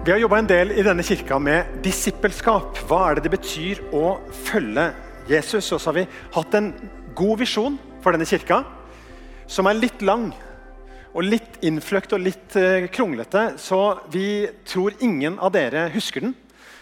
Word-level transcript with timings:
Vi 0.00 0.12
har 0.12 0.18
jobba 0.18 0.38
en 0.40 0.46
del 0.48 0.70
i 0.72 0.80
denne 0.80 1.04
kirka 1.04 1.36
med 1.36 1.74
disippelskap. 1.84 2.78
Hva 2.88 3.00
er 3.10 3.18
det 3.18 3.26
det 3.26 3.34
betyr 3.34 3.82
å 3.92 4.14
følge 4.46 4.86
Jesus? 5.28 5.66
Og 5.76 5.76
så 5.76 5.90
har 5.90 5.96
vi 5.98 6.04
hatt 6.32 6.54
en 6.56 6.70
god 7.12 7.40
visjon 7.42 7.74
for 8.00 8.16
denne 8.16 8.24
kirka, 8.24 8.62
som 9.44 9.68
er 9.68 9.76
litt 9.76 10.00
lang 10.00 10.30
og 11.12 11.26
litt 11.26 11.58
innfløkt 11.68 12.14
og 12.16 12.22
litt 12.24 12.56
eh, 12.56 12.86
kronglete. 12.88 13.58
Så 13.60 13.80
vi 14.14 14.48
tror 14.64 14.96
ingen 15.04 15.36
av 15.36 15.52
dere 15.52 15.90
husker 15.92 16.24
den. 16.24 16.32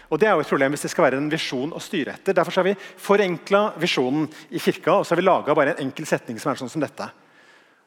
Og 0.07 0.21
Det 0.21 0.29
er 0.29 0.37
jo 0.37 0.45
et 0.45 0.51
problem 0.53 0.71
hvis 0.77 0.87
det 0.87 0.91
skal 0.93 1.09
være 1.09 1.19
en 1.19 1.27
visjon 1.33 1.73
å 1.75 1.81
styre 1.83 2.13
etter. 2.15 2.37
Derfor 2.37 2.61
har 2.61 2.69
vi 2.69 2.77
forenkla 2.79 3.65
visjonen 3.83 4.29
i 4.47 4.61
kirka 4.63 4.95
og 4.95 5.03
så 5.03 5.13
har 5.13 5.19
vi 5.19 5.25
laga 5.27 5.57
en 5.65 5.83
enkel 5.89 6.07
setning 6.07 6.39
som 6.39 6.53
er 6.53 6.61
sånn 6.63 6.71
som 6.71 6.87
dette. 6.87 7.09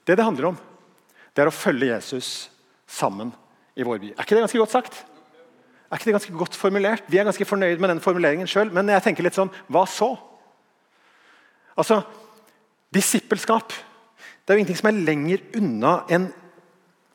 Det 0.05 0.13
det 0.13 0.29
handler 0.29 0.51
om, 0.51 0.61
det 1.33 1.41
er 1.41 1.49
å 1.49 1.57
følge 1.57 1.95
Jesus 1.95 2.51
sammen 2.85 3.33
i 3.73 3.89
vår 3.89 3.97
by. 3.97 4.13
Er 4.13 4.27
ikke 4.27 4.37
det 4.37 4.45
ganske 4.45 4.61
godt 4.61 4.77
sagt? 4.77 5.01
Er 5.93 6.01
ikke 6.01 6.09
det 6.09 6.17
ganske 6.17 6.39
godt 6.41 6.57
formulert? 6.57 7.05
Vi 7.13 7.21
er 7.21 7.29
ganske 7.29 7.45
fornøyd 7.45 7.81
med 7.83 7.93
den 7.93 8.01
formuleringen 8.01 8.49
sjøl, 8.49 8.73
men 8.73 8.89
jeg 8.89 9.05
tenker 9.05 9.27
litt 9.27 9.37
sånn 9.37 9.53
Hva 9.69 9.85
så? 9.85 10.15
Altså, 11.77 12.01
Disippelskap 12.93 13.73
det 14.43 14.51
er 14.51 14.59
jo 14.59 14.63
ingenting 14.65 14.79
som 14.81 14.89
er 14.91 15.03
lenger 15.07 15.43
unna 15.61 15.91
enn 16.11 16.25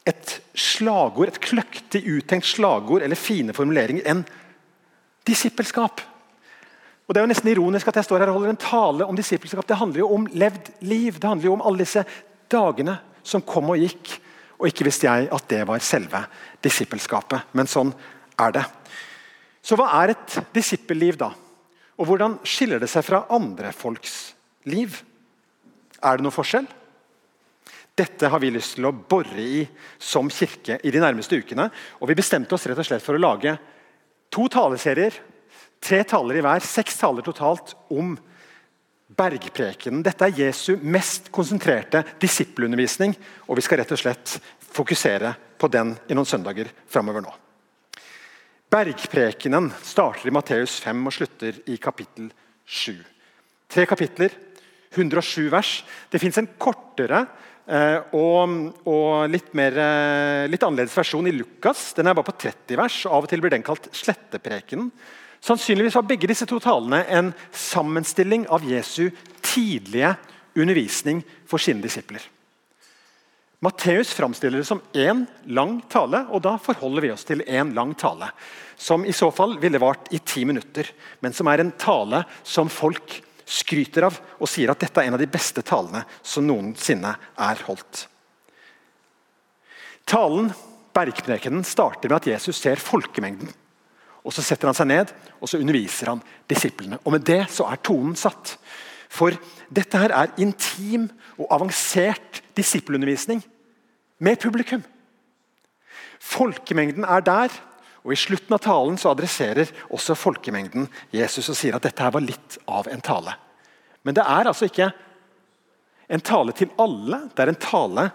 et 0.08 0.38
slagord, 0.56 1.28
et 1.28 1.42
kløktig 1.44 2.00
uttenkt 2.08 2.48
slagord 2.48 3.04
eller 3.04 3.20
fine 3.20 3.56
formuleringer 3.56 4.08
enn 4.08 4.22
disippelskap. 5.28 6.00
Og 7.08 7.14
Det 7.14 7.20
er 7.20 7.26
jo 7.26 7.32
nesten 7.32 7.52
ironisk 7.52 7.88
at 7.92 8.00
jeg 8.00 8.08
står 8.08 8.24
her 8.24 8.32
og 8.32 8.40
holder 8.40 8.54
en 8.54 8.62
tale 8.64 9.08
om 9.08 9.16
disippelskap. 9.16 9.68
Det 9.68 9.80
handler 9.80 10.00
jo 10.04 10.14
om 10.16 10.28
levd 10.28 10.72
liv. 10.88 11.20
Det 11.20 11.28
handler 11.28 11.50
jo 11.50 11.54
om 11.56 11.66
alle 11.68 11.84
disse 11.84 12.04
dagene 12.52 12.98
som 13.24 13.44
kom 13.44 13.72
og 13.76 13.80
gikk. 13.80 14.16
Og 14.60 14.72
ikke 14.72 14.88
visste 14.88 15.08
jeg 15.08 15.28
at 15.32 15.48
det 15.52 15.62
var 15.68 15.84
selve 15.84 16.24
disippelskapet. 16.64 17.52
Men 17.56 17.68
sånn 17.68 17.92
er 18.40 18.56
det. 18.56 18.66
Så 19.64 19.78
hva 19.78 19.90
er 20.02 20.14
et 20.14 20.38
disippelliv, 20.56 21.18
da? 21.20 21.32
Og 21.98 22.08
hvordan 22.08 22.38
skiller 22.46 22.82
det 22.82 22.90
seg 22.92 23.06
fra 23.06 23.26
andre 23.34 23.74
folks 23.76 24.36
liv? 24.70 25.00
Er 26.04 26.18
det 26.18 26.26
noe 26.26 26.36
forskjell? 26.36 26.68
Dette 27.98 28.30
har 28.30 28.42
vi 28.44 28.52
lyst 28.54 28.76
til 28.78 28.86
å 28.86 28.94
bore 28.94 29.42
i 29.42 29.64
som 29.98 30.30
kirke 30.30 30.78
i 30.86 30.92
de 30.94 31.02
nærmeste 31.02 31.40
ukene. 31.42 31.66
Og 31.98 32.12
vi 32.12 32.20
bestemte 32.20 32.54
oss 32.54 32.68
rett 32.70 32.78
og 32.78 32.86
slett 32.86 33.06
for 33.06 33.18
å 33.18 33.24
lage 33.24 33.56
to 34.30 34.46
taleserier. 34.54 35.18
Tre 35.82 36.04
taler 36.06 36.38
i 36.38 36.44
hver, 36.46 36.62
seks 36.62 37.00
taler 37.02 37.26
totalt 37.26 37.74
om 37.94 38.14
bergprekenen. 39.18 40.04
Dette 40.06 40.30
er 40.30 40.46
Jesu 40.46 40.78
mest 40.84 41.32
konsentrerte 41.34 42.04
disippelundervisning, 42.22 43.18
og 43.50 43.58
vi 43.58 43.66
skal 43.66 43.82
rett 43.82 43.98
og 43.98 44.04
slett 44.04 44.38
fokusere 44.78 45.34
på 45.58 45.70
den 45.74 45.96
i 46.06 46.18
noen 46.18 46.30
søndager 46.30 46.70
framover 46.92 47.26
nå. 47.26 47.34
Bergprekenen 48.68 49.70
starter 49.80 50.28
i 50.28 50.34
Matteus 50.36 50.74
5 50.84 51.06
og 51.08 51.14
slutter 51.16 51.60
i 51.72 51.78
kapittel 51.80 52.28
7. 52.68 52.98
Tre 53.72 53.86
kapitler, 53.88 54.34
107 54.92 55.48
vers. 55.54 55.70
Det 56.12 56.20
fins 56.20 56.40
en 56.42 56.50
kortere 56.60 57.22
eh, 57.64 58.12
og, 58.18 58.58
og 58.92 59.32
litt, 59.32 59.54
mer, 59.56 59.80
eh, 59.80 60.50
litt, 60.52 60.68
annerledes 60.68 60.98
versjon 61.00 61.32
i 61.32 61.36
Lukas. 61.38 61.94
Den 61.96 62.12
er 62.12 62.18
bare 62.18 62.28
på 62.28 62.36
30 62.44 62.82
vers. 62.84 63.00
og 63.08 63.16
Av 63.16 63.30
og 63.30 63.32
til 63.32 63.44
blir 63.46 63.56
den 63.56 63.64
kalt 63.64 63.88
sletteprekenen. 63.96 64.92
Sannsynligvis 65.48 65.96
var 65.96 66.10
begge 66.10 66.28
disse 66.28 66.48
to 66.50 66.60
talene 66.60 67.06
en 67.08 67.32
sammenstilling 67.56 68.50
av 68.52 68.68
Jesu 68.68 69.06
tidlige 69.48 70.18
undervisning 70.60 71.24
for 71.48 71.62
sine 71.62 71.80
disipler. 71.86 72.20
Matteus 73.60 74.14
framstiller 74.14 74.62
det 74.62 74.68
som 74.70 74.82
én 74.94 75.24
lang 75.50 75.80
tale, 75.90 76.28
og 76.30 76.44
da 76.46 76.58
forholder 76.62 77.02
vi 77.08 77.12
oss 77.14 77.26
til 77.26 77.42
én 77.42 77.74
lang 77.74 77.96
tale. 77.98 78.30
Som 78.78 79.06
i 79.06 79.14
så 79.16 79.32
fall 79.34 79.56
ville 79.58 79.82
vart 79.82 80.12
i 80.14 80.20
ti 80.22 80.44
minutter, 80.46 80.92
men 81.26 81.34
som 81.34 81.50
er 81.50 81.64
en 81.64 81.74
tale 81.74 82.22
som 82.46 82.70
folk 82.70 83.24
skryter 83.48 84.06
av 84.06 84.20
og 84.38 84.50
sier 84.52 84.70
at 84.70 84.84
dette 84.84 85.02
er 85.02 85.10
en 85.10 85.18
av 85.18 85.24
de 85.24 85.30
beste 85.32 85.64
talene 85.66 86.04
som 86.22 86.46
noensinne 86.46 87.16
er 87.48 87.64
holdt. 87.66 88.04
Talen, 90.08 90.52
bergprekenen, 90.94 91.66
starter 91.66 92.12
med 92.12 92.22
at 92.22 92.30
Jesus 92.36 92.60
ser 92.62 92.80
folkemengden. 92.80 93.50
Og 94.28 94.34
Så 94.36 94.44
setter 94.44 94.68
han 94.68 94.76
seg 94.76 94.90
ned 94.92 95.12
og 95.40 95.50
så 95.50 95.60
underviser 95.62 96.12
han 96.12 96.22
disiplene. 96.50 97.00
Og 97.06 97.16
Med 97.16 97.26
det 97.26 97.46
så 97.52 97.66
er 97.72 97.82
tonen 97.82 98.16
satt. 98.20 98.58
For 99.10 99.36
dette 99.74 100.00
her 100.02 100.14
er 100.16 100.36
intim 100.42 101.08
og 101.38 101.50
avansert 101.56 102.42
disippelundervisning 102.58 103.42
med 104.20 104.40
publikum. 104.42 104.84
Folkemengden 106.20 107.06
er 107.06 107.24
der, 107.24 107.54
og 108.04 108.14
I 108.14 108.20
slutten 108.20 108.56
av 108.56 108.64
talen 108.64 108.98
så 109.00 109.12
adresserer 109.12 109.70
også 109.94 110.16
folkemengden 110.16 110.88
Jesus 111.14 111.50
og 111.52 111.58
sier 111.60 111.76
at 111.76 111.84
dette 111.84 112.04
her 112.04 112.14
var 112.16 112.24
litt 112.24 112.58
av 112.72 112.88
en 112.92 113.04
tale. 113.04 113.36
Men 114.08 114.16
det 114.16 114.24
er 114.24 114.48
altså 114.48 114.70
ikke 114.70 114.92
en 116.08 116.24
tale 116.24 116.54
til 116.56 116.72
alle, 116.80 117.26
det 117.36 117.44
er 117.44 117.52
en 117.52 117.60
tale 117.60 118.06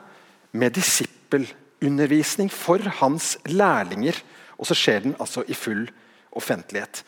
med 0.56 0.72
disippelundervisning 0.78 2.48
for 2.52 2.80
hans 3.02 3.34
lærlinger. 3.48 4.16
Og 4.56 4.68
så 4.68 4.76
skjer 4.78 5.04
den 5.04 5.16
altså 5.20 5.44
i 5.44 5.56
full 5.56 5.84
offentlighet. 6.32 7.02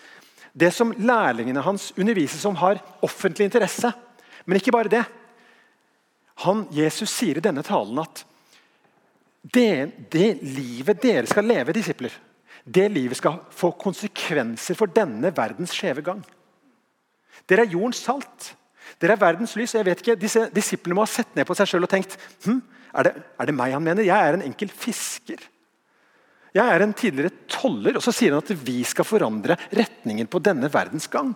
Det 0.54 0.70
som 0.75 0.92
lærlingene 0.94 1.62
hans 1.66 1.91
undervises 1.98 2.44
om, 2.47 2.56
har 2.56 2.78
offentlig 3.03 3.48
interesse. 3.48 3.91
Men 4.47 4.60
ikke 4.60 4.75
bare 4.75 4.92
det. 4.92 5.03
Han, 6.47 6.65
Jesus 6.75 7.10
sier 7.10 7.38
i 7.38 7.44
denne 7.44 7.62
talen 7.66 7.98
at 8.03 8.22
det, 9.44 10.09
det 10.10 10.28
livet 10.42 11.03
dere 11.03 11.28
skal 11.28 11.47
leve, 11.47 11.75
disipler, 11.76 12.15
det 12.65 12.87
livet 12.88 13.19
skal 13.19 13.42
få 13.53 13.75
konsekvenser 13.76 14.78
for 14.78 14.91
denne 14.91 15.31
verdens 15.37 15.75
skjeve 15.76 16.04
gang. 16.06 16.22
Dere 17.50 17.66
er 17.66 17.75
jordens 17.75 18.00
salt. 18.06 18.54
Dere 19.00 19.16
er 19.16 19.21
verdens 19.21 19.53
lys. 19.59 19.75
jeg 19.75 19.84
vet 19.84 20.00
ikke, 20.00 20.16
Disse 20.16 20.47
disiplene 20.54 20.97
må 20.97 21.04
ha 21.04 21.10
sett 21.10 21.34
ned 21.36 21.44
på 21.48 21.56
seg 21.59 21.69
sjøl 21.69 21.84
og 21.84 21.92
tenkt 21.92 22.16
hm, 22.47 22.62
er, 22.94 23.09
det, 23.09 23.12
er 23.41 23.50
det 23.50 23.56
meg 23.56 23.75
han 23.75 23.84
mener? 23.84 24.06
Jeg 24.06 24.16
er 24.16 24.38
en 24.38 24.47
enkel 24.47 24.71
fisker. 24.71 25.42
Jeg 26.54 26.70
er 26.70 26.84
en 26.84 26.94
tidligere 26.94 27.34
toller. 27.50 27.98
Og 27.98 28.04
så 28.04 28.15
sier 28.15 28.34
han 28.34 28.44
at 28.44 28.53
vi 28.66 28.81
skal 28.87 29.06
forandre 29.09 29.59
retningen 29.75 30.31
på 30.31 30.42
denne 30.44 30.70
verdens 30.72 31.09
gang. 31.10 31.34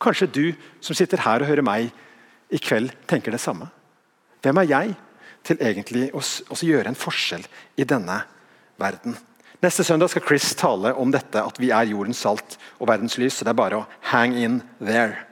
Kanskje 0.00 0.28
du 0.28 0.44
som 0.84 0.96
sitter 0.96 1.22
her 1.24 1.42
og 1.42 1.50
hører 1.50 1.64
meg 1.64 1.90
i 2.52 2.60
kveld, 2.62 2.92
tenker 3.08 3.34
det 3.34 3.42
samme. 3.42 3.68
Hvem 4.44 4.60
er 4.62 4.70
jeg 4.70 4.96
til 5.46 5.60
egentlig 5.62 6.10
å, 6.14 6.20
å 6.20 6.58
gjøre 6.58 6.92
en 6.92 6.98
forskjell 6.98 7.46
i 7.80 7.86
denne 7.88 8.20
verden? 8.80 9.16
Neste 9.64 9.86
søndag 9.88 10.12
skal 10.12 10.24
Chris 10.26 10.50
tale 10.58 10.92
om 11.00 11.12
dette, 11.12 11.40
at 11.40 11.56
vi 11.60 11.72
er 11.72 11.88
jordens 11.88 12.20
salt 12.22 12.58
og 12.76 12.90
verdens 12.90 13.16
lys. 13.18 13.38
så 13.38 13.46
Det 13.46 13.54
er 13.54 13.62
bare 13.62 13.80
å 13.80 13.86
hang 14.12 14.36
in 14.36 14.60
there. 14.78 15.24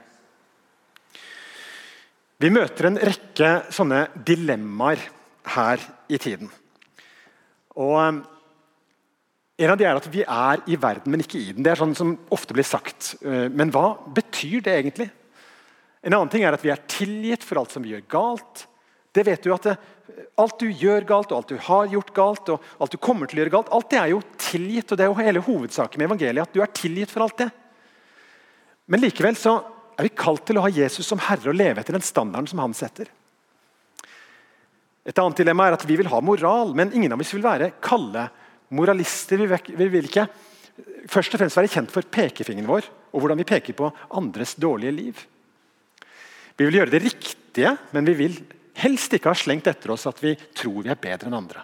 Vi 2.41 2.49
møter 2.51 2.89
en 2.89 2.99
rekke 2.99 3.51
sånne 3.71 4.07
dilemmaer 4.27 4.99
her 5.55 5.83
i 6.11 6.17
tiden. 6.19 6.49
Og 7.79 7.95
um, 8.01 8.23
En 9.55 9.71
av 9.71 9.79
de 9.79 9.85
er 9.87 9.95
at 9.95 10.07
vi 10.11 10.23
er 10.23 10.63
i 10.67 10.75
verden, 10.75 11.13
men 11.13 11.23
ikke 11.23 11.39
i 11.39 11.51
den. 11.55 11.63
Det 11.63 11.71
er 11.71 11.79
sånn 11.79 11.95
som 11.95 12.15
ofte 12.35 12.55
blir 12.55 12.67
sagt. 12.67 13.13
Uh, 13.23 13.47
men 13.47 13.71
hva 13.71 13.93
betyr 14.15 14.63
det 14.65 14.73
egentlig? 14.81 15.09
En 16.05 16.13
annen 16.13 16.31
ting 16.31 16.43
er 16.45 16.55
at 16.55 16.63
vi 16.63 16.73
er 16.73 16.83
tilgitt 16.91 17.45
for 17.45 17.61
alt 17.61 17.71
som 17.73 17.85
vi 17.85 17.93
gjør 17.93 18.03
galt. 18.11 18.65
Det 19.15 19.23
vet 19.25 19.45
du 19.45 19.53
at 19.55 19.69
det, 19.71 19.77
Alt 20.39 20.59
du 20.59 20.67
gjør 20.67 21.05
galt, 21.07 21.31
og 21.31 21.37
alt 21.37 21.51
du 21.51 21.59
har 21.65 21.87
gjort 21.91 22.11
galt, 22.15 22.49
og 22.51 22.83
alt 22.83 22.93
du 22.93 22.99
kommer 23.01 23.27
til 23.27 23.39
å 23.39 23.41
gjøre 23.41 23.53
galt, 23.53 23.71
alt 23.73 23.87
det 23.91 23.99
er 23.99 24.09
jo 24.11 24.19
tilgitt. 24.39 24.91
og 24.91 24.99
Det 24.99 25.05
er 25.05 25.09
jo 25.09 25.17
hele 25.17 25.43
hovedsaken 25.43 25.99
med 25.99 26.09
evangeliet, 26.09 26.47
at 26.47 26.55
du 26.55 26.61
er 26.63 26.71
tilgitt 26.75 27.11
for 27.11 27.25
alt 27.25 27.39
det. 27.39 27.47
Men 28.91 29.01
likevel 29.01 29.37
så 29.39 29.57
er 29.95 30.07
vi 30.07 30.11
kalt 30.15 30.45
til 30.47 30.59
å 30.59 30.65
ha 30.65 30.71
Jesus 30.71 31.07
som 31.07 31.21
herre 31.23 31.51
og 31.51 31.57
leve 31.57 31.81
etter 31.81 31.95
den 31.95 32.05
standarden 32.05 32.51
som 32.51 32.61
han 32.61 32.75
setter. 32.77 33.09
Et 35.05 35.21
annet 35.21 35.39
dilemma 35.39 35.69
er 35.69 35.77
at 35.77 35.85
Vi 35.87 35.97
vil 35.99 36.09
ha 36.11 36.21
moral, 36.21 36.73
men 36.75 36.93
ingen 36.93 37.13
av 37.13 37.21
oss 37.21 37.33
vil 37.33 37.45
være 37.45 37.71
kalde 37.83 38.27
moralister. 38.75 39.41
Vi 39.41 39.87
vil 39.89 40.09
ikke 40.09 40.27
først 41.11 41.35
og 41.35 41.41
fremst 41.41 41.59
være 41.59 41.71
kjent 41.71 41.93
for 41.93 42.07
pekefingeren 42.11 42.67
vår 42.69 42.89
og 43.15 43.21
hvordan 43.21 43.39
vi 43.39 43.47
peker 43.47 43.77
på 43.77 43.91
andres 44.19 44.55
dårlige 44.59 44.95
liv. 44.95 45.21
Vi 46.55 46.67
vil 46.67 46.81
gjøre 46.81 46.91
det 46.91 47.03
riktige, 47.03 47.71
men 47.95 48.07
vi 48.07 48.15
vil 48.19 48.35
helst 48.83 49.13
ikke 49.15 49.31
ha 49.31 49.37
slengt 49.39 49.69
etter 49.71 49.93
oss 49.95 50.07
at 50.09 50.19
vi 50.23 50.33
tror 50.55 50.81
vi 50.83 50.91
er 50.91 50.99
bedre 50.99 51.29
enn 51.29 51.37
andre. 51.37 51.63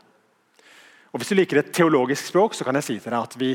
Og 1.12 1.20
Hvis 1.20 1.34
du 1.34 1.36
liker 1.36 1.60
et 1.60 1.74
teologisk 1.76 2.30
språk, 2.30 2.56
så 2.56 2.64
kan 2.64 2.78
jeg 2.80 2.88
si 2.88 2.96
til 3.00 3.12
deg 3.12 3.20
at 3.20 3.36
vi, 3.40 3.52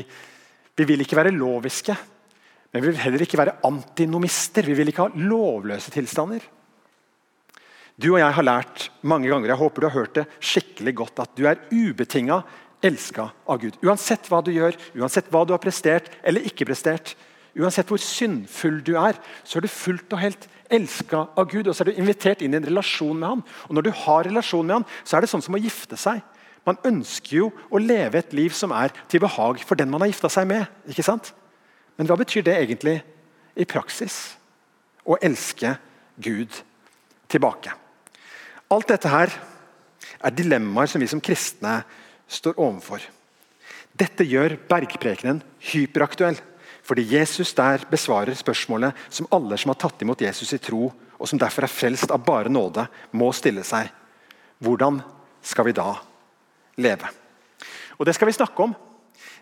vi 0.77 0.85
vil 0.85 1.01
ikke 1.01 1.17
være 1.17 1.33
loviske. 1.33 1.95
Men 2.69 2.83
vi 2.83 2.91
vil 2.91 3.01
heller 3.01 3.23
ikke 3.25 3.39
være 3.39 3.57
antinomister. 3.65 4.67
Vi 4.67 4.75
vil 4.77 4.91
ikke 4.91 5.07
ha 5.07 5.25
lovløse 5.25 5.93
tilstander. 5.93 6.43
Du 7.97 8.11
og 8.11 8.19
jeg 8.21 8.35
har 8.37 8.45
lært 8.45 8.91
mange 9.09 9.31
ganger 9.31 9.49
jeg 9.49 9.57
håper 9.57 9.81
du 9.81 9.87
har 9.87 9.95
hørt 9.95 10.17
det 10.19 10.27
skikkelig 10.37 10.93
godt, 10.99 11.21
at 11.23 11.31
du 11.33 11.47
er 11.49 11.63
ubetinga 11.73 12.43
elska 12.85 13.29
av 13.47 13.61
Gud. 13.61 13.77
Uansett 13.85 14.29
hva 14.29 14.41
du 14.45 14.51
gjør, 14.53 14.77
uansett 14.97 15.29
hva 15.33 15.43
du 15.45 15.53
har 15.55 15.61
prestert 15.61 16.11
eller 16.23 16.45
ikke 16.45 16.67
prestert, 16.69 17.15
uansett 17.57 17.89
hvor 17.89 18.01
syndfull 18.01 18.79
du 18.85 18.93
er, 18.99 19.17
så 19.43 19.57
er 19.57 19.65
du 19.65 19.71
fullt 19.71 20.13
og 20.13 20.21
helt 20.21 20.47
elska 20.73 21.23
av 21.37 21.49
Gud. 21.49 21.67
Og 21.67 21.75
så 21.75 21.83
er 21.83 21.91
du 21.91 22.01
invitert 22.01 22.43
inn 22.45 22.53
i 22.53 22.59
en 22.59 22.67
relasjon 22.69 23.17
med 23.17 23.27
ham. 23.27 23.43
Og 23.67 23.77
Når 23.77 23.87
du 23.87 23.91
har 24.03 24.27
relasjon 24.29 24.67
med 24.67 24.79
ham, 24.79 24.87
så 25.03 25.17
er 25.17 25.25
det 25.25 25.31
sånn 25.31 25.43
som 25.45 25.57
å 25.57 25.61
gifte 25.61 25.97
seg. 25.99 26.21
Man 26.67 26.79
ønsker 26.85 27.37
jo 27.39 27.51
å 27.71 27.79
leve 27.79 28.19
et 28.19 28.33
liv 28.35 28.53
som 28.55 28.73
er 28.75 28.91
til 29.07 29.23
behag 29.23 29.61
for 29.63 29.79
den 29.79 29.89
man 29.89 30.03
har 30.03 30.11
gifta 30.11 30.29
seg 30.29 30.49
med. 30.49 30.67
ikke 30.89 31.05
sant? 31.05 31.31
Men 31.97 32.09
hva 32.09 32.17
betyr 32.19 32.43
det 32.45 32.57
egentlig 32.59 32.99
i 33.55 33.65
praksis? 33.65 34.35
Å 35.07 35.17
elske 35.23 35.77
Gud 36.19 36.51
tilbake. 37.31 37.71
Alt 38.69 38.91
dette 38.91 39.09
her 39.09 39.31
er 40.17 40.35
dilemmaer 40.35 40.91
som 40.91 41.01
vi 41.01 41.07
som 41.07 41.23
kristne 41.23 41.79
står 42.27 42.59
overfor. 42.59 43.01
Dette 43.97 44.25
gjør 44.27 44.57
bergprekenen 44.69 45.41
hyperaktuell. 45.71 46.37
Fordi 46.87 47.03
Jesus 47.03 47.51
der 47.57 47.83
besvarer 47.91 48.37
spørsmålet 48.37 48.95
som 49.11 49.27
alle 49.35 49.57
som 49.59 49.73
har 49.73 49.79
tatt 49.81 50.01
imot 50.05 50.21
Jesus 50.23 50.53
i 50.55 50.61
tro, 50.63 50.87
og 51.17 51.27
som 51.27 51.39
derfor 51.41 51.65
er 51.65 51.73
frelst 51.73 52.13
av 52.13 52.23
bare 52.23 52.51
nåde, 52.51 52.85
må 53.11 53.31
stille 53.35 53.63
seg. 53.67 53.89
Hvordan 54.63 55.01
skal 55.43 55.67
vi 55.67 55.75
da 55.75 55.89
leve? 56.79 57.09
Og 57.97 58.05
Det 58.05 58.15
skal 58.15 58.29
vi 58.29 58.37
snakke 58.37 58.63
om. 58.63 58.75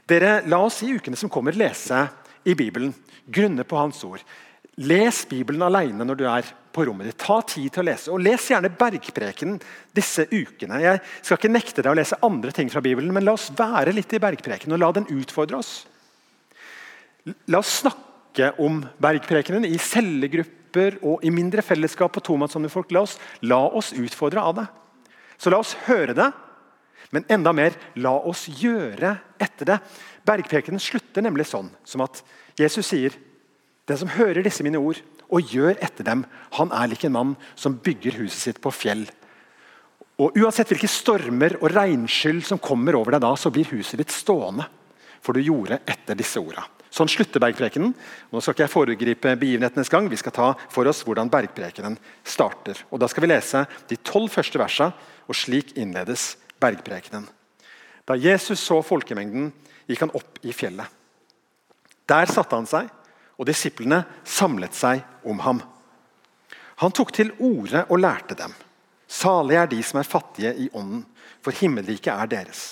Dere, 0.07 0.41
La 0.47 0.57
oss 0.63 0.81
i 0.83 0.93
ukene 0.95 1.17
som 1.17 1.29
kommer 1.29 1.53
lese 1.53 2.07
i 2.45 2.55
Bibelen, 2.55 2.93
grunne 3.25 3.63
på 3.63 3.77
Hans 3.77 4.03
ord. 4.03 4.23
Les 4.83 5.21
Bibelen 5.29 5.63
alene 5.63 6.03
når 6.03 6.17
du 6.19 6.25
er 6.27 6.47
på 6.75 6.83
rommet 6.87 7.07
ditt. 7.07 7.19
Ta 7.23 7.39
tid 7.47 7.71
til 7.71 7.83
å 7.83 7.87
lese. 7.87 8.11
Og 8.11 8.19
Les 8.23 8.49
gjerne 8.51 8.71
Bergprekenen 8.75 9.59
disse 9.95 10.25
ukene. 10.31 10.81
Jeg 10.83 11.01
skal 11.21 11.39
ikke 11.39 11.53
nekte 11.53 11.85
deg 11.85 11.93
å 11.93 11.97
lese 11.97 12.19
andre 12.25 12.51
ting 12.55 12.71
fra 12.71 12.83
Bibelen, 12.83 13.13
men 13.15 13.23
la 13.23 13.37
oss 13.37 13.47
være 13.55 13.95
litt 13.95 14.11
i 14.15 14.19
Bergprekenen 14.19 14.75
og 14.75 14.83
la 14.83 14.91
den 14.97 15.07
utfordre 15.15 15.61
oss. 15.61 15.73
La 17.47 17.61
oss 17.61 17.79
snakke 17.79 18.51
om 18.61 18.81
Bergprekenen 19.01 19.67
i 19.67 19.77
cellegrupper 19.79 20.99
og 21.07 21.23
i 21.23 21.31
mindre 21.31 21.63
fellesskap 21.63 22.19
og 22.19 22.27
folk. 22.69 22.91
La 22.91 23.05
oss, 23.05 23.15
la 23.41 23.61
oss 23.71 23.93
utfordre 23.95 24.43
av 24.43 24.57
det. 24.59 24.65
Så 25.37 25.51
la 25.51 25.59
oss 25.59 25.75
høre 25.87 26.13
det, 26.15 26.27
men 27.15 27.25
enda 27.31 27.53
mer 27.55 27.75
la 27.95 28.11
oss 28.27 28.47
gjøre 28.49 29.15
etter 29.39 29.71
det. 29.71 29.79
Bergprekenen 30.27 30.83
slutter 30.83 31.23
nemlig 31.23 31.47
sånn 31.47 31.69
som 31.87 32.03
at 32.03 32.19
Jesus 32.59 32.87
sier 32.91 33.15
den 33.85 33.99
som 34.01 34.11
hører 34.15 34.45
disse 34.45 34.65
mine 34.65 34.81
ord 34.81 35.01
og 35.29 35.51
gjør 35.51 35.77
etter 35.83 36.05
dem, 36.05 36.23
han 36.57 36.73
er 36.73 36.89
lik 36.89 37.05
en 37.05 37.15
mann 37.15 37.35
som 37.57 37.77
bygger 37.81 38.17
huset 38.21 38.41
sitt 38.41 38.61
på 38.61 38.73
fjell. 38.73 39.05
Og 40.21 40.37
Uansett 40.39 40.69
hvilke 40.71 40.89
stormer 40.89 41.57
og 41.59 41.73
regnskyll 41.73 42.39
som 42.45 42.61
kommer 42.61 42.95
over 42.95 43.15
deg 43.15 43.25
da, 43.25 43.33
så 43.35 43.51
blir 43.53 43.67
huset 43.73 43.99
ditt 43.99 44.13
stående. 44.13 44.67
For 45.25 45.35
du 45.35 45.41
gjorde 45.43 45.81
etter 45.89 46.17
disse 46.17 46.39
ordene. 46.39 46.69
Sånn 46.95 47.09
slutter 47.11 47.41
bergprekenen. 47.43 47.91
Nå 48.31 48.39
skal 48.39 48.53
ikke 48.55 48.63
jeg 48.63 48.71
foregripe 48.71 49.33
begivenhetenes 49.41 49.89
gang. 49.91 50.05
Vi 50.07 50.19
skal 50.21 50.31
ta 50.31 50.51
for 50.71 50.87
oss 50.87 51.01
hvordan 51.03 51.27
bergprekenen 51.33 51.97
starter. 52.23 52.79
Og 52.87 53.01
Da 53.03 53.09
skal 53.11 53.25
vi 53.25 53.31
lese 53.33 53.65
de 53.89 53.97
tolv 53.99 54.31
første 54.31 54.61
versene, 54.61 54.93
og 55.27 55.35
slik 55.35 55.73
innledes 55.75 56.37
bergprekenen. 56.61 57.25
Da 58.07 58.15
Jesus 58.15 58.61
så 58.63 58.79
folkemengden, 58.85 59.49
gikk 59.89 60.05
han 60.05 60.13
opp 60.15 60.39
i 60.45 60.53
fjellet. 60.55 60.87
Der 62.07 62.31
satte 62.31 62.55
han 62.55 62.69
seg, 62.69 62.87
og 63.37 63.47
disiplene 63.49 64.03
samlet 64.23 64.75
seg 64.75 65.03
om 65.27 65.41
ham. 65.43 65.61
Han 66.83 66.93
tok 66.95 67.13
til 67.15 67.33
orde 67.39 67.85
og 67.89 67.99
lærte 67.99 68.35
dem. 68.37 68.53
Salige 69.07 69.61
er 69.61 69.69
de 69.71 69.81
som 69.85 69.99
er 70.01 70.09
fattige 70.09 70.53
i 70.65 70.69
ånden, 70.73 71.05
for 71.43 71.55
himmelriket 71.55 72.11
er 72.11 72.31
deres. 72.31 72.63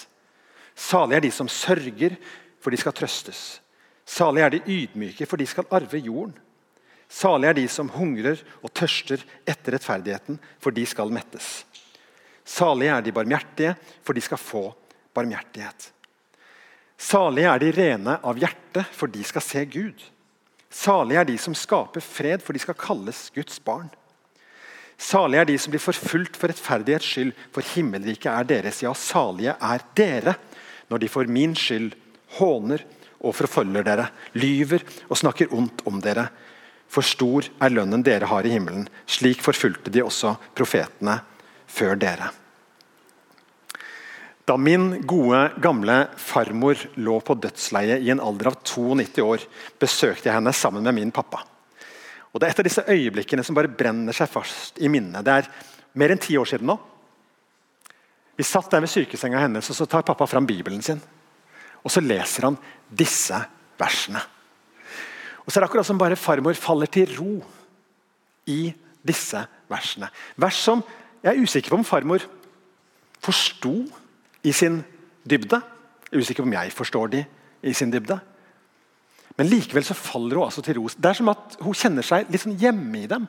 Salige 0.76 1.20
er 1.20 1.26
de 1.28 1.32
som 1.32 1.52
sørger, 1.52 2.18
for 2.60 2.74
de 2.74 2.80
skal 2.80 2.96
trøstes. 2.98 3.62
Salige 4.06 4.46
er 4.46 4.56
de 4.56 4.64
ydmyke, 4.68 5.28
for 5.30 5.40
de 5.40 5.48
skal 5.48 5.70
arve 5.72 6.02
jorden. 6.04 6.36
Salige 7.08 7.54
er 7.54 7.60
de 7.60 7.68
som 7.70 7.92
hungrer 7.94 8.42
og 8.64 8.74
tørster 8.74 9.22
etter 9.46 9.78
rettferdigheten, 9.78 10.40
for 10.60 10.74
de 10.76 10.86
skal 10.90 11.14
mettes. 11.14 11.64
Salige 12.44 12.92
er 12.92 13.04
de 13.06 13.14
barmhjertige, 13.16 13.76
for 14.04 14.18
de 14.18 14.24
skal 14.24 14.42
få 14.42 14.64
barmhjertighet. 15.14 15.92
Salige 16.98 17.52
er 17.52 17.62
de 17.62 17.72
rene 17.76 18.18
av 18.24 18.40
hjerte, 18.40 18.84
for 18.92 19.12
de 19.12 19.24
skal 19.28 19.46
se 19.46 19.64
Gud. 19.70 20.02
Salige 20.74 21.22
er 21.22 21.28
de 21.30 21.36
som 21.38 21.54
skaper 21.54 22.02
fred, 22.02 22.42
for 22.42 22.56
de 22.56 22.62
skal 22.62 22.78
kalles 22.80 23.28
Guds 23.36 23.60
barn. 23.62 23.92
Salige 24.98 25.44
er 25.44 25.50
de 25.50 25.58
som 25.62 25.74
blir 25.74 25.84
forfulgt 25.84 26.38
for 26.40 26.50
rettferdighets 26.50 27.12
skyld, 27.14 27.34
for 27.54 27.66
himmelriket 27.76 28.30
er 28.32 28.50
deres. 28.50 28.82
Ja, 28.82 28.94
salige 28.98 29.54
er 29.54 29.86
dere 29.98 30.36
når 30.90 31.04
de 31.04 31.10
for 31.12 31.30
min 31.30 31.56
skyld 31.58 31.94
håner 32.40 32.84
og 33.24 33.36
forfølger 33.38 33.86
dere, 33.86 34.10
lyver 34.36 34.84
og 35.10 35.20
snakker 35.20 35.54
ondt 35.56 35.86
om 35.90 36.02
dere. 36.04 36.28
For 36.90 37.06
stor 37.06 37.48
er 37.62 37.74
lønnen 37.74 38.04
dere 38.06 38.30
har 38.30 38.46
i 38.46 38.54
himmelen. 38.54 38.88
Slik 39.10 39.42
forfulgte 39.46 39.94
de 39.94 40.04
også 40.04 40.36
profetene 40.58 41.20
før 41.70 41.96
dere. 41.98 42.30
Da 44.44 44.58
min 44.60 45.06
gode, 45.08 45.40
gamle 45.64 46.10
farmor 46.20 46.80
lå 47.00 47.20
på 47.24 47.36
dødsleiet 47.40 48.04
i 48.04 48.12
en 48.12 48.20
alder 48.20 48.52
av 48.52 48.58
92 48.60 49.24
år, 49.24 49.46
besøkte 49.80 50.28
jeg 50.28 50.36
henne 50.36 50.52
sammen 50.56 50.84
med 50.84 50.98
min 50.98 51.14
pappa. 51.16 51.46
Og 52.34 52.42
Det 52.42 52.48
er 52.48 52.52
et 52.52 52.60
av 52.60 52.68
disse 52.68 52.84
øyeblikkene 52.90 53.44
som 53.46 53.56
bare 53.56 53.72
brenner 53.72 54.16
seg 54.16 54.28
fast 54.28 54.82
i 54.82 54.90
minnet. 54.92 55.24
Det 55.24 55.32
er 55.32 55.50
mer 55.96 56.12
enn 56.12 56.20
ti 56.20 56.36
år 56.36 56.50
siden 56.50 56.68
nå. 56.68 56.76
Vi 58.36 58.44
satt 58.44 58.72
der 58.74 58.82
ved 58.82 58.90
sykesenga 58.90 59.40
hennes, 59.40 59.70
og 59.70 59.78
så 59.78 59.86
tar 59.88 60.04
pappa 60.04 60.26
fram 60.28 60.48
Bibelen 60.50 60.82
sin. 60.82 61.00
Og 61.86 61.92
så 61.94 62.02
leser 62.02 62.50
han 62.50 62.58
disse 62.90 63.38
versene. 63.80 64.20
Og 65.46 65.52
så 65.52 65.60
er 65.60 65.64
det 65.64 65.70
akkurat 65.70 65.88
som 65.88 66.00
bare 66.02 66.20
farmor 66.20 66.58
faller 66.58 66.90
til 66.92 67.14
ro 67.16 67.38
i 68.50 68.74
disse 69.06 69.40
versene. 69.72 70.10
Vers 70.36 70.60
som 70.66 70.82
jeg 71.24 71.32
er 71.32 71.44
usikker 71.44 71.72
på 71.72 71.80
om 71.80 71.88
farmor 71.88 72.26
forsto 73.24 73.84
i 74.44 74.54
sin 74.56 74.82
dybde. 75.24 75.60
Jeg 76.10 76.18
er 76.18 76.24
usikker 76.24 76.44
på 76.44 76.50
om 76.50 76.56
jeg 76.58 76.74
forstår 76.76 77.12
de 77.14 77.24
i 77.64 77.74
sin 77.76 77.92
dybde. 77.94 78.20
Men 79.38 79.50
likevel 79.50 79.86
så 79.86 79.96
faller 79.98 80.38
hun 80.38 80.46
altså 80.46 80.62
til 80.62 80.78
ros. 80.78 80.96
Det 80.96 81.10
er 81.10 81.18
som 81.18 81.32
at 81.32 81.58
hun 81.64 81.78
kjenner 81.78 82.06
seg 82.06 82.30
litt 82.30 82.44
sånn 82.44 82.60
hjemme 82.60 83.00
i 83.02 83.10
dem. 83.10 83.26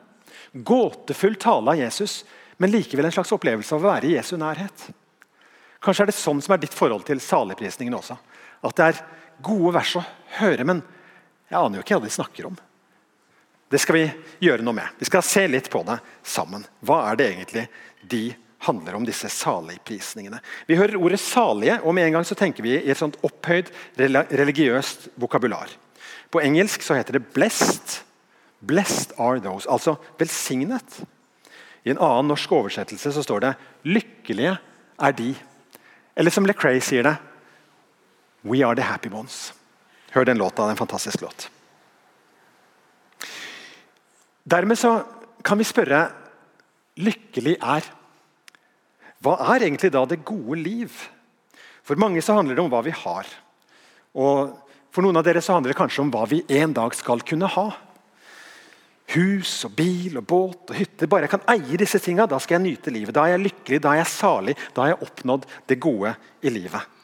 Gåtefull 0.53 1.39
tale 1.41 1.73
av 1.73 1.81
Jesus, 1.81 2.23
men 2.61 2.73
likevel 2.75 3.09
en 3.09 3.15
slags 3.15 3.33
opplevelse 3.35 3.75
av 3.75 3.81
å 3.83 3.89
være 3.89 4.11
i 4.11 4.17
Jesu 4.19 4.37
nærhet. 4.41 4.89
Kanskje 5.85 6.05
er 6.05 6.11
det 6.11 6.19
sånn 6.19 6.43
som 6.45 6.55
er 6.55 6.61
ditt 6.63 6.77
forhold 6.77 7.07
til 7.09 7.23
saligprisningen 7.23 7.97
også. 7.97 8.19
At 8.65 8.77
det 8.77 8.91
er 8.91 9.03
gode 9.45 9.75
vers 9.77 9.97
å 10.01 10.05
høre, 10.39 10.67
men 10.69 10.85
jeg 11.51 11.59
aner 11.61 11.79
jo 11.79 11.85
ikke 11.85 11.99
hva 11.99 12.07
de 12.07 12.15
snakker 12.15 12.49
om. 12.49 12.57
Det 13.71 13.81
skal 13.83 13.97
vi 13.97 14.05
gjøre 14.47 14.65
noe 14.65 14.77
med. 14.77 14.93
Vi 15.01 15.09
skal 15.09 15.25
se 15.27 15.47
litt 15.49 15.71
på 15.73 15.83
det 15.89 15.97
sammen. 16.23 16.65
Hva 16.85 17.01
er 17.11 17.19
det 17.19 17.29
egentlig 17.33 17.65
de 18.05 18.25
handler 18.65 18.97
om, 18.99 19.07
disse 19.07 19.29
saligprisningene? 19.31 20.41
Vi 20.67 20.77
hører 20.77 20.97
ordet 20.97 21.21
'salige', 21.21 21.81
og 21.83 21.95
med 21.95 22.07
en 22.07 22.13
gang 22.19 22.27
så 22.27 22.35
tenker 22.35 22.63
vi 22.63 22.77
i 22.77 22.91
et 22.91 22.99
sånt 22.99 23.17
opphøyd 23.23 23.71
religiøst 23.99 25.09
vokabular. 25.17 25.69
På 26.31 26.41
engelsk 26.41 26.83
så 26.83 26.95
heter 26.95 27.19
det 27.19 27.33
'blessed'. 27.35 28.03
Blessed 28.61 29.13
are 29.19 29.41
those, 29.41 29.69
altså 29.71 29.97
velsignet. 30.19 31.05
I 31.85 31.91
en 31.91 32.01
annen 32.01 32.29
norsk 32.33 32.53
oversettelse 32.53 33.13
så 33.13 33.23
står 33.23 33.41
det 33.41 33.55
'lykkelige 33.85 34.57
er 34.99 35.13
de'. 35.13 35.35
Eller 36.17 36.31
som 36.31 36.47
LeCrae 36.47 36.81
sier 36.81 37.03
det 37.03 37.17
We 38.45 38.63
are 38.63 38.75
the 38.75 38.83
happy 38.83 39.09
ones. 39.09 39.53
Hør 40.13 40.25
den 40.25 40.39
låta. 40.39 40.63
Det 40.63 40.69
er 40.69 40.71
en 40.71 40.77
fantastisk 40.77 41.21
låt. 41.21 41.51
Dermed 44.45 44.79
så 44.79 45.05
kan 45.45 45.59
vi 45.59 45.65
spørre 45.65 46.11
lykkelig 46.97 47.57
er. 47.57 47.87
Hva 49.25 49.39
er 49.55 49.65
egentlig 49.65 49.93
da 49.95 50.05
det 50.09 50.25
gode 50.27 50.59
liv? 50.61 50.93
For 51.85 52.01
mange 52.01 52.21
så 52.25 52.37
handler 52.37 52.57
det 52.57 52.65
om 52.65 52.71
hva 52.73 52.83
vi 52.85 52.93
har. 52.95 53.29
Og 54.21 54.61
For 54.95 55.03
noen 55.03 55.19
av 55.19 55.25
dere 55.27 55.41
så 55.43 55.57
handler 55.57 55.73
det 55.73 55.79
kanskje 55.81 56.05
om 56.05 56.11
hva 56.15 56.23
vi 56.31 56.45
en 56.55 56.71
dag 56.71 56.93
skal 56.95 57.25
kunne 57.27 57.49
ha. 57.51 57.65
Hus 59.11 59.65
og 59.67 59.73
bil 59.75 60.21
og 60.21 60.27
båt 60.31 60.71
og 60.71 60.77
hytte. 60.79 61.09
Bare 61.11 61.27
jeg 61.27 61.33
kan 61.33 61.49
eie 61.51 61.81
disse 61.81 61.99
tingene, 61.99 62.29
da 62.31 62.39
skal 62.39 62.61
jeg 62.61 62.65
nyte 62.69 62.93
livet. 62.95 63.11
Da 63.17 63.25
er 63.27 63.35
jeg 63.35 63.43
lykkelig, 63.49 63.81
da 63.83 63.91
er 63.91 64.05
jeg 64.05 64.13
salig, 64.13 64.55
da 64.71 64.85
har 64.85 64.93
jeg 64.93 65.01
oppnådd 65.09 65.49
det 65.67 65.81
gode 65.83 66.15
i 66.47 66.53
livet. 66.55 66.95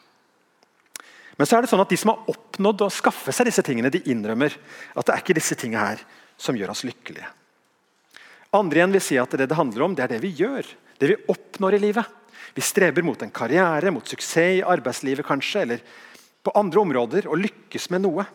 Men 1.34 1.48
så 1.50 1.56
er 1.56 1.64
det 1.64 1.72
sånn 1.72 1.82
at 1.82 1.90
de 1.90 1.98
som 1.98 2.12
har 2.12 2.30
oppnådd 2.30 2.86
å 2.86 2.92
skaffe 2.94 3.34
seg 3.34 3.50
disse 3.50 3.64
tingene, 3.66 3.90
de 3.90 4.04
innrømmer 4.12 4.54
at 4.94 5.06
det 5.08 5.16
er 5.16 5.24
ikke 5.24 5.36
disse 5.40 5.58
tingene 5.58 5.86
her 5.90 6.06
som 6.38 6.54
gjør 6.54 6.70
oss 6.76 6.84
lykkelige. 6.86 7.26
Andre 8.54 8.80
igjen 8.80 8.94
vil 8.94 9.02
si 9.02 9.18
at 9.18 9.34
det 9.34 9.50
det 9.50 9.58
handler 9.58 9.86
om, 9.86 9.98
det 9.98 10.06
er 10.06 10.14
det 10.14 10.22
vi 10.22 10.30
gjør. 10.44 10.68
Det 11.00 11.08
vi 11.08 11.18
oppnår 11.32 11.78
i 11.78 11.84
livet. 11.86 12.16
Vi 12.54 12.64
streber 12.64 13.04
mot 13.06 13.22
en 13.22 13.32
karriere, 13.32 13.92
mot 13.94 14.06
suksess 14.06 14.60
i 14.60 14.64
arbeidslivet 14.66 15.26
kanskje, 15.26 15.62
eller 15.64 15.84
på 16.44 16.52
andre 16.56 16.82
områder, 16.82 17.28
og 17.30 17.40
lykkes 17.40 17.88
med 17.94 18.04
noe. 18.04 18.26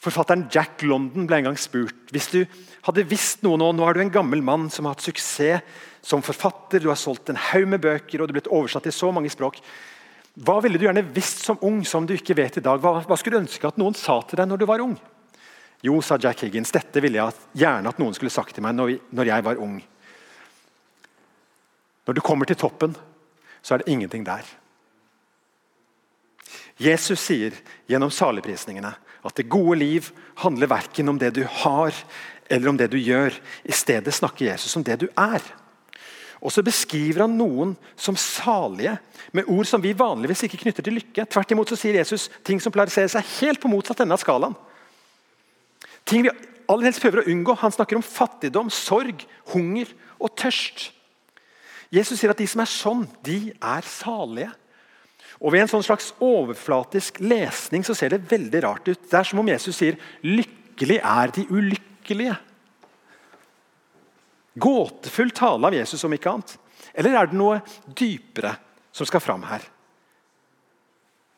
Forfatteren 0.00 0.46
Jack 0.52 0.82
London 0.88 1.26
ble 1.28 1.40
en 1.40 1.50
gang 1.50 1.58
spurt 1.60 2.08
hvis 2.14 2.30
du 2.32 2.38
hadde 2.86 3.04
visst 3.04 3.42
noe 3.44 3.58
nå 3.60 3.66
Nå 3.76 3.84
er 3.84 3.98
du 3.98 4.00
en 4.06 4.12
gammel 4.14 4.40
mann 4.40 4.70
som 4.72 4.86
har 4.88 4.94
hatt 4.94 5.04
suksess 5.04 5.60
som 6.00 6.24
forfatter, 6.24 6.80
du 6.80 6.88
har 6.88 6.96
solgt 6.96 7.28
en 7.28 7.36
haug 7.50 7.66
med 7.68 7.82
bøker 7.84 8.22
og 8.22 8.28
du 8.28 8.32
er 8.32 8.38
blitt 8.38 8.48
oversatt 8.48 8.86
til 8.88 8.94
så 8.96 9.10
mange 9.12 9.28
språk. 9.28 9.58
Hva 10.40 10.56
ville 10.64 10.80
du 10.80 10.86
gjerne 10.86 11.04
visst 11.12 11.44
som 11.44 11.60
ung 11.66 11.82
som 11.84 12.06
du 12.08 12.14
ikke 12.14 12.38
vet 12.38 12.56
i 12.56 12.64
dag? 12.64 12.80
Hva, 12.80 13.02
hva 13.04 13.18
skulle 13.20 13.36
du 13.36 13.44
ønske 13.44 13.68
at 13.68 13.76
noen 13.80 13.96
sa 13.98 14.16
til 14.24 14.40
deg 14.40 14.48
når 14.48 14.62
du 14.62 14.66
var 14.70 14.80
ung? 14.80 14.96
Jo, 15.84 15.98
sa 16.04 16.16
Jack 16.20 16.46
Higgins, 16.46 16.72
dette 16.72 17.00
ville 17.04 17.20
jeg 17.20 17.60
gjerne 17.60 17.92
at 17.92 18.00
noen 18.00 18.16
skulle 18.16 18.32
sagt 18.32 18.56
til 18.56 18.64
meg 18.64 18.76
når, 18.76 19.26
jeg 19.28 19.44
var 19.44 19.60
ung. 19.60 19.76
Når 22.06 22.16
du 22.16 22.24
kommer 22.24 22.48
til 22.48 22.58
toppen, 22.58 22.96
så 23.62 23.74
er 23.74 23.82
det 23.82 23.92
ingenting 23.92 24.24
der. 24.26 24.46
Jesus 26.80 27.20
sier 27.20 27.56
gjennom 27.90 28.12
saligprisningene 28.12 28.94
at 29.20 29.36
det 29.36 29.50
gode 29.52 29.76
liv 29.82 30.08
handler 30.40 30.70
verken 30.70 31.12
om 31.12 31.18
det 31.20 31.34
du 31.36 31.42
har 31.44 31.92
eller 32.50 32.70
om 32.70 32.78
det 32.80 32.88
du 32.90 32.98
gjør. 32.98 33.34
I 33.64 33.74
stedet 33.76 34.14
snakker 34.16 34.48
Jesus 34.48 34.76
om 34.76 34.84
det 34.84 34.96
du 35.02 35.08
er. 35.12 35.44
Og 36.40 36.52
så 36.52 36.64
beskriver 36.64 37.26
han 37.26 37.36
noen 37.36 37.74
som 38.00 38.16
salige, 38.16 38.94
med 39.36 39.48
ord 39.52 39.68
som 39.68 39.82
vi 39.82 39.92
vanligvis 39.92 40.46
ikke 40.46 40.62
knytter 40.62 40.86
til 40.86 40.96
lykke. 40.96 41.26
Tvert 41.28 41.52
imot 41.52 41.68
så 41.68 41.76
sier 41.78 41.98
Jesus 42.00 42.30
ting 42.46 42.62
som 42.62 42.72
polariserer 42.72 43.12
seg 43.12 43.28
helt 43.42 43.60
på 43.60 43.68
motsatt 43.68 44.00
ende 44.00 44.16
av 44.16 44.22
skalaen. 44.22 44.56
Ting 46.08 46.24
vi 46.24 46.32
aller 46.64 46.88
helst 46.88 47.02
prøver 47.04 47.20
å 47.20 47.28
unngå. 47.30 47.58
Han 47.60 47.74
snakker 47.76 48.00
om 48.00 48.06
fattigdom, 48.06 48.72
sorg, 48.72 49.26
hunger 49.52 49.92
og 50.16 50.32
tørst. 50.40 50.88
Jesus 51.90 52.20
sier 52.20 52.30
at 52.30 52.38
de 52.38 52.46
som 52.46 52.62
er 52.62 52.70
sånn, 52.70 53.06
de 53.26 53.50
er 53.52 53.86
salige. 53.86 54.52
Og 55.40 55.54
Ved 55.54 55.64
en 55.64 55.72
sånn 55.72 55.86
slags 55.86 56.12
overflatisk 56.22 57.18
lesning 57.24 57.84
så 57.86 57.96
ser 57.96 58.12
det 58.12 58.26
veldig 58.30 58.62
rart 58.62 58.88
ut. 58.90 59.08
Det 59.08 59.18
er 59.18 59.26
som 59.26 59.40
om 59.40 59.48
Jesus 59.48 59.76
sier 59.76 59.96
'lykkelig 60.22 61.00
er 61.00 61.32
de 61.34 61.46
ulykkelige'. 61.48 62.38
Gåtefull 64.60 65.30
tale 65.30 65.66
av 65.66 65.74
Jesus, 65.74 66.04
om 66.04 66.12
ikke 66.12 66.30
annet. 66.30 66.58
Eller 66.94 67.16
er 67.16 67.26
det 67.26 67.38
noe 67.38 67.62
dypere 67.86 68.56
som 68.92 69.06
skal 69.06 69.20
fram 69.20 69.42
her? 69.42 69.62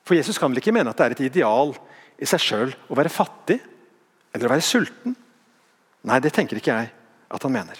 For 0.05 0.15
Jesus 0.15 0.39
kan 0.39 0.51
vel 0.51 0.59
ikke 0.59 0.75
mene 0.75 0.91
at 0.91 0.97
det 0.97 1.05
er 1.05 1.11
et 1.11 1.27
ideal 1.31 1.77
i 2.19 2.27
seg 2.27 2.41
sjøl 2.41 2.75
å 2.89 2.97
være 2.99 3.13
fattig 3.13 3.61
eller 4.35 4.49
å 4.49 4.55
være 4.57 4.67
sulten? 4.67 5.15
Nei, 6.03 6.19
det 6.19 6.33
tenker 6.33 6.59
ikke 6.59 6.75
jeg 6.75 6.91
at 7.31 7.43
han 7.43 7.53
mener. 7.53 7.79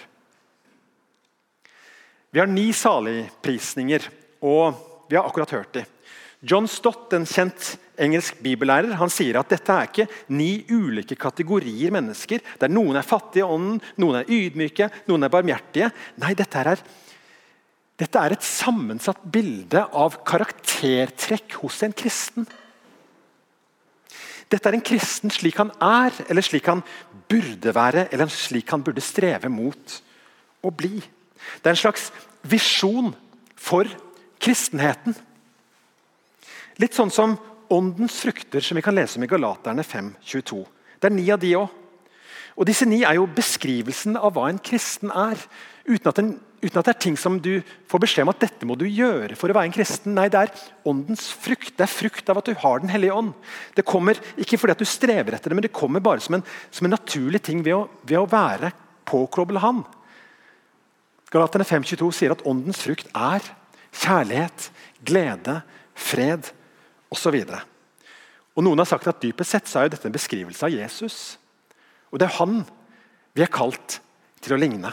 Vi 2.33 2.41
har 2.41 2.49
ni 2.49 2.71
saligprisninger, 2.73 4.07
og 4.41 4.79
vi 5.05 5.17
har 5.19 5.27
akkurat 5.27 5.51
hørt 5.53 5.75
dem. 5.77 5.89
John 6.43 6.65
Stott, 6.67 7.13
en 7.13 7.27
kjent 7.29 7.75
engelsk 8.01 8.39
bibellærer, 8.43 8.95
han 8.97 9.11
sier 9.13 9.37
at 9.39 9.53
dette 9.53 9.75
er 9.75 9.91
ikke 9.91 10.07
ni 10.33 10.65
ulike 10.73 11.15
kategorier 11.19 11.93
mennesker, 11.93 12.41
der 12.59 12.73
noen 12.73 12.97
er 12.97 13.05
fattige 13.05 13.45
i 13.45 13.53
ånden, 13.53 13.77
noen 14.01 14.19
er 14.19 14.33
ydmyke, 14.33 14.89
noen 15.07 15.23
er 15.23 15.31
barmhjertige. 15.31 15.91
Nei, 16.25 16.33
dette 16.35 16.65
er, 16.73 16.83
dette 18.01 18.25
er 18.25 18.35
et 18.35 18.49
sammensatt 18.49 19.23
bilde 19.23 19.85
av 19.93 20.17
karaktertrekk 20.25 21.61
hos 21.61 21.79
en 21.85 21.93
kristen. 21.95 22.49
Dette 24.49 24.69
er 24.69 24.81
en 24.81 24.87
kristen 24.89 25.31
slik 25.33 25.61
han 25.61 25.71
er, 25.77 26.17
eller 26.27 26.43
slik 26.43 26.65
han 26.67 26.81
burde 27.29 27.77
være, 27.77 28.09
eller 28.09 28.33
slik 28.33 28.73
han 28.73 28.83
burde 28.83 29.05
streve 29.05 29.53
mot 29.53 30.01
å 30.65 30.73
bli. 30.73 30.97
Det 31.61 31.69
er 31.69 31.75
en 31.75 31.83
slags 31.83 32.09
visjon 32.47 33.13
for 33.55 33.89
kristenheten. 34.43 35.15
Litt 36.81 36.97
sånn 36.97 37.13
som 37.13 37.37
åndens 37.73 38.19
frukter, 38.23 38.61
som 38.61 38.77
vi 38.77 38.83
kan 38.85 38.95
lese 38.95 39.19
om 39.19 39.25
i 39.25 39.29
Galaterne 39.29 39.85
5.22. 39.85 40.63
Det 40.99 41.09
er 41.09 41.15
ni 41.15 41.29
av 41.33 41.41
de 41.41 41.55
òg. 41.59 41.79
Og 42.53 42.67
Disse 42.69 42.85
ni 42.85 43.01
er 43.01 43.17
jo 43.17 43.29
beskrivelsen 43.33 44.17
av 44.19 44.35
hva 44.35 44.45
en 44.51 44.59
kristen 44.61 45.09
er. 45.09 45.39
Uten 45.87 46.09
at, 46.11 46.19
en, 46.21 46.29
uten 46.61 46.79
at, 46.79 46.85
det 46.85 46.93
er 46.93 46.99
ting 47.07 47.15
som 47.17 47.39
du 47.41 47.55
får 47.89 48.03
beskjed 48.03 48.27
om 48.27 48.31
at 48.33 48.43
dette 48.43 48.67
må 48.69 48.77
du 48.77 48.85
gjøre 48.85 49.35
for 49.39 49.49
å 49.49 49.55
være 49.57 49.71
en 49.71 49.75
kristen. 49.75 50.13
Nei, 50.17 50.27
det 50.31 50.43
er 50.43 50.53
åndens 50.89 51.25
frukt. 51.33 51.73
Det 51.79 51.87
er 51.87 51.91
frukt 51.91 52.29
av 52.29 52.39
at 52.39 52.51
du 52.51 52.53
har 52.61 52.83
Den 52.83 52.93
hellige 52.93 53.17
ånd. 53.17 53.33
Det 53.73 53.87
kommer 53.89 54.21
ikke 54.37 54.59
fordi 54.61 54.77
at 54.77 54.85
du 54.85 54.89
strever 54.89 55.33
etter 55.33 55.49
det, 55.49 55.57
men 55.57 55.65
det 55.65 55.73
kommer 55.73 56.03
bare 56.03 56.21
som 56.23 56.37
en, 56.37 56.45
som 56.69 56.85
en 56.85 56.93
naturlig 56.93 57.41
ting 57.41 57.65
ved 57.65 57.79
å, 57.79 57.87
ved 58.05 58.21
å 58.21 58.29
være 58.29 58.73
påkobla 59.09 59.65
Han. 59.65 59.81
Galaterne 61.33 61.65
5.22 61.65 62.09
sier 62.13 62.33
at 62.35 62.43
åndens 62.45 62.83
frukt 62.85 63.09
er 63.17 63.45
kjærlighet, 63.93 64.69
glede, 65.05 65.61
fred 65.97 66.51
osv. 67.13 67.39
Noen 68.53 68.81
har 68.81 68.89
sagt 68.89 69.09
at 69.09 69.21
dypest 69.23 69.55
sett 69.55 69.69
så 69.69 69.81
er 69.81 69.93
dette 69.93 70.05
en 70.09 70.13
beskrivelse 70.13 70.65
av 70.67 70.73
Jesus. 70.73 71.17
Og 72.13 72.21
Det 72.21 72.29
er 72.29 72.37
han 72.37 72.61
vi 73.33 73.41
er 73.41 73.53
kalt 73.53 73.97
til 74.43 74.53
å 74.53 74.59
ligne. 74.61 74.91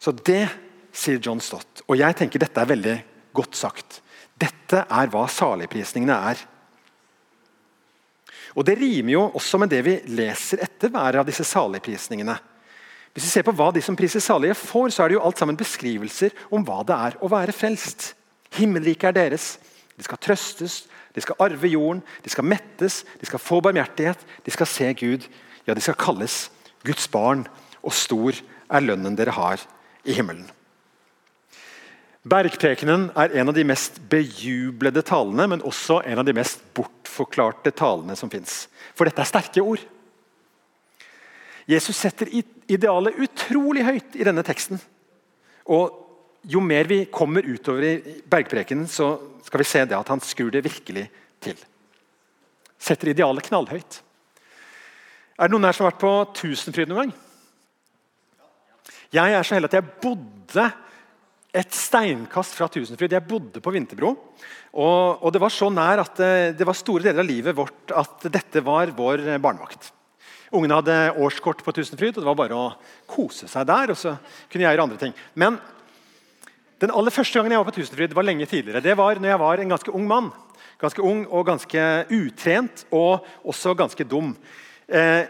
Så 0.00 0.14
det 0.24 0.46
sier 0.92 1.20
John 1.20 1.40
Stott. 1.44 1.84
Og 1.84 1.98
jeg 2.00 2.16
tenker 2.16 2.40
dette 2.40 2.62
er 2.62 2.70
veldig 2.70 2.96
godt 3.36 3.58
sagt. 3.58 4.00
Dette 4.32 4.86
er 4.88 5.12
hva 5.12 5.26
saligprisningene 5.28 6.16
er. 6.32 6.40
Og 8.56 8.64
Det 8.64 8.78
rimer 8.80 9.14
jo 9.14 9.26
også 9.36 9.60
med 9.60 9.72
det 9.72 9.82
vi 9.84 9.98
leser 10.16 10.64
etter 10.64 10.92
hver 10.92 11.20
av 11.20 11.28
disse 11.28 11.44
saligprisningene. 11.48 12.38
Hvis 13.12 13.26
vi 13.26 13.30
ser 13.34 13.44
på 13.44 13.52
hva 13.56 13.68
de 13.74 13.82
som 13.84 13.96
priser 13.96 14.22
salige 14.24 14.56
får, 14.56 14.94
så 14.94 15.04
er 15.04 15.12
det 15.12 15.18
jo 15.18 15.24
alt 15.26 15.40
sammen 15.40 15.58
beskrivelser 15.60 16.32
om 16.50 16.64
hva 16.64 16.80
det 16.88 16.96
er 16.96 17.18
å 17.20 17.28
være 17.32 17.52
frelst. 17.52 18.12
Himmelriket 18.56 19.10
er 19.10 19.18
deres. 19.18 19.58
De 19.98 20.04
skal 20.06 20.20
trøstes, 20.20 20.82
de 21.12 21.20
skal 21.20 21.36
arve 21.44 21.68
jorden, 21.68 22.00
de 22.24 22.32
skal 22.32 22.46
mettes, 22.48 23.02
de 23.20 23.28
skal 23.28 23.42
få 23.42 23.60
barmhjertighet, 23.64 24.24
de 24.44 24.54
skal 24.54 24.70
se 24.70 24.88
Gud. 24.96 25.28
Ja, 25.66 25.76
de 25.76 25.84
skal 25.84 25.98
kalles 26.00 26.46
Guds 26.86 27.04
barn, 27.12 27.44
og 27.84 27.94
stor 27.94 28.34
er 28.72 28.84
lønnen 28.84 29.16
dere 29.18 29.36
har 29.36 29.60
i 30.08 30.16
himmelen. 30.16 30.48
Bergprekenen 32.22 33.08
er 33.18 33.34
en 33.34 33.50
av 33.50 33.56
de 33.56 33.64
mest 33.66 33.98
bejublede 34.10 35.02
talene, 35.04 35.48
men 35.50 35.64
også 35.66 36.00
en 36.06 36.22
av 36.22 36.26
de 36.26 36.34
mest 36.36 36.62
bortforklarte 36.74 37.74
talene 37.74 38.14
som 38.18 38.30
fins. 38.30 38.66
For 38.94 39.08
dette 39.08 39.24
er 39.24 39.28
sterke 39.28 39.64
ord. 39.64 39.82
Jesus 41.68 41.98
setter 41.98 42.30
idealet 42.74 43.18
utrolig 43.22 43.84
høyt 43.86 44.16
i 44.18 44.26
denne 44.26 44.44
teksten. 44.46 44.80
Og 45.72 45.98
jo 46.48 46.62
mer 46.64 46.88
vi 46.90 47.04
kommer 47.12 47.46
utover 47.46 47.86
i 47.86 48.16
bergprekenen, 48.26 48.88
så 48.90 49.14
skal 49.46 49.62
vi 49.62 49.68
se 49.68 49.84
det 49.86 49.98
at 49.98 50.10
han 50.10 50.22
skrur 50.24 50.50
det 50.54 50.64
virkelig 50.64 51.06
til. 51.42 51.58
Setter 52.82 53.12
idealet 53.12 53.46
knallhøyt. 53.46 54.00
Er 55.38 55.48
det 55.48 55.54
noen 55.54 55.66
her 55.68 55.76
som 55.76 55.86
har 55.86 55.94
vært 55.94 56.02
på 56.02 56.14
Tusenfryd 56.42 56.90
noen 56.90 57.04
gang? 57.04 57.12
Jeg 59.12 59.36
er 59.36 59.44
så 59.44 59.56
heldig 59.56 59.70
at 59.70 59.78
jeg 59.78 59.92
bodde 60.02 60.66
et 61.52 61.74
steinkast 61.76 62.56
fra 62.56 62.68
Tusenfryd. 62.72 63.12
Jeg 63.12 63.28
bodde 63.28 63.60
på 63.62 63.72
Vinterbro. 63.74 64.12
Og, 64.72 65.20
og, 65.20 65.28
det 65.34 65.42
var 65.42 65.52
så 65.52 65.68
nær 65.68 66.00
at 66.00 66.14
det, 66.16 66.30
eh, 66.32 66.54
det 66.56 66.66
var 66.66 66.78
store 66.78 67.04
deler 67.04 67.20
av 67.20 67.28
livet 67.28 67.56
vårt 67.56 67.92
at 67.92 68.24
dette 68.32 68.62
var 68.64 68.94
vår 68.96 69.26
barnevakt. 69.42 69.90
Ungene 70.52 70.76
hadde 70.76 70.96
årskort 71.16 71.62
på 71.64 71.72
Tusenfryd, 71.72 72.16
og 72.16 72.22
det 72.22 72.28
var 72.28 72.38
bare 72.38 72.56
å 72.58 72.72
kose 73.08 73.48
seg 73.48 73.66
der. 73.68 73.92
og 73.94 73.96
så 73.96 74.16
kunne 74.52 74.66
jeg 74.66 74.76
gjøre 74.76 74.84
andre 74.84 75.00
ting. 75.00 75.14
Men 75.34 75.56
den 76.82 76.92
aller 76.92 77.14
første 77.14 77.38
gangen 77.38 77.54
jeg 77.54 77.62
var 77.62 77.70
på 77.70 77.76
Tusenfryd, 77.78 78.14
var 78.14 78.26
lenge 78.26 78.46
tidligere. 78.50 78.82
Det 78.84 78.96
var 78.98 79.20
når 79.20 79.32
jeg 79.32 79.40
var 79.40 79.62
en 79.62 79.72
ganske 79.72 79.94
ung 79.94 80.06
mann. 80.10 80.32
Ganske 80.82 81.02
ung 81.06 81.24
og 81.30 81.46
ganske 81.46 81.82
utrent, 82.10 82.84
og 82.90 83.24
også 83.48 83.72
ganske 83.78 84.04
dum. 84.04 84.34
Eh, 84.88 85.24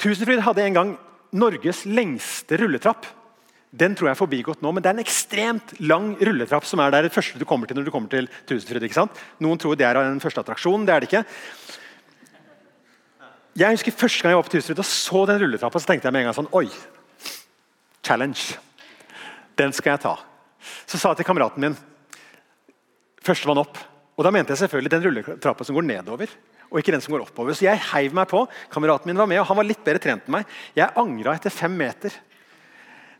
Tusenfryd 0.00 0.40
hadde 0.42 0.64
en 0.64 0.78
gang 0.78 0.92
Norges 1.36 1.84
lengste 1.86 2.56
rulletrapp. 2.58 3.06
Den 3.70 3.94
tror 3.94 4.08
jeg 4.08 4.16
er 4.16 4.18
forbigått 4.18 4.64
nå, 4.64 4.72
men 4.72 4.82
det 4.82 4.90
er 4.90 4.96
en 4.96 5.04
ekstremt 5.04 5.76
lang 5.84 6.14
rulletrapp 6.18 6.64
som 6.66 6.80
er 6.82 6.90
der 6.90 7.06
det 7.06 7.14
første 7.14 7.38
du 7.38 7.44
kommer 7.46 7.70
til 7.70 7.78
når 7.78 7.86
du 7.86 7.92
kommer 7.94 8.10
til 8.10 8.26
Tusenfryd. 8.48 8.82
ikke 8.82 8.98
sant? 8.98 9.20
Noen 9.38 9.60
tror 9.62 9.78
det 9.78 9.86
er 9.86 10.00
den 10.00 10.18
første 10.22 10.42
attraksjonen. 10.42 10.88
Det 10.88 10.94
er 10.94 11.04
det 11.04 11.10
ikke. 11.12 11.22
Jeg 13.60 13.76
husker 13.76 13.92
Første 13.92 14.24
gang 14.24 14.32
jeg 14.32 14.40
var 14.40 14.46
på 14.46 14.54
Tusenfryd 14.54 14.80
og 14.80 14.88
så 14.88 15.22
den 15.28 15.40
rulletrappa, 15.42 15.80
så 15.82 15.90
tenkte 15.90 16.08
jeg 16.08 16.16
med 16.16 16.22
en 16.22 16.30
gang 16.30 16.36
sånn 16.38 16.52
Oi! 16.56 16.66
Challenge. 18.00 18.56
Den 19.60 19.74
skal 19.76 19.94
jeg 19.94 20.04
ta. 20.06 20.14
Så 20.88 20.96
sa 20.96 21.12
jeg 21.12 21.20
til 21.20 21.28
kameraten 21.28 21.60
min 21.60 21.76
Førstemann 23.20 23.60
opp. 23.60 23.76
Og 24.16 24.24
da 24.24 24.32
mente 24.32 24.54
jeg 24.54 24.62
selvfølgelig 24.62 24.92
den 24.94 25.04
rulletrappa 25.04 25.66
som 25.66 25.76
går 25.76 25.84
nedover. 25.90 26.32
og 26.70 26.78
ikke 26.78 26.94
den 26.94 27.02
som 27.04 27.12
går 27.12 27.26
oppover. 27.26 27.52
Så 27.52 27.66
jeg 27.66 27.82
heiv 27.90 28.14
meg 28.16 28.28
på. 28.30 28.46
Kameraten 28.72 29.10
min 29.10 29.18
var 29.18 29.28
med, 29.28 29.40
og 29.42 29.48
han 29.50 29.58
var 29.58 29.66
litt 29.68 29.84
bedre 29.84 30.00
trent 30.00 30.24
enn 30.24 30.36
meg. 30.38 30.58
Jeg 30.76 30.96
angra 30.96 31.34
etter 31.34 31.52
fem 31.52 31.76
meter. 31.76 32.14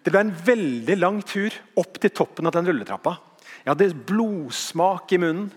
Det 0.01 0.13
ble 0.13 0.23
en 0.25 0.37
veldig 0.47 0.97
lang 0.97 1.19
tur 1.27 1.53
opp 1.77 1.99
til 2.01 2.15
toppen 2.17 2.49
av 2.49 2.55
den 2.57 2.71
rulletrappa. 2.71 3.19
Jeg 3.65 3.75
hadde 3.75 3.91
blodsmak 4.09 5.13
i 5.13 5.21
munnen. 5.21 5.51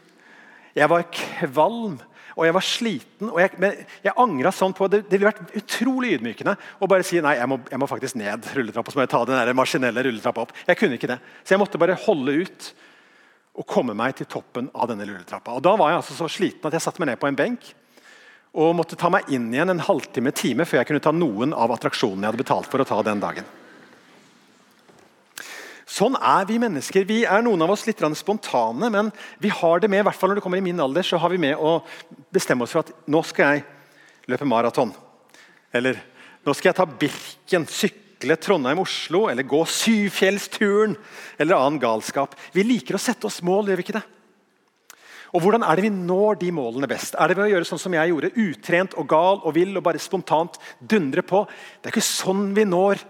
Jeg 0.75 0.89
var 0.91 1.05
kvalm 1.13 2.01
og 2.33 2.47
jeg 2.47 2.55
var 2.55 2.65
sliten. 2.65 3.29
og 3.29 3.39
Jeg, 3.41 3.85
jeg 4.03 4.15
angra 4.23 4.51
sånn 4.55 4.73
på 4.77 4.87
det. 4.91 5.03
Det 5.09 5.19
ville 5.19 5.29
vært 5.29 5.53
utrolig 5.59 6.15
ydmykende 6.17 6.55
å 6.81 6.89
bare 6.89 7.05
si 7.05 7.21
nei, 7.21 7.35
jeg 7.39 7.49
må, 7.49 7.59
jeg 7.69 7.81
må 7.81 7.89
faktisk 7.89 8.17
ned 8.19 8.47
rulletrappa. 8.55 8.93
Så 8.93 8.99
må 8.99 9.05
jeg 9.05 9.13
ta 9.13 9.21
den 9.29 9.37
der 9.37 9.57
maskinelle 9.57 10.05
rulletrappa 10.07 10.47
opp. 10.47 10.55
Jeg 10.65 10.79
kunne 10.79 10.97
ikke 10.97 11.11
det. 11.13 11.19
Så 11.43 11.55
jeg 11.55 11.61
måtte 11.61 11.81
bare 11.81 11.99
holde 12.07 12.35
ut 12.41 12.73
og 13.53 13.69
komme 13.69 13.93
meg 13.97 14.17
til 14.17 14.29
toppen 14.29 14.71
av 14.73 14.89
denne 14.89 15.05
rulletrappa. 15.05 15.53
Og 15.53 15.65
Da 15.65 15.75
var 15.77 15.93
jeg 15.93 16.01
altså 16.01 16.17
så 16.17 16.29
sliten 16.31 16.69
at 16.69 16.77
jeg 16.77 16.85
satte 16.87 17.03
meg 17.03 17.13
ned 17.13 17.21
på 17.21 17.29
en 17.29 17.37
benk 17.37 17.73
og 18.53 18.75
måtte 18.77 18.97
ta 18.99 19.09
meg 19.09 19.29
inn 19.33 19.47
igjen 19.53 19.73
en 19.73 19.81
halvtime-time 19.81 20.65
før 20.69 20.81
jeg 20.81 20.89
kunne 20.91 21.01
ta 21.03 21.13
noen 21.13 21.55
av 21.57 21.73
attraksjonene 21.73 22.21
jeg 22.21 22.33
hadde 22.33 22.43
betalt 22.43 22.69
for 22.69 22.81
å 22.81 22.87
ta 22.87 22.99
den 23.05 23.21
dagen. 23.21 23.47
Sånn 25.93 26.15
er 26.17 26.47
vi 26.49 26.57
mennesker. 26.61 27.05
Vi 27.05 27.19
er 27.29 27.43
noen 27.45 27.61
av 27.61 27.73
oss 27.75 27.85
litt 27.85 28.01
spontane, 28.17 28.89
men 28.89 29.11
vi 29.37 29.51
har 29.53 29.79
det 29.79 29.89
med 29.91 30.01
i 30.01 30.07
hvert 30.07 30.17
fall 30.17 30.31
når 30.31 30.39
det 30.39 30.45
kommer 30.45 30.61
i 30.61 30.65
min 30.65 30.79
alder, 30.81 31.05
så 31.05 31.19
har 31.21 31.29
vi 31.29 31.37
med 31.37 31.59
å 31.59 31.83
bestemme 32.33 32.65
oss 32.65 32.73
for 32.73 32.81
at 32.81 32.89
nå 33.05 33.21
skal 33.29 33.59
jeg 33.59 33.65
løpe 34.31 34.47
maraton. 34.49 34.93
Eller 35.73 35.99
nå 36.45 36.55
skal 36.55 36.71
jeg 36.71 36.79
ta 36.79 36.87
Birken, 36.87 37.67
sykle 37.69 38.39
Trondheim-Oslo 38.41 39.27
eller 39.29 39.45
gå 39.45 39.61
Syvfjellsturen 39.69 40.97
eller 41.37 41.59
annen 41.59 41.81
galskap. 41.83 42.33
Vi 42.55 42.65
liker 42.65 42.97
å 42.97 43.03
sette 43.03 43.29
oss 43.29 43.43
mål, 43.45 43.69
gjør 43.69 43.81
vi 43.81 43.85
ikke 43.85 43.99
det? 43.99 44.05
Og 45.33 45.41
Hvordan 45.41 45.65
er 45.65 45.77
det 45.77 45.87
vi 45.87 45.93
når 45.93 46.39
de 46.41 46.51
målene 46.53 46.89
best? 46.89 47.15
Er 47.17 47.29
det 47.29 47.37
ved 47.37 47.47
å 47.47 47.51
gjøre 47.53 47.67
sånn 47.69 47.81
som 47.81 47.93
jeg 47.93 48.09
gjorde, 48.09 48.33
utrent 48.37 48.93
og 48.97 49.07
gal 49.09 49.41
og 49.41 49.53
vill 49.55 49.77
og 49.77 49.85
bare 49.85 50.01
spontant 50.01 50.57
dundre 50.77 51.21
på? 51.25 51.45
Det 51.81 51.89
er 51.89 51.95
ikke 51.95 52.05
sånn 52.05 52.51
vi 52.57 52.65
når 52.69 53.01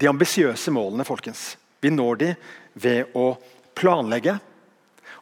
de 0.00 0.08
ambisiøse 0.08 0.72
målene. 0.72 1.04
folkens. 1.04 1.56
Vi 1.80 1.90
når 1.90 2.16
de 2.20 2.34
ved 2.74 3.14
å 3.16 3.36
planlegge 3.74 4.38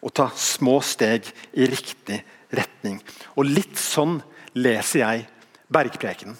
og 0.02 0.14
ta 0.14 0.28
små 0.35 0.78
steg 0.82 1.26
i 1.52 1.66
riktig 1.66 2.23
retning. 2.54 3.00
Og 3.37 3.47
Litt 3.47 3.78
sånn 3.78 4.20
leser 4.54 5.02
jeg 5.02 5.26
Bergprekenen. 5.68 6.37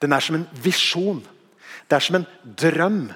Den 0.00 0.12
er 0.12 0.20
som 0.20 0.36
en 0.36 0.48
visjon. 0.62 1.22
Det 1.88 1.96
er 1.96 2.04
som 2.04 2.18
en 2.20 2.26
drøm. 2.44 3.10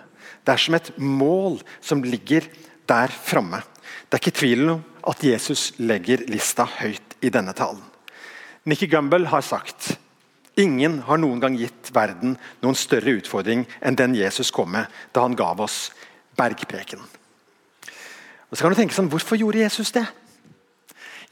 Det 0.44 0.52
er 0.52 0.60
som 0.60 0.76
et 0.76 0.90
mål 0.98 1.60
som 1.80 2.04
ligger 2.04 2.46
der 2.88 3.08
framme. 3.08 3.62
Det 4.08 4.16
er 4.16 4.22
ikke 4.22 4.40
tvil 4.40 4.70
om 4.76 4.84
at 5.04 5.24
Jesus 5.24 5.72
legger 5.78 6.24
lista 6.30 6.64
høyt 6.78 7.16
i 7.24 7.32
denne 7.32 7.52
talen. 7.56 7.82
Nikki 8.64 8.88
Gumbel 8.88 9.26
har 9.28 9.44
sagt 9.44 9.94
ingen 10.60 11.00
har 11.06 11.18
noen 11.20 11.40
gang 11.42 11.56
gitt 11.58 11.90
verden 11.94 12.36
noen 12.62 12.78
større 12.78 13.16
utfordring 13.18 13.64
enn 13.80 13.98
den 13.98 14.16
Jesus 14.18 14.52
kom 14.54 14.72
med 14.74 14.90
da 15.14 15.24
han 15.26 15.36
gav 15.38 15.60
oss 15.64 15.88
bergpreken. 16.38 17.02
Og 18.50 18.56
så 18.56 18.62
kan 18.62 18.74
du 18.74 18.78
tenke 18.78 18.94
sånn, 18.94 19.10
Hvorfor 19.10 19.38
gjorde 19.38 19.64
Jesus 19.64 19.92
det? 19.94 20.06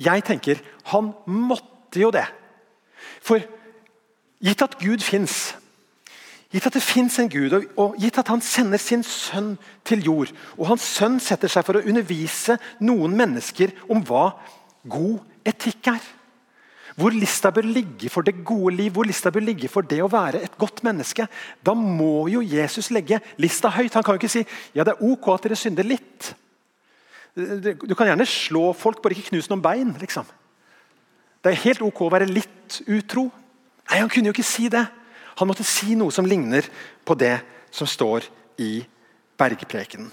Jeg 0.02 0.24
tenker 0.26 0.62
han 0.90 1.12
måtte 1.26 2.00
jo 2.02 2.10
det. 2.10 2.26
For 3.22 3.42
gitt 4.42 4.62
at 4.64 4.78
Gud 4.80 5.04
fins, 5.06 5.52
gitt 6.50 6.66
at 6.66 6.74
det 6.74 6.82
fins 6.82 7.18
en 7.22 7.30
Gud, 7.30 7.54
og, 7.76 7.94
gitt 8.00 8.18
at 8.18 8.32
han 8.32 8.42
sender 8.42 8.80
sin 8.82 9.04
sønn 9.06 9.54
til 9.86 10.02
jord, 10.02 10.32
og 10.58 10.72
hans 10.72 10.86
sønn 10.96 11.20
setter 11.22 11.52
seg 11.52 11.66
for 11.66 11.78
å 11.78 11.84
undervise 11.86 12.58
noen 12.82 13.14
mennesker 13.18 13.76
om 13.86 14.02
hva 14.08 14.32
god 14.82 15.22
etikk 15.46 15.92
er 15.94 16.10
hvor 16.98 17.14
lista 17.14 17.50
bør 17.54 17.66
ligge 17.68 18.10
for 18.12 18.26
det 18.26 18.44
gode 18.44 18.74
liv, 18.76 18.92
hvor 18.92 19.06
lista 19.08 19.30
bør 19.32 19.44
ligge 19.46 19.70
for 19.72 19.86
det 19.86 20.02
å 20.04 20.10
være 20.12 20.42
et 20.44 20.56
godt 20.60 20.82
menneske, 20.86 21.26
da 21.64 21.74
må 21.78 22.28
jo 22.32 22.42
Jesus 22.44 22.90
legge 22.92 23.20
lista 23.40 23.70
høyt. 23.72 23.94
Han 23.96 24.04
kan 24.04 24.16
jo 24.16 24.22
ikke 24.22 24.32
si 24.32 24.44
ja, 24.74 24.84
det 24.84 24.94
er 24.94 25.04
ok 25.08 25.30
at 25.34 25.48
dere 25.48 25.58
synder 25.58 25.88
litt. 25.88 26.32
Du 27.34 27.94
kan 27.96 28.10
gjerne 28.10 28.28
slå 28.28 28.70
folk, 28.76 29.00
bare 29.00 29.16
ikke 29.16 29.30
knuse 29.30 29.48
noen 29.52 29.64
bein. 29.64 29.94
liksom. 30.00 30.28
Det 31.42 31.52
er 31.52 31.64
helt 31.64 31.82
ok 31.82 32.04
å 32.04 32.12
være 32.12 32.28
litt 32.28 32.82
utro. 32.86 33.30
Nei, 33.88 33.98
Han 33.98 34.10
kunne 34.12 34.30
jo 34.30 34.36
ikke 34.36 34.46
si 34.46 34.68
det. 34.72 34.84
Han 35.40 35.48
måtte 35.48 35.64
si 35.66 35.96
noe 35.96 36.12
som 36.12 36.28
ligner 36.28 36.68
på 37.04 37.16
det 37.16 37.38
som 37.72 37.88
står 37.88 38.28
i 38.60 38.84
bergprekenen. 39.40 40.12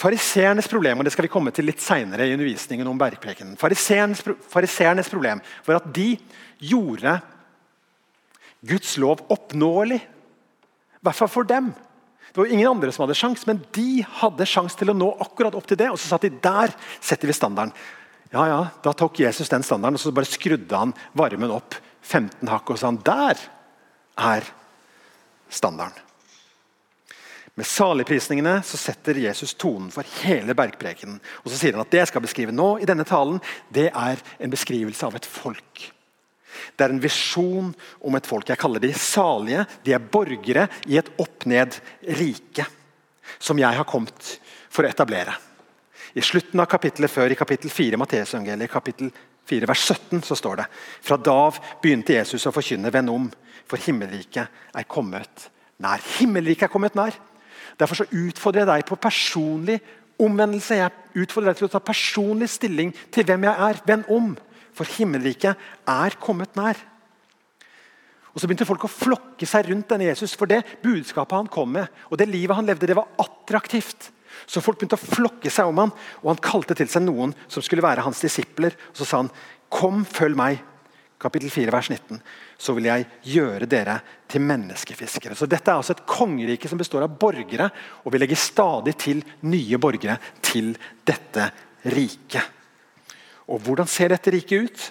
Fariseernes 0.00 0.68
problem 0.70 1.00
og 1.00 1.06
det 1.06 1.12
skal 1.12 1.26
vi 1.26 1.32
komme 1.32 1.52
til 1.52 1.66
litt 1.68 1.82
senere 1.84 2.24
i 2.24 2.32
undervisningen 2.32 2.88
om 2.88 3.00
bergprekenen, 3.00 3.58
fariseernes 3.60 5.10
problem 5.12 5.42
var 5.66 5.80
at 5.80 5.90
de 5.92 6.14
gjorde 6.70 7.18
Guds 8.60 8.96
lov 9.00 9.22
oppnåelig. 9.32 10.00
I 10.00 11.04
hvert 11.04 11.16
fall 11.16 11.30
for 11.32 11.48
dem. 11.48 11.70
Det 12.30 12.38
var 12.38 12.52
ingen 12.52 12.68
andre 12.68 12.92
som 12.92 13.06
hadde 13.06 13.16
sjans, 13.18 13.46
men 13.48 13.62
de 13.74 14.02
hadde 14.20 14.46
sjans 14.48 14.76
til 14.78 14.92
å 14.92 14.96
nå 14.96 15.08
akkurat 15.24 15.56
opp 15.56 15.66
til 15.66 15.80
det. 15.80 15.88
Og 15.90 15.98
så 15.98 16.12
satt 16.12 16.26
de 16.28 16.32
der 16.44 16.74
setter 17.00 17.30
vi 17.30 17.36
standarden. 17.36 17.72
Ja, 18.30 18.44
ja, 18.46 18.60
Da 18.84 18.92
tok 18.94 19.18
Jesus 19.18 19.48
den 19.50 19.64
standarden 19.66 19.98
og 19.98 20.02
så 20.02 20.12
bare 20.14 20.28
skrudde 20.28 20.76
han 20.76 20.92
varmen 21.18 21.50
opp 21.50 21.74
15 22.06 22.46
hakk 22.48 22.70
og 22.70 22.78
sa 22.78 22.92
han, 22.92 23.00
der 23.02 23.40
er 24.20 24.46
standarden. 25.50 26.09
Med 27.60 27.66
saligprisningene 27.66 28.62
så 28.64 28.78
setter 28.80 29.18
Jesus 29.20 29.50
tonen 29.52 29.90
for 29.92 30.06
hele 30.22 30.54
bergprekenen. 30.56 31.18
Og 31.44 31.50
så 31.50 31.58
sier 31.58 31.74
han 31.76 31.82
at 31.82 31.90
Det 31.92 31.98
jeg 31.98 32.08
skal 32.08 32.22
beskrive 32.24 32.54
nå, 32.56 32.78
i 32.80 32.88
denne 32.88 33.04
talen, 33.04 33.36
det 33.68 33.90
er 33.90 34.22
en 34.40 34.54
beskrivelse 34.54 35.04
av 35.04 35.18
et 35.18 35.28
folk. 35.28 35.82
Det 36.72 36.86
er 36.86 36.94
en 36.94 37.02
visjon 37.04 37.68
om 38.00 38.16
et 38.16 38.30
folk. 38.30 38.48
Jeg 38.48 38.62
kaller 38.64 38.80
de 38.80 38.94
salige. 38.96 39.66
De 39.84 39.92
er 39.92 40.00
borgere 40.00 40.70
i 40.88 40.96
et 40.96 41.12
opp-ned-rike 41.20 42.64
som 43.36 43.60
jeg 43.60 43.82
har 43.82 43.90
kommet 43.92 44.32
for 44.72 44.88
å 44.88 44.94
etablere. 44.94 45.36
I 46.16 46.24
slutten 46.24 46.64
av 46.64 46.72
kapittelet 46.72 47.12
før, 47.12 47.28
i 47.28 47.40
kapittel 47.44 47.68
4 47.68 48.00
Matteusevangeliet, 48.00 48.72
kapittel 48.72 49.12
4, 49.52 49.68
vers 49.68 49.84
17, 49.84 50.24
så 50.24 50.32
står 50.46 50.62
det 50.62 50.70
Fra 50.80 51.20
da 51.20 51.42
begynte 51.84 52.16
Jesus 52.16 52.48
å 52.48 52.56
forkynne 52.56 52.88
'venn 52.88 53.12
om', 53.12 53.32
for 53.68 53.76
himmelriket 53.76 54.48
er 54.48 54.88
kommet 54.88 55.50
nær. 55.76 56.00
Himmelriket 56.16 56.70
er 56.70 56.72
kommet 56.72 56.96
nær. 56.96 57.26
Derfor 57.80 58.02
så 58.02 58.08
utfordrer 58.10 58.64
jeg 58.64 58.70
deg 58.70 58.86
på 58.88 59.00
personlig 59.00 59.78
omvendelse. 60.20 60.78
Jeg 60.82 61.24
utfordrer 61.24 61.54
deg 61.54 61.62
til 61.62 61.70
å 61.70 61.72
ta 61.72 61.82
personlig 61.82 62.50
stilling 62.52 62.92
til 63.12 63.26
hvem 63.26 63.48
jeg 63.48 63.66
er. 63.68 63.82
Vend 63.88 64.08
om, 64.12 64.34
for 64.76 64.88
himmelriket 64.98 65.68
er 65.88 66.16
kommet 66.20 66.56
nær. 66.60 66.78
Og 68.30 68.38
Så 68.38 68.46
begynte 68.46 68.68
folk 68.68 68.84
å 68.86 68.92
flokke 68.92 69.46
seg 69.48 69.66
rundt 69.70 69.90
denne 69.90 70.06
Jesus, 70.06 70.36
for 70.38 70.46
det 70.50 70.62
budskapet 70.84 71.34
han 71.34 71.50
kom 71.50 71.72
med, 71.74 71.90
og 72.08 72.20
det 72.20 72.28
livet 72.30 72.54
han 72.54 72.68
levde, 72.68 72.86
det 72.86 72.94
var 72.98 73.10
attraktivt. 73.18 74.12
Så 74.46 74.62
folk 74.62 74.78
begynte 74.78 74.94
å 74.94 75.02
flokke 75.02 75.50
seg 75.50 75.66
om 75.66 75.80
han, 75.82 75.92
og 76.22 76.28
han 76.30 76.44
kalte 76.44 76.76
til 76.78 76.88
seg 76.90 77.02
noen 77.02 77.34
som 77.50 77.64
skulle 77.64 77.84
være 77.84 78.04
hans 78.06 78.22
disipler. 78.22 78.76
Og 78.92 78.96
Så 78.96 79.04
sa 79.04 79.16
han, 79.24 79.30
'Kom, 79.70 80.04
følg 80.04 80.36
meg' 80.36 80.62
kapittel 81.20 81.50
4, 81.50 81.72
vers 81.72 81.90
19, 81.90 82.22
så 82.60 82.74
vil 82.76 82.90
jeg 82.90 83.06
gjøre 83.32 83.68
dere 83.70 83.96
til 84.28 84.44
menneskefiskere. 84.44 85.36
Så 85.36 85.48
Dette 85.48 85.72
er 85.72 85.80
altså 85.80 85.94
et 85.96 86.04
kongerike 86.08 86.68
som 86.68 86.80
består 86.80 87.06
av 87.06 87.14
borgere, 87.20 87.70
og 88.04 88.12
vi 88.12 88.20
legger 88.20 88.38
stadig 88.38 88.94
til 89.00 89.22
nye 89.48 89.80
borgere 89.80 90.18
til 90.44 90.74
dette 91.08 91.46
riket. 91.88 92.58
Og 93.48 93.62
Hvordan 93.64 93.88
ser 93.88 94.12
dette 94.12 94.32
riket 94.34 94.66
ut? 94.66 94.82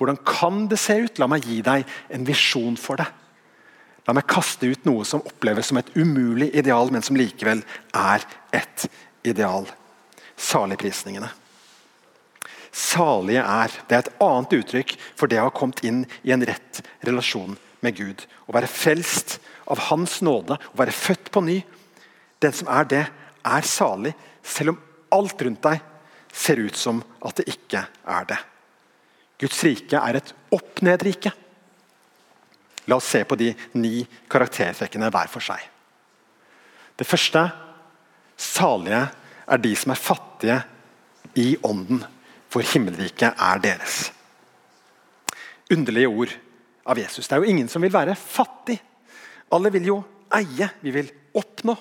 Hvordan 0.00 0.22
kan 0.24 0.64
det 0.70 0.80
se 0.80 0.96
ut? 1.04 1.20
La 1.20 1.28
meg 1.28 1.44
gi 1.46 1.60
deg 1.62 1.84
en 2.16 2.24
visjon 2.26 2.80
for 2.80 2.98
det. 2.98 3.06
La 4.08 4.16
meg 4.16 4.26
kaste 4.26 4.66
ut 4.66 4.88
noe 4.88 5.04
som 5.06 5.22
oppleves 5.28 5.68
som 5.70 5.78
et 5.78 5.92
umulig 5.94 6.48
ideal, 6.58 6.90
men 6.90 7.04
som 7.06 7.18
likevel 7.18 7.60
er 7.94 8.24
et 8.56 8.88
ideal. 9.28 9.68
Saligprisningene 10.34 11.28
salige 12.72 13.44
er. 13.44 13.74
Det 13.88 13.96
er 13.96 14.04
et 14.06 14.22
annet 14.24 14.56
uttrykk 14.58 14.96
for 15.18 15.30
det 15.30 15.40
å 15.40 15.48
ha 15.48 15.54
kommet 15.54 15.82
inn 15.86 16.02
i 16.24 16.32
en 16.34 16.44
rett 16.48 16.80
relasjon 17.04 17.56
med 17.84 17.98
Gud. 17.98 18.24
Å 18.48 18.54
være 18.56 18.70
frelst 18.70 19.38
av 19.70 19.88
Hans 19.90 20.20
nåde, 20.24 20.56
å 20.56 20.80
være 20.80 20.94
født 20.96 21.30
på 21.34 21.42
ny. 21.44 21.60
Den 22.42 22.56
som 22.56 22.70
er 22.72 22.88
det, 22.88 23.04
er 23.42 23.66
salig, 23.66 24.14
selv 24.42 24.74
om 24.74 24.80
alt 25.12 25.42
rundt 25.44 25.62
deg 25.66 25.82
ser 26.32 26.62
ut 26.62 26.78
som 26.78 27.02
at 27.20 27.38
det 27.38 27.50
ikke 27.52 27.84
er 28.08 28.28
det. 28.30 28.38
Guds 29.42 29.58
rike 29.66 29.98
er 29.98 30.18
et 30.18 30.32
opp-ned-rike. 30.54 31.32
La 32.88 32.98
oss 32.98 33.10
se 33.12 33.22
på 33.26 33.36
de 33.38 33.50
ni 33.78 34.00
karaktertrekkene 34.30 35.10
hver 35.12 35.30
for 35.30 35.44
seg. 35.44 35.60
Det 36.98 37.06
første 37.06 37.44
salige 38.38 39.04
er 39.52 39.62
de 39.62 39.72
som 39.78 39.92
er 39.92 40.00
fattige 40.00 40.58
i 41.38 41.52
ånden 41.66 42.02
for 42.52 42.64
himmelriket 42.66 43.32
er 43.40 43.62
deres. 43.64 44.10
Underlige 45.72 46.10
ord 46.10 46.34
av 46.84 46.98
Jesus. 47.00 47.28
Det 47.28 47.36
er 47.36 47.44
jo 47.44 47.52
ingen 47.52 47.70
som 47.70 47.84
vil 47.84 47.94
være 47.94 48.16
fattig. 48.18 48.76
Alle 49.52 49.72
vil 49.72 49.88
jo 49.88 49.98
eie. 50.36 50.68
Vi 50.82 50.92
vil 50.94 51.08
oppnå. 51.38 51.76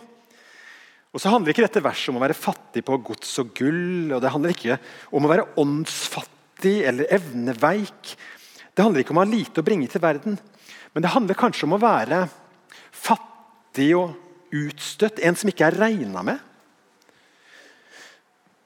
Og 1.12 1.20
så 1.20 1.32
handler 1.32 1.52
ikke 1.52 1.66
dette 1.66 1.84
verset 1.84 2.14
om 2.14 2.22
å 2.22 2.24
være 2.24 2.38
fattig 2.38 2.86
på 2.88 3.00
gods 3.04 3.34
og 3.44 3.52
gull. 3.58 4.14
og 4.16 4.22
Det 4.24 4.32
handler 4.32 4.56
ikke 4.56 4.78
om 5.12 5.28
å 5.28 5.32
være 5.32 5.48
åndsfattig 5.60 6.78
eller 6.88 7.12
evneveik. 7.18 8.14
Det 8.72 8.86
handler 8.86 9.04
ikke 9.04 9.16
om 9.16 9.20
å 9.20 9.26
ha 9.26 9.32
lite 9.32 9.60
å 9.60 9.68
bringe 9.68 9.92
til 9.92 10.04
verden. 10.04 10.38
Men 10.94 11.04
det 11.04 11.12
handler 11.12 11.40
kanskje 11.40 11.68
om 11.68 11.76
å 11.76 11.82
være 11.82 12.24
fattig 12.96 13.92
og 14.00 14.16
utstøtt. 14.56 15.20
En 15.20 15.36
som 15.36 15.52
ikke 15.52 15.68
er 15.68 15.80
regna 15.84 16.24
med. 16.24 16.40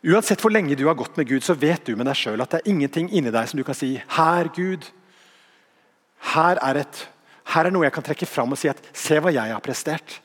Uansett 0.05 0.43
hvor 0.43 0.53
lenge 0.53 0.77
du 0.77 0.85
har 0.85 0.97
gått 0.97 1.15
med 1.17 1.27
Gud, 1.27 1.41
så 1.41 1.55
vet 1.57 1.87
du 1.87 1.95
med 1.97 2.05
deg 2.05 2.17
sjøl 2.19 2.43
at 2.43 2.51
det 2.53 2.61
er 2.61 2.69
ingenting 2.69 3.09
inni 3.09 3.33
deg 3.33 3.49
som 3.49 3.57
du 3.57 3.65
kan 3.65 3.77
si 3.77 3.95
'Her, 3.97 4.51
Gud'. 4.53 4.91
Her 6.35 6.61
er, 6.61 6.77
et, 6.81 7.07
her 7.53 7.65
er 7.65 7.73
noe 7.73 7.85
jeg 7.85 7.93
kan 7.93 8.05
trekke 8.05 8.29
fram 8.29 8.53
og 8.53 8.57
si 8.57 8.69
at 8.69 8.81
'se 8.93 9.17
hva 9.19 9.33
jeg 9.33 9.53
har 9.53 9.61
prestert'. 9.65 10.19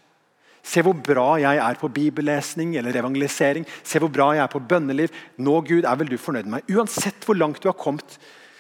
Se 0.63 0.83
hvor 0.85 0.93
bra 0.93 1.39
jeg 1.41 1.57
er 1.57 1.75
på 1.81 1.89
bibellesning 1.89 2.77
eller 2.77 2.93
evangelisering. 2.93 3.65
Se 3.83 3.99
hvor 3.99 4.13
bra 4.13 4.35
jeg 4.37 4.43
er 4.45 4.53
på 4.53 4.61
bønneliv. 4.61 5.09
Nå, 5.39 5.61
Gud, 5.65 5.85
er 5.85 5.97
vel 5.97 6.11
du 6.13 6.19
fornøyd 6.19 6.45
med 6.45 6.61
meg? 6.61 6.77
Uansett 6.77 7.25
hvor 7.25 7.35
langt 7.35 7.63
du 7.63 7.69
har 7.69 7.79
kommet 7.81 8.19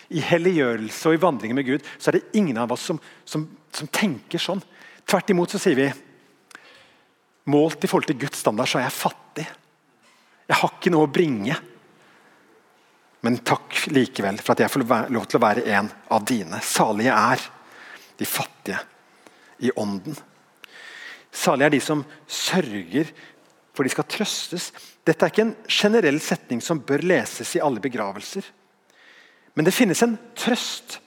i 0.08 0.20
helliggjørelse 0.24 1.06
og 1.06 1.14
i 1.14 1.20
vandringen 1.20 1.54
med 1.54 1.66
Gud, 1.66 1.84
så 1.98 2.10
er 2.10 2.18
det 2.18 2.32
ingen 2.34 2.56
av 2.56 2.72
oss 2.72 2.80
som, 2.80 2.98
som, 3.24 3.44
som 3.70 3.86
tenker 3.92 4.40
sånn. 4.40 4.62
Tvert 5.06 5.30
imot 5.30 5.52
så 5.52 5.60
sier 5.60 5.76
vi 5.76 5.92
målt 7.50 7.84
i 7.84 7.90
forhold 7.90 8.08
til 8.08 8.18
Guds 8.24 8.40
standard 8.40 8.70
så 8.70 8.80
er 8.80 8.88
jeg 8.88 8.96
fattig. 8.96 9.46
Jeg 10.50 10.58
har 10.58 10.72
ikke 10.74 10.90
noe 10.90 11.06
å 11.06 11.12
bringe. 11.14 11.54
Men 13.22 13.38
takk 13.46 13.84
likevel 13.92 14.40
for 14.42 14.54
at 14.54 14.64
jeg 14.64 14.72
får 14.72 14.84
lov 15.12 15.26
til 15.28 15.38
å 15.38 15.44
være 15.44 15.66
en 15.76 15.90
av 16.10 16.24
dine. 16.26 16.58
Salige 16.64 17.14
er 17.14 17.44
de 18.18 18.28
fattige 18.28 18.80
i 19.62 19.70
ånden. 19.78 20.16
Salige 21.30 21.68
er 21.68 21.74
de 21.76 21.82
som 21.84 22.02
sørger, 22.26 23.12
for 23.76 23.86
de 23.86 23.92
skal 23.92 24.08
trøstes. 24.10 24.70
Dette 25.06 25.22
er 25.22 25.30
ikke 25.30 25.44
en 25.46 25.54
generell 25.70 26.18
setning 26.24 26.64
som 26.64 26.80
bør 26.82 27.04
leses 27.06 27.54
i 27.54 27.62
alle 27.62 27.82
begravelser. 27.82 28.48
Men 29.54 29.68
det 29.68 29.76
finnes 29.76 30.02
en 30.02 30.16
trøst 30.38 30.98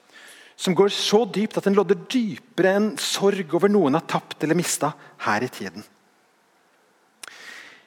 som 0.56 0.76
går 0.78 0.94
så 0.96 1.24
dypt 1.34 1.58
at 1.60 1.68
den 1.68 1.76
lodder 1.76 1.98
dypere 2.08 2.78
enn 2.78 2.92
sorg 3.02 3.52
over 3.58 3.72
noen 3.72 3.98
har 3.98 4.06
tapt 4.08 4.46
eller 4.46 4.56
mista 4.56 4.94
her 5.26 5.44
i 5.44 5.52
tiden. 5.52 5.84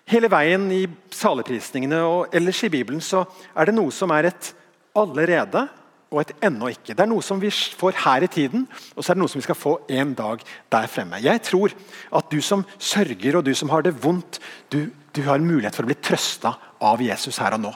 Hele 0.07 0.29
veien 0.31 0.69
i 0.71 0.85
saleprisningene 1.11 1.99
og 2.07 2.35
ellers 2.37 2.61
i 2.63 2.71
Bibelen 2.71 3.01
så 3.03 3.25
er 3.59 3.67
det 3.67 3.75
noe 3.75 3.91
som 3.91 4.13
er 4.15 4.29
et 4.29 4.53
allerede 4.97 5.65
og 6.15 6.21
et 6.23 6.31
ennå 6.47 6.69
ikke. 6.71 6.95
Det 6.95 7.03
er 7.03 7.11
noe 7.11 7.25
som 7.27 7.41
vi 7.43 7.51
får 7.51 7.99
her 8.05 8.23
i 8.23 8.31
tiden, 8.31 8.69
og 8.95 9.03
så 9.03 9.11
er 9.11 9.19
det 9.19 9.23
noe 9.25 9.33
som 9.33 9.41
vi 9.41 9.47
skal 9.49 9.59
få 9.59 9.73
en 9.91 10.15
dag 10.15 10.45
der 10.71 10.87
fremme. 10.87 11.19
Jeg 11.19 11.43
tror 11.49 11.75
at 12.15 12.31
du 12.31 12.39
som 12.39 12.63
sørger 12.79 13.41
og 13.41 13.45
du 13.49 13.53
som 13.59 13.73
har 13.75 13.83
det 13.83 13.97
vondt, 14.05 14.39
du, 14.71 14.87
du 15.11 15.23
har 15.27 15.43
mulighet 15.43 15.75
for 15.75 15.83
å 15.83 15.91
bli 15.91 15.99
trøsta 15.99 16.55
av 16.87 17.03
Jesus 17.03 17.43
her 17.43 17.59
og 17.59 17.65
nå. 17.67 17.75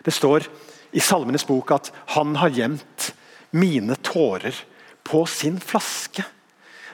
Det 0.00 0.16
står 0.16 0.48
i 0.96 1.04
Salmenes 1.04 1.44
bok 1.44 1.76
at 1.76 1.92
han 2.16 2.38
har 2.40 2.56
gjemt 2.56 3.12
mine 3.52 4.00
tårer 4.00 4.56
på 5.04 5.26
sin 5.28 5.60
flaske. 5.60 6.24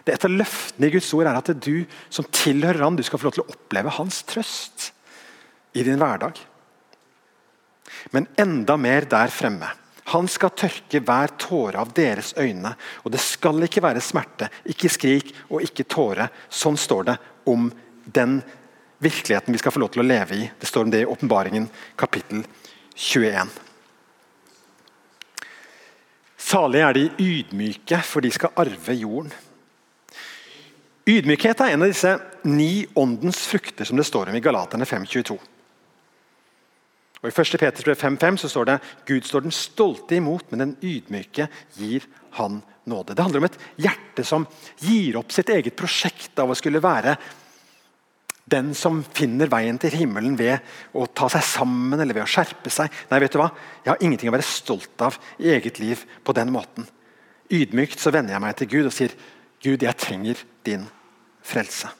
Det 0.07 0.15
Et 0.15 0.25
av 0.29 0.31
løftene 0.31 0.87
i 0.87 0.93
Guds 0.95 1.09
ord 1.19 1.27
er 1.27 1.37
at 1.37 1.49
du 1.59 1.83
som 2.15 2.27
tilhører 2.31 2.85
han, 2.85 2.95
du 2.95 3.03
skal 3.03 3.19
få 3.19 3.27
lov 3.27 3.35
til 3.35 3.43
å 3.43 3.51
oppleve 3.51 3.95
hans 3.97 4.21
trøst 4.29 4.93
i 5.75 5.83
din 5.83 5.99
hverdag. 5.99 6.39
Men 8.15 8.29
enda 8.39 8.77
mer 8.79 9.09
der 9.11 9.33
fremme. 9.35 9.69
Han 10.13 10.29
skal 10.31 10.55
tørke 10.55 11.01
hver 11.03 11.35
tåre 11.43 11.83
av 11.83 11.91
deres 11.97 12.31
øyne. 12.39 12.77
Og 13.03 13.11
det 13.11 13.23
skal 13.23 13.67
ikke 13.67 13.83
være 13.83 14.05
smerte, 14.05 14.47
ikke 14.71 14.91
skrik 14.95 15.33
og 15.49 15.67
ikke 15.67 15.89
tåre. 15.91 16.29
Sånn 16.47 16.79
står 16.79 17.09
det 17.09 17.17
om 17.51 17.67
den 18.07 18.39
virkeligheten 19.03 19.57
vi 19.57 19.59
skal 19.59 19.75
få 19.75 19.83
lov 19.83 19.91
til 19.97 20.05
å 20.05 20.07
leve 20.07 20.39
i. 20.39 20.47
Det 20.47 20.71
står 20.71 20.87
om 20.87 20.93
det 20.95 21.03
i 21.03 21.09
Åpenbaringen 21.11 21.67
kapittel 21.99 22.47
21. 22.95 23.51
Salige 26.47 26.87
er 26.87 26.95
de 26.95 27.09
ydmyke, 27.19 27.99
for 28.07 28.23
de 28.23 28.31
skal 28.31 28.55
arve 28.63 28.95
jorden. 28.95 29.35
Ydmykhet 31.07 31.61
er 31.63 31.75
en 31.75 31.85
av 31.85 31.91
disse 31.93 32.17
ni 32.51 32.87
åndens 32.99 33.45
frukter 33.47 33.87
som 33.87 33.99
det 33.99 34.09
står 34.09 34.33
om 34.33 34.37
i 34.39 34.43
Galaterne 34.43 34.87
5.22. 34.89 35.37
Og 37.23 37.29
I 37.31 37.31
1. 37.31 37.59
Peters 37.63 37.87
brev 37.87 38.01
5.5 38.01 38.41
så 38.43 38.51
står 38.51 38.67
det 38.69 38.77
Gud 39.07 39.27
står 39.27 39.45
den 39.45 39.55
stolte 39.55 40.19
imot, 40.19 40.51
men 40.51 40.65
den 40.65 40.75
ydmyke 40.83 41.47
gir 41.79 42.09
han 42.41 42.59
nåde. 42.91 43.15
Det 43.15 43.23
handler 43.23 43.45
om 43.45 43.47
et 43.47 43.59
hjerte 43.87 44.25
som 44.27 44.49
gir 44.83 45.21
opp 45.23 45.31
sitt 45.35 45.51
eget 45.55 45.79
prosjekt 45.79 46.43
av 46.43 46.51
å 46.51 46.59
skulle 46.59 46.83
være 46.83 47.15
den 48.51 48.75
som 48.79 48.99
finner 49.15 49.51
veien 49.51 49.79
til 49.83 49.95
himmelen 49.95 50.35
ved 50.39 50.59
å 50.95 51.07
ta 51.07 51.31
seg 51.31 51.47
sammen 51.47 52.03
eller 52.03 52.19
ved 52.19 52.27
å 52.27 52.31
skjerpe 52.31 52.71
seg. 52.71 52.91
Nei, 53.11 53.23
vet 53.23 53.35
du 53.35 53.41
hva? 53.41 53.49
Jeg 53.85 53.93
har 53.93 54.03
ingenting 54.03 54.31
å 54.31 54.37
være 54.37 54.47
stolt 54.47 55.07
av 55.07 55.19
i 55.39 55.55
eget 55.55 55.79
liv 55.83 56.03
på 56.27 56.35
den 56.35 56.51
måten. 56.55 56.87
Ydmykt 57.47 58.03
så 58.03 58.11
vender 58.15 58.35
jeg 58.35 58.43
meg 58.43 58.59
til 58.59 58.73
Gud 58.75 58.91
og 58.91 58.95
sier 58.95 59.15
Gud, 59.63 59.83
jeg 59.83 59.99
trenger 59.99 60.43
din 60.67 60.87
frelse. 61.47 61.91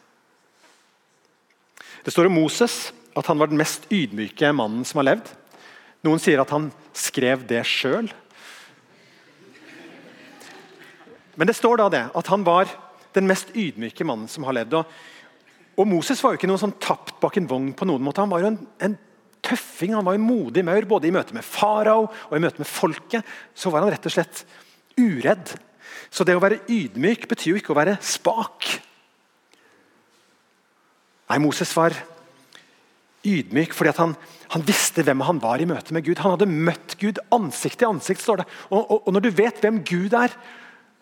Det 2.07 2.13
står 2.15 2.29
om 2.29 2.39
Moses 2.39 2.91
at 3.17 3.27
han 3.31 3.39
var 3.41 3.51
den 3.51 3.59
mest 3.61 3.89
ydmyke 3.91 4.53
mannen 4.55 4.85
som 4.87 5.01
har 5.01 5.11
levd. 5.13 5.31
Noen 6.07 6.21
sier 6.23 6.43
at 6.43 6.53
han 6.55 6.69
skrev 6.97 7.47
det 7.49 7.63
sjøl. 7.67 8.11
Men 11.37 11.49
det 11.49 11.57
står 11.59 11.81
da 11.81 11.89
det, 11.93 12.05
at 12.17 12.31
han 12.33 12.45
var 12.47 12.71
den 13.17 13.29
mest 13.29 13.51
ydmyke 13.57 14.07
mannen 14.09 14.29
som 14.31 14.47
har 14.49 14.57
levd. 14.57 14.79
Og, 14.79 14.95
og 15.77 15.89
Moses 15.89 16.21
var 16.23 16.33
jo 16.33 16.41
ikke 16.41 16.49
noen 16.51 16.63
sånn 16.63 16.79
tapt 16.83 17.17
bak 17.23 17.37
en 17.41 17.49
vogn. 17.51 17.73
på 17.77 17.89
noen 17.89 18.05
måte. 18.05 18.23
Han 18.25 18.33
var 18.33 18.45
jo 18.45 18.53
en, 18.53 18.61
en 18.81 18.97
tøffing, 19.45 19.95
han 19.97 20.07
var 20.07 20.17
en 20.17 20.25
modig 20.25 20.65
maur. 20.65 20.89
Både 20.89 21.09
i 21.09 21.15
møte 21.15 21.37
med 21.37 21.45
farao 21.45 22.07
og 22.07 22.37
i 22.37 22.43
møte 22.43 22.63
med 22.63 22.71
folket. 22.71 23.27
Så 23.57 23.73
var 23.73 23.85
han 23.85 23.93
rett 23.93 24.09
og 24.09 24.17
slett 24.17 24.45
uredd. 24.97 25.57
Så 26.11 26.25
det 26.25 26.37
å 26.37 26.43
være 26.43 26.63
ydmyk 26.73 27.27
betyr 27.29 27.55
jo 27.55 27.61
ikke 27.61 27.75
å 27.75 27.81
være 27.81 27.99
spak. 28.05 28.77
Nei, 31.31 31.39
Moses 31.43 31.73
var 31.77 31.97
ydmyk 33.27 33.75
fordi 33.75 33.95
han, 33.99 34.15
han, 34.53 34.65
visste 34.67 35.03
hvem 35.07 35.25
han 35.27 35.41
var 35.43 35.63
i 35.63 35.69
møte 35.69 35.95
med 35.95 36.07
Gud. 36.07 36.21
Han 36.23 36.37
hadde 36.37 36.51
møtt 36.51 36.97
Gud 37.01 37.19
ansikt 37.35 37.81
til 37.83 37.91
ansikt. 37.91 38.23
står 38.23 38.43
det. 38.43 38.49
Og, 38.71 38.83
og, 38.83 38.99
og, 39.03 39.13
Når 39.15 39.27
du 39.27 39.31
vet 39.43 39.61
hvem 39.65 39.83
Gud 39.87 40.15
er, 40.15 40.35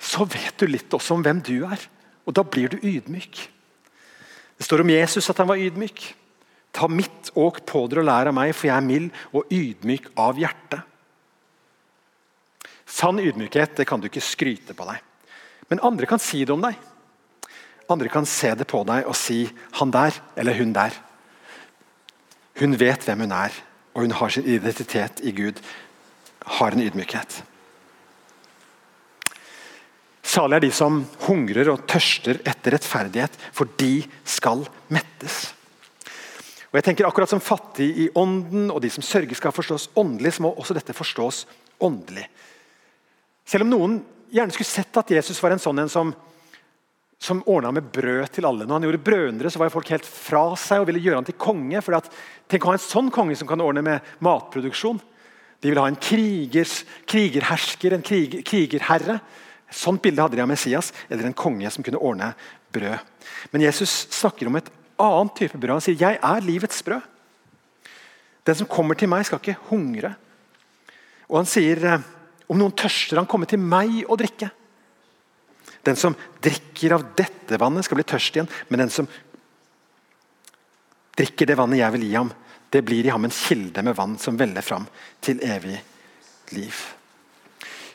så 0.01 0.27
vet 0.29 0.57
du 0.61 0.69
litt 0.71 0.95
også 0.95 1.19
om 1.19 1.25
hvem 1.25 1.43
du 1.45 1.59
er. 1.69 1.89
Og 2.25 2.37
da 2.37 2.45
blir 2.47 2.73
du 2.73 2.81
ydmyk. 2.81 3.43
Det 4.57 4.65
står 4.67 4.85
om 4.85 4.93
Jesus 4.95 5.29
at 5.31 5.43
han 5.43 5.51
var 5.51 5.61
ydmyk. 5.61 6.07
Ta 6.75 6.89
mitt 6.91 7.31
åk 7.39 7.61
på 7.69 7.85
dere 7.91 8.03
og 8.03 8.09
lær 8.09 8.31
av 8.31 8.35
meg, 8.35 8.55
for 8.57 8.71
jeg 8.71 8.77
er 8.77 8.87
mild 8.87 9.11
og 9.37 9.53
ydmyk 9.53 10.09
av 10.19 10.41
hjerte. 10.41 10.81
Sann 12.95 13.21
ydmykhet 13.23 13.77
det 13.79 13.87
kan 13.89 14.01
du 14.01 14.09
ikke 14.09 14.25
skryte 14.25 14.75
på 14.77 14.87
deg. 14.89 15.03
Men 15.71 15.83
andre 15.87 16.09
kan 16.09 16.23
si 16.23 16.43
det 16.45 16.55
om 16.55 16.65
deg. 16.65 16.77
Andre 17.91 18.09
kan 18.09 18.27
se 18.27 18.55
det 18.57 18.67
på 18.71 18.85
deg 18.89 19.07
og 19.07 19.17
si 19.17 19.51
'han 19.73 19.91
der' 19.93 20.21
eller 20.37 20.55
'hun 20.55 20.73
der'. 20.73 21.01
Hun 22.61 22.79
vet 22.79 23.05
hvem 23.05 23.21
hun 23.21 23.33
er, 23.33 23.51
og 23.95 24.03
hun 24.03 24.11
har 24.11 24.29
sin 24.29 24.45
identitet 24.45 25.21
i 25.23 25.33
Gud. 25.33 25.61
Har 26.47 26.73
en 26.73 26.83
ydmykhet. 26.83 27.43
Salig 30.23 30.57
er 30.57 30.61
de 30.61 30.71
som 30.73 31.03
hungrer 31.27 31.69
og 31.71 31.87
tørster 31.87 32.41
etter 32.45 32.75
rettferdighet, 32.75 33.31
for 33.53 33.69
de 33.79 34.05
skal 34.25 34.65
mettes. 34.89 35.55
Og 36.73 36.79
jeg 36.81 36.85
tenker 36.89 37.07
Akkurat 37.07 37.31
som 37.31 37.43
fattig 37.45 37.87
i 38.03 38.09
ånden 38.19 38.71
og 38.71 38.81
de 38.83 38.91
som 38.91 39.03
sørger 39.03 39.35
skal 39.35 39.53
forstås 39.55 39.91
åndelig, 39.95 40.33
så 40.35 40.43
må 40.43 40.51
også 40.59 40.75
dette 40.75 40.97
forstås 40.97 41.45
åndelig. 41.79 42.25
Selv 43.47 43.63
om 43.63 43.71
noen 43.71 43.99
gjerne 44.35 44.51
skulle 44.51 44.67
sett 44.67 44.97
at 44.99 45.13
Jesus 45.15 45.39
var 45.43 45.55
en 45.55 45.63
sånn 45.63 45.85
en 45.85 45.93
som 45.93 46.11
som 47.25 47.41
ordna 47.49 47.71
med 47.73 47.87
brød 47.93 48.27
til 48.35 48.45
alle. 48.45 48.67
Når 48.67 48.77
han 48.77 48.87
gjorde 48.87 49.05
brødundere, 49.07 49.51
så 49.51 49.61
var 49.61 49.73
folk 49.73 49.89
helt 49.95 50.07
fra 50.07 50.43
seg 50.61 50.83
og 50.83 50.91
ville 50.91 51.01
gjøre 51.01 51.23
han 51.23 51.29
til 51.29 51.39
konge. 51.41 51.81
For 51.85 51.97
at, 51.97 52.11
tenk 52.51 52.67
å 52.67 52.73
ha 52.73 52.77
en 52.77 52.85
sånn 52.85 53.09
konge 53.15 53.37
som 53.41 53.49
kan 53.49 53.63
ordne 53.65 53.85
med 53.85 54.11
matproduksjon. 54.25 55.01
De 55.65 55.71
ville 55.71 55.81
ha 55.81 55.89
en 55.89 55.97
krigers, 55.97 56.83
krigerhersker, 57.09 57.97
en 57.97 58.05
krig, 58.05 58.43
krigerherre. 58.45 59.17
Et 59.71 59.79
sånt 59.81 60.03
bilde 60.05 60.21
hadde 60.21 60.37
de 60.37 60.45
av 60.45 60.51
Messias, 60.51 60.93
eller 61.09 61.31
en 61.31 61.37
konge 61.37 61.71
som 61.73 61.87
kunne 61.87 62.03
ordne 62.05 62.35
brød. 62.75 63.01
Men 63.55 63.65
Jesus 63.65 63.95
snakker 64.13 64.51
om 64.51 64.61
et 64.61 64.69
annet 65.01 65.39
type 65.39 65.59
brød. 65.59 65.79
Han 65.79 65.87
sier 65.87 65.97
'Jeg 65.97 66.19
er 66.21 66.45
livets 66.45 66.83
brød'. 66.83 67.09
Den 68.45 68.55
som 68.55 68.67
kommer 68.67 68.95
til 68.95 69.09
meg, 69.09 69.25
skal 69.25 69.39
ikke 69.39 69.57
hungre. 69.71 70.15
Og 71.31 71.37
han 71.41 71.47
sier 71.47 72.03
om 72.49 72.59
noen 72.59 72.77
tørster, 72.77 73.17
han 73.17 73.27
kommer 73.27 73.47
til 73.47 73.59
meg 73.59 74.05
og 74.09 74.19
drikke. 74.19 74.51
Den 75.85 75.99
som 76.01 76.17
drikker 76.45 76.97
av 76.97 77.07
dette 77.17 77.59
vannet, 77.61 77.85
skal 77.87 78.01
bli 78.01 78.07
tørst 78.09 78.37
igjen. 78.37 78.51
Men 78.69 78.85
den 78.85 78.93
som 78.93 79.09
drikker 81.19 81.49
det 81.49 81.59
vannet 81.61 81.83
jeg 81.83 81.95
vil 81.97 82.07
gi 82.09 82.15
ham, 82.17 82.33
det 82.75 82.83
blir 82.83 83.07
i 83.07 83.13
ham 83.15 83.27
en 83.27 83.35
kilde 83.35 83.85
med 83.87 83.95
vann 83.95 84.17
som 84.19 84.39
veller 84.39 84.65
fram 84.67 84.87
til 85.23 85.43
evig 85.47 85.77
liv. 86.57 86.81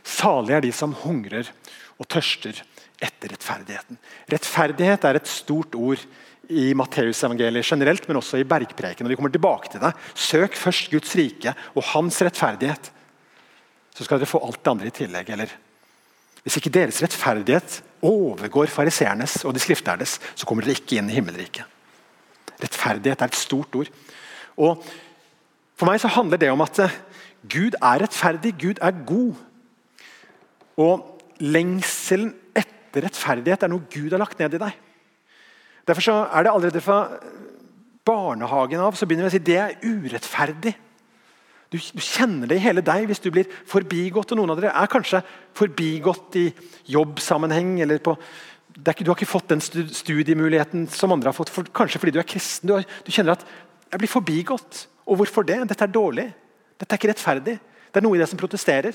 Salige 0.08 0.58
er 0.58 0.66
de 0.66 0.72
som 0.76 0.96
hungrer 1.02 1.50
og 2.00 2.08
tørster 2.08 2.62
etter 3.00 3.34
rettferdigheten. 3.34 4.00
Rettferdighet 4.32 5.06
er 5.08 5.20
et 5.20 5.30
stort 5.30 5.76
ord 5.76 6.02
i 6.50 6.72
Matteusevangeliet 6.74 7.68
generelt, 7.68 8.08
men 8.08 8.18
også 8.20 8.40
i 8.40 8.48
bergpreken. 8.48 9.06
og 9.06 9.12
vi 9.12 9.16
kommer 9.20 9.34
tilbake 9.34 9.72
til 9.72 9.84
det. 9.84 9.94
Søk 10.16 10.56
først 10.58 10.90
Guds 10.92 11.16
rike 11.16 11.54
og 11.76 11.84
hans 11.94 12.22
rettferdighet, 12.26 12.92
så 13.94 14.06
skal 14.06 14.20
dere 14.20 14.32
få 14.32 14.42
alt 14.46 14.64
det 14.64 14.72
andre 14.72 14.88
i 14.88 14.96
tillegg. 14.96 15.30
eller 15.30 15.50
hvis 16.44 16.58
ikke 16.60 16.72
deres 16.74 17.02
rettferdighet 17.04 17.82
overgår 18.06 18.72
fariseernes 18.72 19.44
og 19.44 19.54
de 19.56 19.62
skriftlærdes, 19.64 20.18
så 20.36 20.48
kommer 20.48 20.66
dere 20.66 20.80
ikke 20.80 21.00
inn 21.00 21.12
i 21.12 21.18
himmelriket. 21.18 21.66
Rettferdighet 22.60 23.22
er 23.22 23.32
et 23.32 23.40
stort 23.40 23.76
ord. 23.76 23.92
Og 24.60 24.84
For 25.80 25.88
meg 25.88 26.02
så 26.04 26.12
handler 26.12 26.36
det 26.36 26.50
om 26.52 26.60
at 26.60 26.80
eh, 26.84 26.96
Gud 27.48 27.78
er 27.80 28.02
rettferdig, 28.04 28.52
Gud 28.60 28.82
er 28.84 28.98
god. 29.08 29.38
Og 30.76 31.22
lengselen 31.40 32.34
etter 32.52 33.06
rettferdighet 33.06 33.64
er 33.64 33.72
noe 33.72 33.88
Gud 33.88 34.12
har 34.12 34.20
lagt 34.20 34.42
ned 34.44 34.58
i 34.58 34.60
deg. 34.60 34.76
Derfor 35.88 36.04
så 36.04 36.18
er 36.28 36.44
det 36.44 36.52
allerede 36.52 36.84
fra 36.84 37.00
barnehagen 38.10 38.84
av 38.84 38.98
så 38.98 39.08
begynner 39.08 39.30
vi 39.30 39.32
å 39.32 39.36
si 39.38 39.44
det 39.48 39.58
er 39.62 39.78
urettferdig. 39.86 40.76
Du, 41.70 41.78
kjenner 41.78 42.50
det 42.50 42.58
i 42.58 42.64
hele 42.64 42.82
deg 42.82 43.06
hvis 43.10 43.22
du 43.22 43.30
blir 43.34 43.50
forbigått. 43.70 44.32
og 44.34 44.40
Noen 44.40 44.56
av 44.56 44.62
dere 44.62 44.74
er 44.74 44.90
kanskje 44.90 45.22
forbigått 45.58 46.38
i 46.42 46.48
jobbsammenheng. 46.96 47.76
eller 47.86 48.02
på, 48.02 48.16
ikke, 48.80 49.04
Du 49.04 49.12
har 49.12 49.18
ikke 49.18 49.30
fått 49.30 49.52
den 49.54 49.62
studiemuligheten 49.62 50.88
som 50.90 51.14
andre 51.14 51.30
har 51.30 51.38
fått, 51.38 51.54
for, 51.54 51.64
kanskje 51.64 52.02
fordi 52.02 52.16
du 52.18 52.20
er 52.20 52.30
kristen. 52.30 52.68
Du, 52.68 52.74
har, 52.74 52.86
du, 53.06 53.12
kjenner 53.12 53.38
at 53.38 53.46
'jeg 53.92 54.00
blir 54.00 54.16
forbigått'. 54.16 54.88
Og 55.06 55.18
hvorfor 55.18 55.46
det? 55.46 55.68
Dette 55.68 55.84
er 55.84 55.94
dårlig. 55.94 56.34
Dette 56.80 56.94
er 56.94 56.98
ikke 56.98 57.14
rettferdig. 57.14 57.60
Det 57.94 57.98
er 57.98 58.02
noe 58.02 58.16
i 58.16 58.20
det 58.20 58.30
som 58.30 58.38
protesterer. 58.38 58.94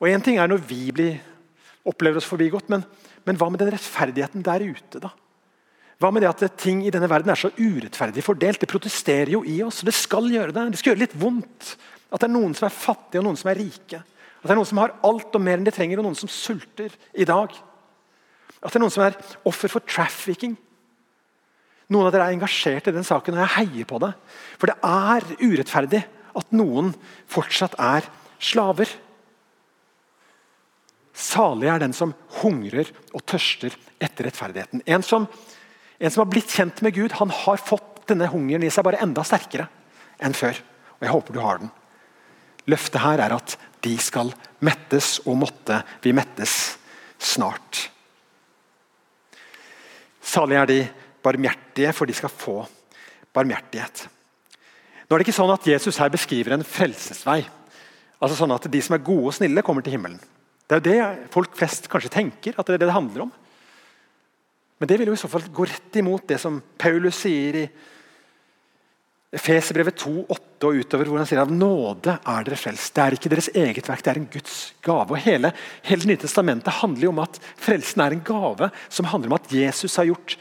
Og 0.00 0.08
Én 0.08 0.22
ting 0.24 0.38
er 0.38 0.48
når 0.48 0.60
vi 0.64 0.92
blir, 0.92 1.20
opplever 1.84 2.16
oss 2.16 2.28
forbigått, 2.28 2.68
men, 2.68 2.84
men 3.24 3.36
hva 3.36 3.50
med 3.50 3.60
den 3.60 3.72
rettferdigheten 3.72 4.42
der 4.42 4.60
ute, 4.60 5.00
da? 5.00 5.10
Hva 6.00 6.08
med 6.12 6.24
det 6.24 6.30
at 6.30 6.56
ting 6.60 6.80
i 6.86 6.92
denne 6.92 7.08
verden 7.10 7.32
er 7.32 7.38
så 7.38 7.50
urettferdig 7.58 8.22
fordelt? 8.24 8.62
Det 8.62 8.70
protesterer 8.70 9.34
jo 9.34 9.42
i 9.44 9.58
oss. 9.66 9.82
Det 9.84 9.92
skal 9.92 10.30
gjøre 10.32 10.54
det. 10.56 10.70
Det 10.72 10.80
skal 10.80 10.94
gjøre 10.94 11.02
litt 11.02 11.18
vondt. 11.20 11.74
At 12.08 12.22
det 12.22 12.30
er 12.30 12.34
noen 12.38 12.54
som 12.56 12.66
er 12.66 12.74
fattige, 12.74 13.20
og 13.20 13.28
noen 13.28 13.38
som 13.38 13.50
er 13.52 13.60
rike. 13.60 14.00
At 14.40 14.48
det 14.48 14.54
er 14.54 14.58
noen 14.58 14.70
som 14.70 14.80
har 14.80 14.96
alt 15.06 15.36
og 15.36 15.44
mer 15.44 15.60
enn 15.60 15.66
de 15.68 15.74
trenger, 15.76 16.00
og 16.00 16.08
noen 16.08 16.16
som 16.16 16.32
sulter 16.32 16.94
i 17.12 17.26
dag. 17.28 17.52
At 18.60 18.72
det 18.72 18.80
er 18.80 18.84
noen 18.84 18.94
som 18.94 19.04
er 19.04 19.18
offer 19.48 19.72
for 19.72 19.84
trafficking. 19.84 20.56
Noen 21.90 22.06
av 22.08 22.14
dere 22.14 22.30
er 22.30 22.38
engasjert 22.38 22.88
i 22.88 22.94
den 22.94 23.06
saken, 23.06 23.36
og 23.36 23.44
jeg 23.44 23.56
heier 23.58 23.88
på 23.92 24.00
det. 24.00 24.14
For 24.56 24.70
det 24.70 24.78
er 24.86 25.28
urettferdig 25.42 26.02
at 26.40 26.52
noen 26.56 26.92
fortsatt 27.30 27.76
er 27.82 28.08
slaver. 28.40 28.88
Salig 31.12 31.68
er 31.68 31.82
den 31.82 31.92
som 31.96 32.14
hungrer 32.40 32.88
og 33.12 33.24
tørster 33.28 33.74
etter 34.00 34.28
rettferdigheten. 34.28 34.84
En 34.88 35.04
som, 35.04 35.26
en 36.00 36.12
som 36.12 36.22
har 36.22 36.30
blitt 36.32 36.52
kjent 36.56 36.80
med 36.82 36.94
Gud, 36.96 37.12
han 37.20 37.32
har 37.42 37.60
fått 37.60 38.06
denne 38.08 38.28
hungeren 38.32 38.64
i 38.64 38.72
seg 38.72 38.86
bare 38.86 39.02
enda 39.04 39.24
sterkere 39.26 39.68
enn 40.20 40.36
før. 40.36 40.56
Og 40.98 41.04
Jeg 41.04 41.12
håper 41.12 41.36
du 41.36 41.40
har 41.44 41.60
den. 41.60 41.72
Løftet 42.68 43.02
her 43.02 43.20
er 43.24 43.34
at 43.36 43.56
de 43.84 43.92
skal 44.00 44.32
mettes, 44.64 45.18
og 45.24 45.38
måtte 45.40 45.80
vi 46.04 46.12
mettes 46.16 46.76
snart. 47.20 47.86
Salig 50.20 50.58
er 50.60 50.68
de 50.68 50.80
barmhjertige, 51.24 51.92
for 51.96 52.08
de 52.08 52.16
skal 52.16 52.32
få 52.32 52.56
barmhjertighet. 53.36 54.06
Nå 55.04 55.16
er 55.16 55.20
det 55.20 55.26
ikke 55.26 55.36
sånn 55.40 55.52
at 55.52 55.66
Jesus 55.66 55.98
her 56.00 56.12
beskriver 56.12 56.54
en 56.54 56.66
frelsesvei. 56.66 57.40
Altså 58.20 58.36
sånn 58.38 58.52
at 58.54 58.68
De 58.70 58.80
som 58.84 58.94
er 58.96 59.04
gode 59.04 59.32
og 59.32 59.36
snille, 59.36 59.64
kommer 59.66 59.84
til 59.84 59.96
himmelen. 59.96 60.20
Det 60.68 60.76
er 60.76 60.80
jo 60.80 60.86
det 60.86 61.32
folk 61.34 61.56
flest 61.58 61.88
kanskje 61.90 62.12
tenker 62.14 62.54
at 62.54 62.68
det 62.68 62.76
er 62.76 62.84
det 62.84 62.90
det 62.92 62.94
handler 62.94 63.26
om. 63.26 63.32
Men 64.80 64.88
det 64.88 64.96
vil 64.98 65.10
jo 65.12 65.16
i 65.16 65.20
så 65.20 65.28
fall 65.28 65.44
gå 65.52 65.66
rett 65.68 65.96
imot 66.00 66.26
det 66.30 66.38
som 66.40 66.56
Paulus 66.80 67.18
sier 67.20 67.62
i 67.62 67.64
Efeserbrevet 69.30 69.94
2,8 70.02 70.66
og 70.66 70.78
utover, 70.82 71.06
hvor 71.06 71.20
han 71.20 71.28
sier 71.28 71.38
av 71.38 71.52
nåde 71.54 72.16
er 72.18 72.46
dere 72.46 72.56
frelst. 72.58 72.90
Det 72.96 73.02
er 73.04 73.14
ikke 73.14 73.30
deres 73.30 73.50
eget 73.54 73.86
verk, 73.86 74.02
det 74.02 74.10
er 74.10 74.18
en 74.18 74.30
Guds 74.32 74.56
gave. 74.82 75.06
Og 75.14 75.22
Hele, 75.22 75.52
hele 75.86 76.08
Nye 76.10 76.18
testamentet 76.18 76.80
handler 76.80 77.06
jo 77.06 77.12
om 77.12 77.22
at 77.22 77.38
frelsen 77.60 78.02
er 78.02 78.16
en 78.16 78.24
gave 78.26 78.70
som 78.88 79.06
handler 79.12 79.30
om 79.30 79.36
at 79.38 79.52
Jesus 79.54 79.94
har 80.00 80.08
gjort 80.10 80.34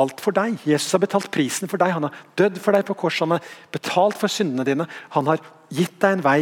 alt 0.00 0.24
for 0.24 0.32
deg. 0.32 0.56
Jesus 0.64 0.94
har 0.96 1.02
betalt 1.04 1.28
prisen 1.34 1.68
for 1.68 1.82
deg. 1.82 1.92
Han 1.92 2.08
har 2.08 2.24
dødd 2.40 2.56
for 2.64 2.72
deg 2.72 2.88
på 2.88 2.96
korset. 3.04 3.26
Han 3.26 3.36
har 3.36 3.52
betalt 3.74 4.16
for 4.16 4.32
syndene 4.32 4.64
dine. 4.64 4.88
Han 5.12 5.28
har 5.28 5.44
gitt 5.68 5.98
deg 6.00 6.16
en 6.16 6.24
vei 6.24 6.38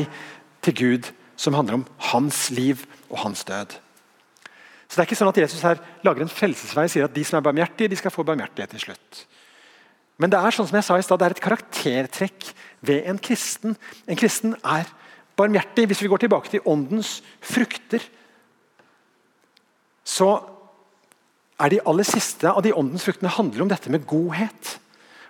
til 0.63 0.79
Gud 0.79 1.11
som 1.41 1.57
handler 1.59 1.81
om 1.81 1.87
hans 2.13 2.51
liv 2.55 2.85
og 3.09 3.25
hans 3.25 3.43
død. 3.49 3.81
Så 4.91 4.99
Det 4.99 5.05
er 5.05 5.07
ikke 5.07 5.21
sånn 5.21 5.31
at 5.31 5.39
Jesus 5.39 5.63
her 5.63 5.79
lager 6.03 6.25
en 6.25 6.33
frelsesvei 6.33 6.89
og 6.89 6.91
sier 6.91 7.07
at 7.07 7.15
de 7.15 7.23
som 7.23 7.39
er 7.39 7.45
barmhjertige, 7.47 7.93
de 7.93 7.99
skal 8.01 8.11
få 8.11 8.25
barmhjertighet 8.27 8.73
til 8.75 8.89
slutt. 8.89 9.21
Men 10.19 10.33
det 10.33 10.41
er 10.41 10.57
sånn 10.57 10.67
som 10.67 10.77
jeg 10.81 10.87
sa 10.89 10.97
i 10.99 11.05
sted, 11.07 11.21
det 11.21 11.29
er 11.29 11.35
et 11.37 11.43
karaktertrekk 11.45 12.49
ved 12.91 13.07
en 13.09 13.21
kristen. 13.23 13.77
En 14.11 14.19
kristen 14.19 14.57
er 14.67 14.91
barmhjertig. 15.39 15.87
Hvis 15.93 16.03
vi 16.03 16.11
går 16.11 16.25
tilbake 16.25 16.51
til 16.51 16.67
åndens 16.69 17.21
frukter, 17.39 18.03
så 20.03 20.33
er 21.61 21.71
de 21.71 21.83
aller 21.87 22.09
siste 22.09 22.51
av 22.51 22.65
de 22.67 22.75
åndens 22.75 23.07
fruktene 23.07 23.31
handler 23.31 23.63
om 23.63 23.71
dette 23.71 23.95
med 23.95 24.09
godhet. 24.11 24.77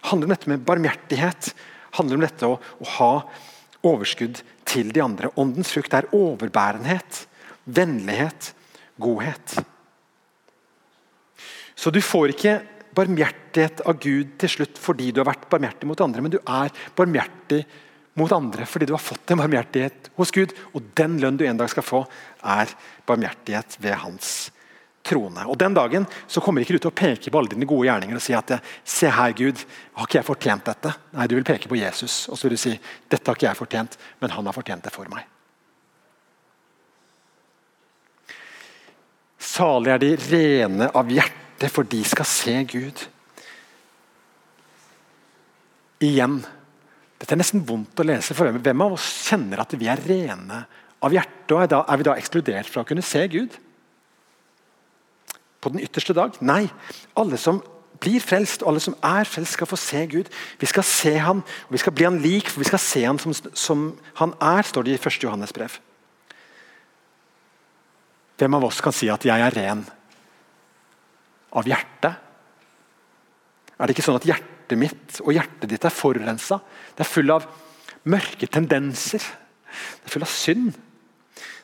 Handler 0.09 0.31
om 0.31 0.35
dette 0.35 0.51
med 0.51 0.65
barmhjertighet. 0.65 1.53
Handler 2.01 2.17
om 2.17 2.25
dette 2.25 2.49
å, 2.49 2.57
å 2.57 2.91
ha 2.97 3.13
overskudd 3.85 4.41
til 4.65 4.89
de 4.97 5.05
andre. 5.05 5.35
Åndens 5.37 5.75
frukt 5.75 5.93
er 5.95 6.09
overbærenhet 6.17 7.27
vennlighet, 7.71 8.55
godhet. 9.01 9.57
Så 11.75 11.93
du 11.93 12.01
får 12.05 12.35
ikke 12.35 12.59
barmhjertighet 12.97 13.85
av 13.89 13.99
Gud 14.03 14.35
til 14.41 14.53
slutt 14.53 14.81
fordi 14.81 15.11
du 15.15 15.23
har 15.23 15.31
vært 15.31 15.49
barmhjertig 15.53 15.89
mot 15.89 16.03
andre, 16.05 16.25
men 16.25 16.35
du 16.35 16.41
er 16.43 16.73
barmhjertig 16.99 17.63
mot 18.21 18.33
andre 18.35 18.67
fordi 18.69 18.91
du 18.91 18.95
har 18.97 19.03
fått 19.03 19.33
en 19.33 19.41
barmhjertighet 19.41 20.11
hos 20.19 20.35
Gud. 20.35 20.55
Og 20.75 20.93
den 20.99 21.19
lønn 21.23 21.39
du 21.41 21.47
en 21.47 21.61
dag 21.61 21.71
skal 21.73 21.87
få, 21.87 22.05
er 22.43 22.73
barmhjertighet 23.09 23.79
ved 23.81 23.97
hans 24.05 24.51
trone. 25.07 25.47
Og 25.49 25.57
Den 25.59 25.75
dagen 25.75 26.07
så 26.29 26.43
kommer 26.45 26.61
ikke 26.61 26.77
du 26.77 26.83
til 26.85 26.93
å 26.93 26.97
peke 26.97 27.33
på 27.33 27.41
alle 27.41 27.55
dine 27.55 27.69
gode 27.69 27.89
gjerninger 27.89 28.19
og 28.19 28.25
si 28.25 28.37
at 28.37 28.53
se 28.85 29.09
her 29.09 29.33
Gud, 29.37 29.65
har 29.97 30.09
ikke 30.09 30.21
jeg 30.21 30.29
fortjent 30.29 30.69
dette? 30.69 30.95
Nei, 31.17 31.27
Du 31.27 31.37
vil 31.39 31.49
peke 31.49 31.71
på 31.71 31.81
Jesus 31.81 32.27
og 32.29 32.37
så 32.37 32.49
vil 32.49 32.59
du 32.59 32.65
si 32.69 32.77
dette 33.09 33.25
har 33.25 33.39
ikke 33.39 33.49
jeg 33.49 33.63
fortjent, 33.65 34.01
men 34.21 34.37
han 34.37 34.47
har 34.47 34.57
fortjent 34.57 34.85
det 34.85 34.93
for 34.93 35.09
meg. 35.09 35.25
Salig 39.51 39.91
er 39.95 40.03
de 40.03 40.11
rene 40.31 40.91
av 40.97 41.11
hjerte, 41.11 41.71
for 41.73 41.89
de 41.89 42.01
skal 42.07 42.29
se 42.29 42.55
Gud. 42.71 43.03
Igjen. 46.01 46.39
Dette 47.21 47.35
er 47.35 47.41
nesten 47.41 47.65
vondt 47.67 48.01
å 48.01 48.07
lese. 48.07 48.37
for 48.37 48.53
Hvem 48.53 48.85
av 48.85 48.95
oss 48.97 49.09
kjenner 49.27 49.61
at 49.61 49.75
vi 49.77 49.91
er 49.91 50.01
rene 50.07 50.63
av 51.03 51.13
hjerte? 51.13 51.57
og 51.57 51.67
Er 51.67 51.99
vi 51.99 52.07
da 52.07 52.15
ekskludert 52.17 52.71
fra 52.71 52.85
å 52.85 52.89
kunne 52.89 53.05
se 53.05 53.27
Gud? 53.29 53.59
På 55.61 55.73
den 55.75 55.83
ytterste 55.85 56.17
dag? 56.17 56.39
Nei. 56.41 56.71
Alle 57.19 57.37
som 57.37 57.61
blir 58.01 58.23
frelst, 58.25 58.63
og 58.63 58.73
alle 58.73 58.81
som 58.81 58.97
er 59.05 59.29
frelst, 59.29 59.59
skal 59.59 59.69
få 59.69 59.77
se 59.77 60.07
Gud. 60.07 60.31
Vi 60.61 60.67
skal 60.67 60.87
se 60.87 61.19
ham, 61.19 61.43
og 61.69 61.75
vi 61.75 61.83
skal 61.83 61.93
bli 61.93 62.07
han 62.09 62.23
lik, 62.23 62.49
for 62.49 62.63
vi 62.63 62.71
skal 62.71 62.81
se 62.81 63.05
ham 63.05 63.19
som, 63.21 63.35
som 63.53 63.99
han 64.23 64.33
er, 64.41 64.63
står 64.63 64.87
det 64.87 64.97
i 64.97 65.01
1. 65.03 65.23
Johannes 65.27 65.53
brev. 65.53 65.77
Hvem 68.41 68.57
av 68.57 68.65
oss 68.71 68.81
kan 68.81 68.95
si 68.97 69.11
at 69.13 69.25
'jeg 69.25 69.37
er 69.37 69.53
ren 69.53 69.85
av 71.53 71.65
hjerte'? 71.65 72.17
Er 73.77 73.87
det 73.87 73.97
ikke 73.97 74.05
sånn 74.07 74.17
at 74.17 74.25
hjertet 74.25 74.79
mitt 74.79 75.21
og 75.21 75.35
hjertet 75.35 75.69
ditt 75.69 75.85
er 75.85 75.93
forurensa? 75.93 76.61
Det 76.97 77.05
er 77.05 77.15
full 77.15 77.31
av 77.31 77.45
mørke 78.05 78.49
tendenser. 78.49 79.21
Det 79.21 80.07
er 80.07 80.15
full 80.15 80.23
av 80.23 80.33
synd. 80.33 80.73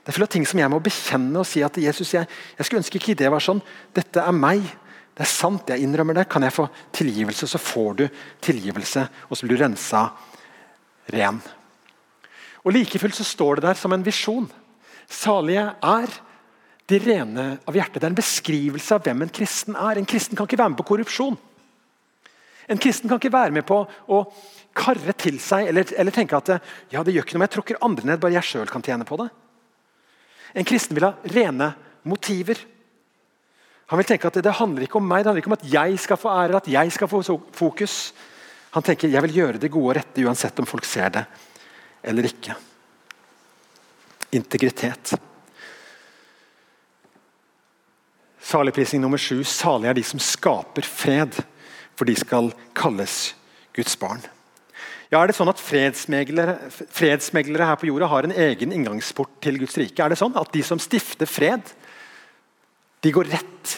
Det 0.04 0.08
er 0.08 0.12
full 0.12 0.22
av 0.22 0.28
ting 0.28 0.44
som 0.46 0.60
jeg 0.60 0.70
må 0.70 0.80
bekjenne 0.80 1.40
og 1.40 1.46
si 1.48 1.62
at 1.62 1.76
Jesus, 1.80 2.12
jeg, 2.12 2.28
jeg 2.58 2.66
skulle 2.66 2.82
ønske 2.84 3.00
ikke 3.00 3.16
det 3.16 3.30
var 3.32 3.40
sånn. 3.40 3.62
Dette 3.94 4.20
er 4.20 4.32
meg. 4.32 4.60
Det 5.16 5.24
er 5.24 5.32
sant, 5.32 5.68
jeg 5.68 5.80
innrømmer 5.80 6.14
det. 6.14 6.28
Kan 6.28 6.44
jeg 6.44 6.52
få 6.52 6.68
tilgivelse, 6.92 7.48
så 7.48 7.58
får 7.58 7.96
du 7.96 8.08
tilgivelse, 8.40 9.08
og 9.30 9.36
så 9.36 9.46
blir 9.46 9.56
du 9.56 9.64
rensa 9.64 10.10
ren. 11.08 11.40
Og 12.64 12.72
Like 12.72 12.98
fullt 12.98 13.16
så 13.16 13.24
står 13.24 13.56
det 13.56 13.68
der 13.70 13.80
som 13.80 13.92
en 13.96 14.04
visjon. 14.04 14.50
Salige 15.08 15.72
er 15.80 16.12
de 16.86 16.98
rene 17.02 17.46
av 17.66 17.76
hjertet. 17.76 17.98
Det 17.98 18.06
er 18.06 18.12
en 18.12 18.20
beskrivelse 18.20 18.94
av 18.94 19.06
hvem 19.06 19.24
en 19.24 19.32
kristen 19.34 19.78
er. 19.78 19.98
En 19.98 20.08
kristen 20.08 20.38
kan 20.38 20.46
ikke 20.46 20.60
være 20.60 20.72
med 20.74 20.80
på 20.80 20.86
korrupsjon. 20.92 21.38
En 22.66 22.82
kristen 22.82 23.10
kan 23.10 23.20
ikke 23.20 23.34
være 23.34 23.54
med 23.54 23.66
på 23.66 23.80
å 23.86 24.20
karre 24.76 25.14
til 25.16 25.38
seg 25.42 25.70
eller, 25.70 25.88
eller 25.96 26.14
tenke 26.14 26.38
at 26.38 26.50
ja, 26.92 27.02
det 27.02 27.14
gjør 27.14 27.24
ikke 27.24 27.36
noe 27.38 27.46
jeg 27.46 27.54
tråkker 27.54 27.82
andre 27.86 28.10
ned, 28.10 28.20
bare 28.22 28.36
jeg 28.36 28.48
sjøl 28.50 28.70
kan 28.70 28.84
tjene 28.84 29.06
på 29.08 29.18
det. 29.22 29.28
En 30.56 30.66
kristen 30.66 30.98
vil 30.98 31.06
ha 31.08 31.14
rene 31.34 31.70
motiver. 32.06 32.58
Han 33.90 34.00
vil 34.00 34.08
tenke 34.08 34.28
at 34.28 34.38
det, 34.38 34.44
det 34.46 34.56
handler 34.58 34.86
ikke 34.86 34.98
om 34.98 35.06
meg, 35.06 35.22
det 35.22 35.30
handler 35.30 35.44
ikke 35.44 35.52
om 35.52 35.58
at 35.58 35.68
jeg 35.70 36.00
skal 36.02 36.18
få 36.18 36.32
ære, 36.34 36.58
at 36.58 36.70
jeg 36.70 36.94
skal 36.94 37.10
få 37.10 37.22
fokus. 37.54 37.96
Han 38.74 38.84
tenker 38.86 39.10
jeg 39.10 39.22
vil 39.28 39.38
gjøre 39.40 39.62
det 39.62 39.70
gode 39.72 39.92
og 39.92 39.98
rette 40.00 40.26
uansett 40.26 40.58
om 40.62 40.68
folk 40.68 40.86
ser 40.86 41.14
det 41.14 41.24
eller 42.06 42.26
ikke. 42.28 42.54
Integritet. 44.36 45.14
Saligprisning 48.46 49.02
nummer 49.02 49.18
sju. 49.18 49.40
Salige 49.42 49.90
er 49.90 49.98
de 49.98 50.04
som 50.06 50.22
skaper 50.22 50.86
fred, 50.86 51.34
for 51.98 52.06
de 52.06 52.14
skal 52.18 52.52
kalles 52.78 53.34
Guds 53.74 53.96
barn. 53.98 54.22
Ja, 55.10 55.20
er 55.20 55.30
det 55.30 55.36
sånn 55.38 55.50
at 55.50 55.62
fredsmeglere, 55.62 56.56
fredsmeglere 56.94 57.66
her 57.68 57.78
på 57.78 57.88
jorda 57.88 58.08
har 58.10 58.26
en 58.26 58.34
egen 58.34 58.74
inngangsport 58.74 59.32
til 59.42 59.58
Guds 59.62 59.76
rike? 59.78 60.02
Er 60.02 60.12
det 60.12 60.18
sånn 60.18 60.34
at 60.38 60.50
de 60.54 60.62
som 60.66 60.82
stifter 60.82 61.30
fred, 61.30 61.62
de 63.02 63.12
går 63.14 63.30
rett 63.34 63.74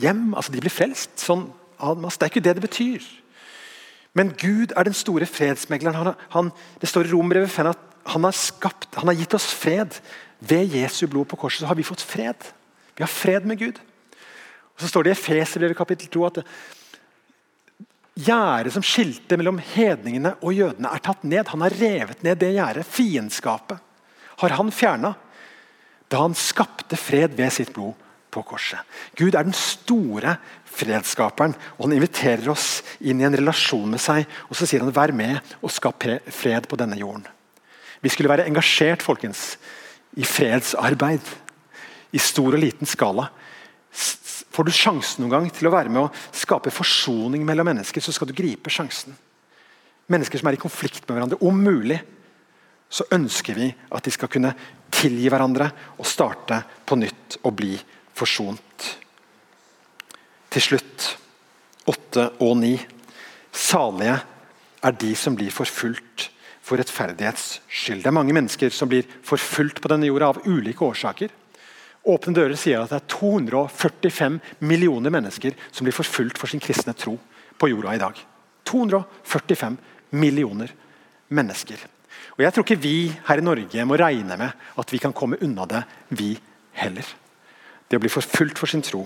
hjem? 0.00 0.30
Altså, 0.34 0.52
de 0.52 0.62
blir 0.64 0.72
frelst? 0.72 1.12
Sånn, 1.20 1.46
det 1.80 2.12
er 2.20 2.32
ikke 2.32 2.44
det 2.44 2.56
det 2.58 2.64
betyr. 2.66 3.04
Men 4.16 4.32
Gud 4.36 4.72
er 4.76 4.88
den 4.88 4.96
store 4.96 5.28
fredsmegleren. 5.28 5.96
Han, 5.96 6.24
han, 6.32 6.50
det 6.80 6.88
står 6.90 7.08
i 7.08 7.12
Rombrevet 7.12 7.52
5 7.52 7.72
at 7.72 7.86
han 8.10 8.24
har, 8.24 8.36
skapt, 8.36 8.88
han 8.96 9.12
har 9.12 9.16
gitt 9.16 9.36
oss 9.36 9.48
fred. 9.52 10.00
Ved 10.40 10.72
Jesu 10.72 11.04
blod 11.06 11.28
på 11.30 11.38
korset 11.40 11.64
så 11.64 11.70
har 11.70 11.78
vi 11.78 11.86
fått 11.86 12.04
fred. 12.04 12.48
Vi 12.96 13.04
har 13.04 13.12
fred 13.12 13.48
med 13.48 13.60
Gud. 13.60 13.80
Så 14.80 14.88
står 14.88 15.04
det 15.04 15.12
i 15.12 15.18
Efeserbrevet 15.18 15.76
kapittel 15.76 16.08
2 16.12 16.26
at 16.30 16.42
gjerdet 18.20 18.72
som 18.74 18.84
skilte 18.84 19.36
mellom 19.38 19.60
hedningene 19.72 20.34
og 20.40 20.54
jødene, 20.56 20.90
er 20.90 21.02
tatt 21.04 21.24
ned. 21.24 21.48
Han 21.52 21.64
har 21.64 21.76
revet 21.80 22.22
ned 22.24 22.40
det 22.40 22.54
gjerdet. 22.56 22.88
Fiendskapet 22.88 23.80
har 24.40 24.56
han 24.56 24.72
fjerna 24.72 25.14
da 26.10 26.24
han 26.24 26.34
skapte 26.34 26.98
fred 26.98 27.36
ved 27.38 27.52
sitt 27.54 27.74
blod 27.76 27.94
på 28.34 28.42
korset. 28.46 28.80
Gud 29.18 29.34
er 29.34 29.46
den 29.46 29.54
store 29.56 30.36
fredsskaperen, 30.70 31.54
og 31.76 31.86
han 31.86 31.96
inviterer 31.96 32.48
oss 32.50 32.80
inn 33.02 33.20
i 33.20 33.26
en 33.26 33.36
relasjon 33.36 33.90
med 33.90 34.02
seg. 34.02 34.26
og 34.48 34.56
Så 34.56 34.66
sier 34.66 34.82
han 34.82 34.92
'vær 34.92 35.12
med 35.12 35.38
og 35.62 35.70
skap 35.70 36.02
fred 36.30 36.66
på 36.66 36.76
denne 36.76 36.96
jorden'. 36.96 37.26
Vi 38.02 38.08
skulle 38.08 38.28
være 38.28 38.46
engasjert 38.46 39.02
folkens, 39.02 39.58
i 40.16 40.24
fredsarbeid. 40.24 41.20
I 42.12 42.18
stor 42.18 42.54
og 42.54 42.58
liten 42.58 42.86
skala 42.86 43.28
Får 44.50 44.66
du 44.66 44.72
sjansen 44.74 45.22
noen 45.22 45.34
gang 45.36 45.50
til 45.54 45.68
å 45.68 45.74
være 45.74 45.92
med 45.92 46.02
å 46.04 46.12
skape 46.34 46.72
forsoning 46.74 47.44
mellom 47.46 47.68
mennesker, 47.70 48.02
så 48.02 48.14
skal 48.14 48.30
du 48.30 48.34
gripe 48.36 48.72
sjansen. 48.72 49.14
Mennesker 50.10 50.40
som 50.40 50.50
er 50.50 50.58
i 50.58 50.62
konflikt 50.62 51.04
med 51.06 51.16
hverandre. 51.16 51.38
Om 51.46 51.60
mulig 51.62 52.00
så 52.90 53.06
ønsker 53.14 53.54
vi 53.54 53.68
at 53.70 54.06
de 54.06 54.12
skal 54.14 54.30
kunne 54.32 54.50
tilgi 54.90 55.30
hverandre 55.30 55.68
og 55.96 56.08
starte 56.08 56.58
på 56.86 56.98
nytt 56.98 57.38
og 57.44 57.54
bli 57.60 57.76
forsont. 58.18 58.88
Til 60.50 60.64
slutt, 60.66 61.06
åtte 61.86 62.26
og 62.42 62.56
ni. 62.58 62.74
Salige 63.54 64.18
er 64.82 64.96
de 64.98 65.12
som 65.18 65.36
blir 65.38 65.54
forfulgt 65.54 66.26
for 66.64 66.80
rettferdighets 66.80 67.60
skyld. 67.70 68.02
Det 68.02 68.10
er 68.10 68.18
mange 68.18 68.34
mennesker 68.34 68.74
som 68.74 68.90
blir 68.90 69.06
forfulgt 69.26 69.78
på 69.82 69.90
denne 69.90 70.10
jorda 70.10 70.32
av 70.34 70.42
ulike 70.46 70.84
årsaker. 70.86 71.30
Åpne 72.08 72.32
dører 72.32 72.56
sier 72.56 72.80
at 72.80 72.92
det 72.92 73.00
er 73.02 73.08
245 73.12 74.38
millioner 74.64 75.12
mennesker 75.12 75.56
som 75.68 75.84
blir 75.84 75.96
forfulgt 75.96 76.40
for 76.40 76.48
sin 76.48 76.62
kristne 76.62 76.94
tro 76.96 77.18
på 77.60 77.68
jorda 77.68 77.94
i 77.94 78.00
dag. 78.00 78.20
245 78.64 79.76
millioner 80.16 80.72
mennesker. 81.28 81.82
Og 82.38 82.44
Jeg 82.44 82.54
tror 82.54 82.64
ikke 82.64 82.80
vi 82.80 83.12
her 83.26 83.40
i 83.40 83.44
Norge 83.44 83.84
må 83.84 83.98
regne 84.00 84.36
med 84.40 84.64
at 84.80 84.92
vi 84.92 85.00
kan 85.02 85.12
komme 85.12 85.40
unna 85.44 85.66
det, 85.68 85.82
vi 86.08 86.32
heller. 86.80 87.04
Det 87.88 87.98
å 87.98 88.02
bli 88.02 88.12
forfulgt 88.12 88.58
for 88.58 88.70
sin 88.70 88.82
tro. 88.86 89.02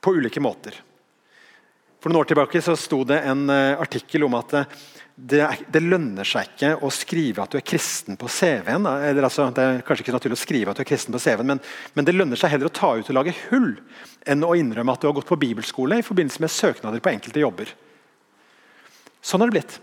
På 0.00 0.12
ulike 0.12 0.42
måter. 0.44 0.76
For 1.98 2.12
noen 2.12 2.22
år 2.22 2.28
tilbake 2.30 2.62
så 2.62 2.76
sto 2.78 3.02
det 3.06 3.18
en 3.26 3.48
uh, 3.50 3.80
artikkel 3.82 4.22
om 4.26 4.36
at 4.38 4.54
uh, 4.54 4.76
det, 5.18 5.40
det, 5.74 5.80
lønner 5.82 6.26
seg 6.28 6.52
ikke 6.52 6.70
å 6.86 6.90
skrive 6.94 7.42
at 7.42 7.50
du 7.50 7.58
er 7.58 7.66
kristen 7.66 8.14
på 8.18 8.28
CV-en. 8.30 8.86
Altså, 8.86 9.48
det 9.50 9.64
er 9.64 9.80
kanskje 9.86 10.04
ikke 10.04 10.14
naturlig 10.14 10.36
å 10.38 10.42
skrive 10.44 10.70
at 10.70 10.78
du 10.78 10.84
er 10.84 10.86
kristen 10.86 11.16
på 11.16 11.20
CV-en, 11.24 11.48
men, 11.50 11.62
men, 11.96 12.06
det 12.06 12.14
lønner 12.14 12.38
seg 12.38 12.52
heller 12.54 12.70
å 12.70 12.76
ta 12.78 12.92
ut 12.94 13.10
og 13.10 13.18
lage 13.18 13.34
hull 13.48 13.72
enn 14.30 14.46
å 14.46 14.54
innrømme 14.54 14.94
at 14.94 15.02
du 15.02 15.08
har 15.10 15.16
gått 15.18 15.26
på 15.26 15.40
bibelskole 15.42 15.98
i 15.98 16.06
forbindelse 16.06 16.44
med 16.44 16.54
søknader 16.54 17.02
på 17.02 17.10
enkelte 17.10 17.42
jobber. 17.42 17.74
Sånn 19.18 19.42
har 19.42 19.50
det 19.50 19.58
blitt. 19.58 19.78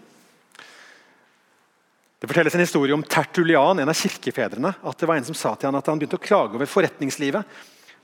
Det 2.23 2.31
fortelles 2.31 2.55
en 2.55 2.63
historie 2.63 2.95
om 2.95 3.03
Tertulian, 3.03 3.83
en 3.83 3.91
av 3.91 3.99
kirkefedrene. 3.99 4.71
at 4.81 4.97
det 4.97 5.05
var 5.05 5.19
En 5.19 5.27
som 5.27 5.35
sa 5.35 5.51
til 5.55 5.67
han 5.67 5.75
at 5.75 5.91
han 5.91 5.99
begynte 5.99 6.15
å 6.15 6.23
klage 6.23 6.55
over 6.55 6.65
forretningslivet. 6.65 7.43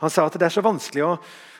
Han 0.04 0.12
sa 0.12 0.26
at 0.28 0.36
det 0.36 0.46
er 0.50 0.54
så 0.54 0.66
vanskelig 0.66 1.08
å, 1.08 1.16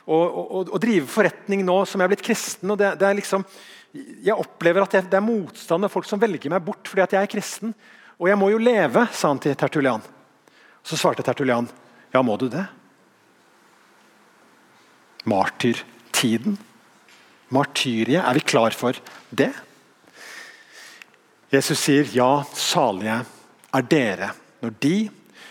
å, 0.06 0.18
og, 0.18 0.72
og 0.72 0.80
drive 0.82 1.06
forretning 1.10 1.62
nå 1.66 1.82
som 1.88 2.00
jeg 2.00 2.08
er 2.08 2.12
blitt 2.14 2.26
kristen. 2.26 2.70
og 2.72 2.80
det, 2.80 2.94
det 3.00 3.08
er 3.08 3.18
liksom 3.20 3.46
jeg 3.92 4.36
opplever 4.40 4.84
at 4.84 4.94
det 5.04 5.18
er 5.18 5.24
motstand 5.24 5.84
av 5.84 5.92
folk 5.92 6.06
som 6.08 6.20
velger 6.20 6.52
meg 6.52 6.64
bort 6.64 6.88
fordi 6.88 7.04
at 7.04 7.12
jeg 7.12 7.26
er 7.26 7.32
kristen. 7.32 7.74
Og 8.16 8.30
jeg 8.30 8.38
må 8.40 8.48
jo 8.52 8.60
leve, 8.62 9.04
sa 9.12 9.32
han 9.32 9.40
til 9.42 9.56
Tertulian. 9.58 10.04
Så 10.82 10.96
svarte 10.98 11.24
Tertulian, 11.26 11.68
ja, 12.12 12.22
må 12.24 12.38
du 12.40 12.48
det? 12.52 12.64
Martyrtiden? 15.28 16.56
Martyriet, 17.52 18.22
er 18.24 18.38
vi 18.38 18.44
klar 18.48 18.72
for 18.72 18.96
det? 19.28 19.50
Jesus 21.52 21.82
sier, 21.84 22.08
ja, 22.16 22.40
salige 22.56 23.18
er 23.76 23.88
dere 23.90 24.30
når 24.62 24.72
de, 24.80 24.96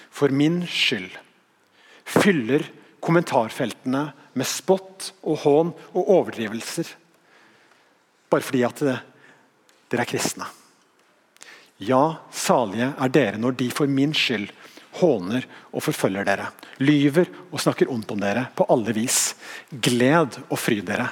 for 0.09 0.33
min 0.33 0.63
skyld, 0.65 1.11
fyller 2.09 2.65
kommentarfeltene 3.03 4.07
med 4.37 4.47
spott 4.47 5.11
og 5.21 5.41
hån 5.43 5.71
og 5.91 6.01
overdrivelser 6.17 6.95
bare 8.31 8.45
fordi 8.45 8.63
at 8.63 8.81
eh, 8.87 8.99
dere 9.91 10.05
er 10.05 10.09
kristne. 10.09 10.47
Ja, 11.81 12.21
salige 12.31 12.91
er 12.93 13.13
dere 13.13 13.39
når 13.41 13.57
de 13.59 13.69
for 13.73 13.91
min 13.91 14.13
skyld 14.15 14.51
håner 14.99 15.47
og 15.71 15.83
forfølger 15.85 16.27
dere, 16.27 16.49
lyver 16.83 17.29
og 17.49 17.61
snakker 17.63 17.89
ondt 17.91 18.11
om 18.13 18.21
dere 18.21 18.47
på 18.55 18.67
alle 18.71 18.93
vis. 18.95 19.33
Gled 19.71 20.37
og 20.49 20.59
fryd 20.59 20.85
dere. 20.87 21.09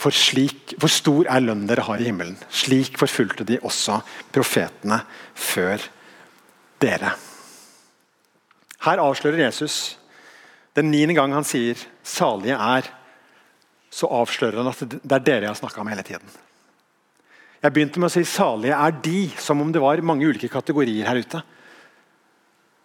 For, 0.00 0.16
slik, 0.16 0.74
for 0.80 0.88
stor 0.88 1.28
er 1.28 1.44
lønnen 1.44 1.68
dere 1.68 1.84
har 1.84 2.00
i 2.00 2.08
himmelen. 2.08 2.38
Slik 2.48 2.96
forfulgte 3.00 3.44
de 3.44 3.60
også 3.60 4.00
profetene 4.32 5.02
før 5.36 5.84
dere. 6.80 7.12
Her 8.80 9.02
avslører 9.04 9.44
Jesus 9.44 9.99
den 10.74 10.90
niende 10.90 11.14
gang 11.14 11.32
han 11.32 11.44
sier 11.44 11.76
'salige 12.02 12.56
er' 12.56 12.90
så 13.90 14.06
avslører 14.06 14.62
han 14.62 14.70
at 14.70 14.78
det 14.86 15.12
er 15.12 15.26
dere 15.26 15.42
jeg 15.42 15.50
har 15.50 15.58
snakka 15.58 15.80
om 15.80 15.90
hele 15.90 16.02
tiden. 16.02 16.28
Jeg 17.62 17.72
begynte 17.72 18.00
med 18.00 18.10
å 18.10 18.14
si 18.14 18.24
'salige 18.24 18.76
er 18.76 18.92
de', 18.92 19.36
som 19.38 19.60
om 19.60 19.72
det 19.72 19.80
var 19.82 20.00
mange 20.02 20.26
ulike 20.26 20.48
kategorier 20.48 21.06
her 21.06 21.16
ute. 21.16 21.42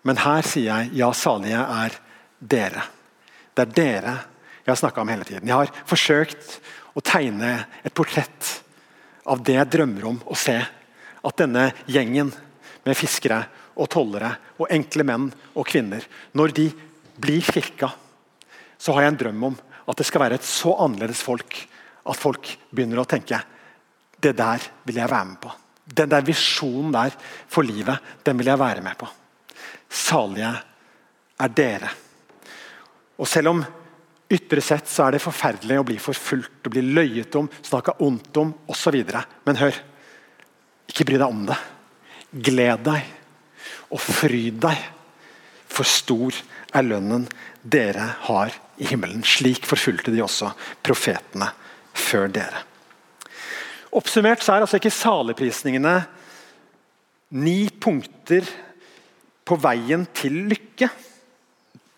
Men 0.04 0.18
her 0.18 0.42
sier 0.42 0.66
jeg 0.66 0.94
'ja, 0.94 1.12
salige 1.12 1.62
er 1.62 1.92
dere'. 2.42 2.88
Det 3.56 3.62
er 3.62 3.74
dere 3.74 4.16
jeg 4.66 4.72
har 4.72 4.76
snakka 4.76 5.02
om 5.02 5.08
hele 5.08 5.24
tiden. 5.24 5.48
Jeg 5.48 5.56
har 5.56 5.72
forsøkt 5.86 6.60
å 6.96 7.02
tegne 7.02 7.66
et 7.86 7.94
portrett 7.94 8.64
av 9.26 9.44
det 9.44 9.54
jeg 9.54 9.70
drømmer 9.70 10.06
om 10.06 10.22
å 10.26 10.36
se. 10.36 10.58
At 11.24 11.38
denne 11.38 11.72
gjengen 11.86 12.34
med 12.86 12.98
fiskere 12.98 13.46
og 13.76 13.90
tollere 13.90 14.36
og 14.58 14.72
enkle 14.72 15.04
menn 15.04 15.30
og 15.56 15.68
kvinner, 15.68 16.02
når 16.34 16.54
de 16.54 16.74
blir 17.22 17.46
kirka, 17.46 17.92
så 18.78 18.94
har 18.94 19.06
jeg 19.06 19.14
en 19.14 19.20
drøm 19.24 19.44
om 19.52 19.58
at 19.86 19.98
det 20.00 20.08
skal 20.08 20.26
være 20.26 20.40
et 20.40 20.48
så 20.48 20.74
annerledes 20.84 21.22
folk 21.26 21.58
at 22.06 22.20
folk 22.20 22.50
begynner 22.70 23.02
å 23.02 23.10
tenke 23.10 23.40
det 24.22 24.34
der 24.38 24.64
vil 24.86 25.00
jeg 25.00 25.10
være 25.12 25.30
med 25.30 25.40
på. 25.42 25.52
Den 25.86 26.10
der 26.10 26.26
visjonen 26.26 26.94
der 26.94 27.14
for 27.52 27.66
livet, 27.66 28.02
den 28.26 28.38
vil 28.40 28.50
jeg 28.50 28.62
være 28.62 28.84
med 28.86 28.98
på. 28.98 29.08
Salige 29.90 30.52
er 31.42 31.52
dere. 31.54 31.92
Og 33.22 33.30
selv 33.30 33.54
om 33.54 33.62
ytre 34.32 34.64
sett 34.66 34.90
så 34.90 35.06
er 35.06 35.16
det 35.16 35.24
forferdelig 35.24 35.78
å 35.80 35.86
bli 35.88 35.98
forfulgt, 36.02 36.66
å 36.66 36.74
bli 36.74 36.84
løyet 36.86 37.38
om, 37.38 37.50
snakka 37.62 38.00
ondt 38.06 38.42
om 38.42 38.54
osv. 38.72 38.98
Men 39.46 39.62
hør, 39.62 39.78
ikke 40.90 41.06
bry 41.08 41.20
deg 41.22 41.30
om 41.30 41.46
det. 41.50 41.60
Gled 42.50 42.86
deg 42.88 43.14
og 43.94 44.02
fryd 44.02 44.58
deg, 44.66 44.82
for 45.76 45.88
stor 45.88 46.36
er 46.76 46.88
lønnen 46.88 47.28
dere 47.62 48.08
har 48.28 48.54
i 48.80 48.88
himmelen. 48.90 49.24
Slik 49.28 49.68
forfulgte 49.68 50.14
de 50.14 50.24
også 50.24 50.52
profetene 50.86 51.50
før 51.96 52.32
dere. 52.32 52.64
Oppsummert 53.96 54.44
så 54.44 54.56
er 54.56 54.66
altså 54.66 54.80
ikke 54.80 54.92
saleprisningene 54.92 55.96
ni 57.36 57.70
punkter 57.82 58.48
på 59.46 59.58
veien 59.62 60.06
til 60.16 60.46
lykke. 60.50 60.90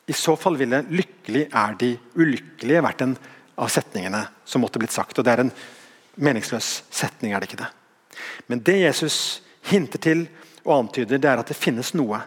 I 0.08 0.16
så 0.16 0.38
fall 0.40 0.58
ville 0.60 0.86
'lykkelig 0.88 1.48
er 1.52 1.74
de 1.80 1.98
ulykkelige' 2.16 2.84
vært 2.84 3.02
en 3.02 3.18
av 3.58 3.70
setningene 3.70 4.28
som 4.46 4.62
måtte 4.62 4.80
blitt 4.80 4.94
sagt. 4.94 5.18
og 5.18 5.26
Det 5.26 5.34
er 5.34 5.40
en 5.42 5.52
meningsløs 6.16 6.84
setning, 6.92 7.34
er 7.34 7.40
det 7.40 7.50
ikke 7.50 7.63
det? 7.63 7.72
Men 8.48 8.60
det 8.60 8.82
Jesus 8.82 9.42
hinter 9.62 10.00
til 10.00 10.28
og 10.66 10.80
antyder, 10.80 11.18
det 11.18 11.30
er 11.30 11.40
at 11.40 11.48
det 11.48 11.58
finnes 11.58 11.94
noe 11.94 12.22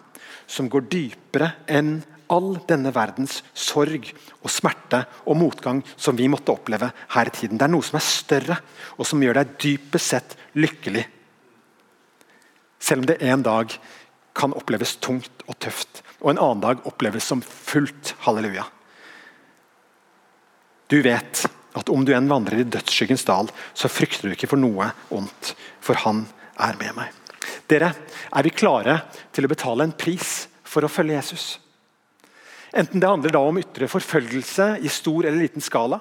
som 0.51 0.69
går 0.71 0.89
dypere 0.91 1.53
enn 1.71 2.01
all 2.31 2.55
denne 2.69 2.93
verdens 2.95 3.41
sorg 3.59 4.11
og 4.41 4.51
smerte 4.53 5.03
og 5.27 5.39
motgang 5.39 5.81
som 5.97 6.19
vi 6.19 6.29
måtte 6.31 6.55
oppleve 6.55 6.91
her 7.15 7.31
i 7.31 7.35
tiden. 7.35 7.59
Det 7.59 7.67
er 7.67 7.73
noe 7.75 7.87
som 7.87 7.99
er 7.99 8.07
større, 8.07 8.59
og 8.99 9.09
som 9.09 9.23
gjør 9.23 9.41
deg 9.41 9.57
dypest 9.63 10.15
sett 10.15 10.37
lykkelig. 10.59 11.07
Selv 12.81 13.03
om 13.03 13.11
det 13.11 13.19
en 13.27 13.45
dag 13.47 13.75
kan 14.37 14.55
oppleves 14.57 14.97
tungt 15.03 15.45
og 15.49 15.59
tøft, 15.63 16.05
og 16.23 16.33
en 16.33 16.43
annen 16.43 16.63
dag 16.63 16.87
oppleves 16.89 17.27
som 17.27 17.43
fullt 17.43 18.15
halleluja. 18.25 18.67
Du 20.91 21.01
vet 21.03 21.45
at 21.79 21.91
om 21.93 22.03
du 22.07 22.15
enn 22.15 22.31
vandrer 22.31 22.63
i 22.63 22.67
dødsskyggens 22.67 23.27
dal, 23.29 23.51
så 23.75 23.91
frykter 23.91 24.27
du 24.27 24.35
ikke 24.35 24.51
for 24.51 24.61
noe 24.61 24.91
ondt, 25.15 25.55
for 25.83 25.99
Han 26.07 26.27
er 26.59 26.79
med 26.81 26.97
meg. 26.99 27.20
Dere, 27.71 27.93
er 28.35 28.47
vi 28.47 28.51
klare 28.51 28.97
til 29.31 29.47
å 29.47 29.51
betale 29.51 29.87
en 29.87 29.95
pris 29.95 30.49
for 30.67 30.83
å 30.83 30.91
følge 30.91 31.19
Jesus? 31.19 31.45
Enten 32.75 33.03
det 33.03 33.11
handler 33.11 33.35
da 33.35 33.43
om 33.47 33.59
ytre 33.59 33.89
forfølgelse 33.91 34.73
i 34.83 34.91
stor 34.91 35.27
eller 35.27 35.43
liten 35.43 35.63
skala, 35.63 36.01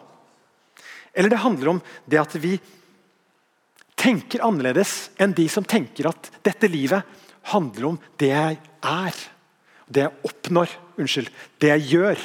eller 1.13 1.33
det 1.33 1.41
handler 1.41 1.73
om 1.73 1.79
det 2.09 2.19
at 2.21 2.35
vi 2.41 2.55
tenker 3.99 4.43
annerledes 4.45 5.09
enn 5.19 5.33
de 5.35 5.47
som 5.51 5.65
tenker 5.65 6.07
at 6.09 6.29
dette 6.45 6.69
livet 6.71 7.05
handler 7.51 7.89
om 7.91 7.97
det 8.21 8.29
jeg 8.31 8.59
er, 8.85 9.23
det 9.89 10.05
jeg 10.05 10.29
oppnår, 10.29 10.75
unnskyld, 11.01 11.31
det 11.59 11.73
jeg 11.73 11.87
gjør, 11.95 12.21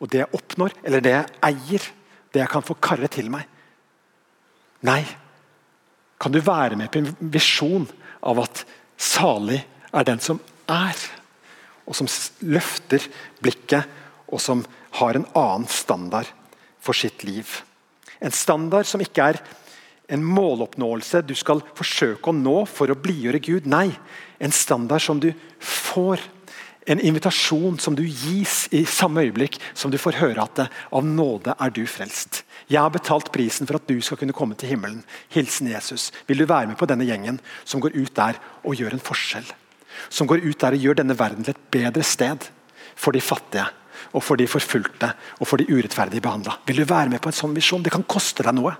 og 0.00 0.10
det 0.12 0.22
jeg 0.22 0.34
oppnår, 0.36 0.74
eller 0.84 1.04
det 1.04 1.12
jeg 1.12 1.36
eier, 1.50 1.86
det 2.32 2.42
jeg 2.42 2.52
kan 2.52 2.64
få 2.64 2.76
karre 2.82 3.08
til 3.12 3.30
meg. 3.32 3.44
Nei, 4.86 5.02
kan 6.20 6.32
du 6.32 6.40
være 6.44 6.78
med 6.80 6.90
på 6.92 7.02
en 7.02 7.12
visjon 7.32 7.86
av 8.26 8.42
at 8.42 8.64
salig 8.98 9.62
er 9.94 10.08
den 10.08 10.20
som 10.22 10.42
er? 10.70 10.98
og 11.86 11.94
som 11.94 12.08
løfter 12.46 13.04
blikket, 13.42 13.86
og 14.26 14.42
som 14.42 14.64
har 14.98 15.16
en 15.16 15.28
annen 15.38 15.68
standard 15.70 16.28
for 16.82 16.98
sitt 16.98 17.22
liv. 17.26 17.46
En 18.18 18.34
standard 18.34 18.88
som 18.88 19.02
ikke 19.02 19.30
er 19.30 19.40
en 20.10 20.22
måloppnåelse 20.22 21.22
du 21.26 21.34
skal 21.38 21.62
forsøke 21.78 22.30
å 22.30 22.36
nå 22.36 22.58
for 22.70 22.90
å 22.90 22.98
blidgjøre 22.98 23.42
Gud. 23.42 23.68
Nei, 23.70 23.90
en 24.42 24.54
standard 24.54 25.02
som 25.02 25.22
du 25.22 25.32
får. 25.62 26.22
En 26.86 27.02
invitasjon 27.02 27.80
som 27.82 27.96
du 27.98 28.04
gis 28.06 28.68
i 28.74 28.84
samme 28.86 29.24
øyeblikk 29.26 29.58
som 29.74 29.90
du 29.90 29.98
får 29.98 30.20
høre 30.20 30.44
at 30.44 30.58
det, 30.58 30.66
av 30.94 31.06
nåde 31.06 31.56
er 31.58 31.72
du 31.74 31.82
frelst. 31.90 32.44
Jeg 32.66 32.82
har 32.82 32.90
betalt 32.90 33.30
prisen 33.34 33.66
for 33.68 33.78
at 33.78 33.86
du 33.86 33.94
skal 34.02 34.18
kunne 34.18 34.34
komme 34.34 34.56
til 34.58 34.72
himmelen. 34.72 35.04
Hilsen 35.30 35.68
Jesus. 35.70 36.10
Vil 36.26 36.40
du 36.42 36.48
være 36.50 36.66
med 36.72 36.78
på 36.80 36.88
denne 36.90 37.06
gjengen 37.06 37.38
som 37.64 37.82
går 37.82 37.94
ut 37.94 38.14
der 38.16 38.40
og 38.64 38.74
gjør 38.74 38.96
en 38.96 39.02
forskjell? 39.06 39.46
Som 40.10 40.26
går 40.26 40.42
ut 40.42 40.58
der 40.60 40.74
og 40.74 40.82
gjør 40.82 40.98
denne 40.98 41.18
verden 41.18 41.46
til 41.46 41.54
et 41.54 41.68
bedre 41.70 42.02
sted 42.02 42.48
for 42.98 43.14
de 43.14 43.22
fattige 43.22 43.68
og 44.12 44.22
for 44.24 44.38
de 44.38 44.48
forfulgte 44.50 45.12
og 45.38 45.46
for 45.46 45.62
de 45.62 45.68
urettferdig 45.70 46.20
behandla. 46.22 46.58
Vil 46.66 46.82
du 46.82 46.88
være 46.88 47.12
med 47.12 47.22
på 47.22 47.30
en 47.30 47.38
sånn 47.38 47.54
visjon? 47.56 47.84
Det 47.84 47.94
kan 47.94 48.06
koste 48.08 48.42
deg 48.46 48.56
noe. 48.58 48.74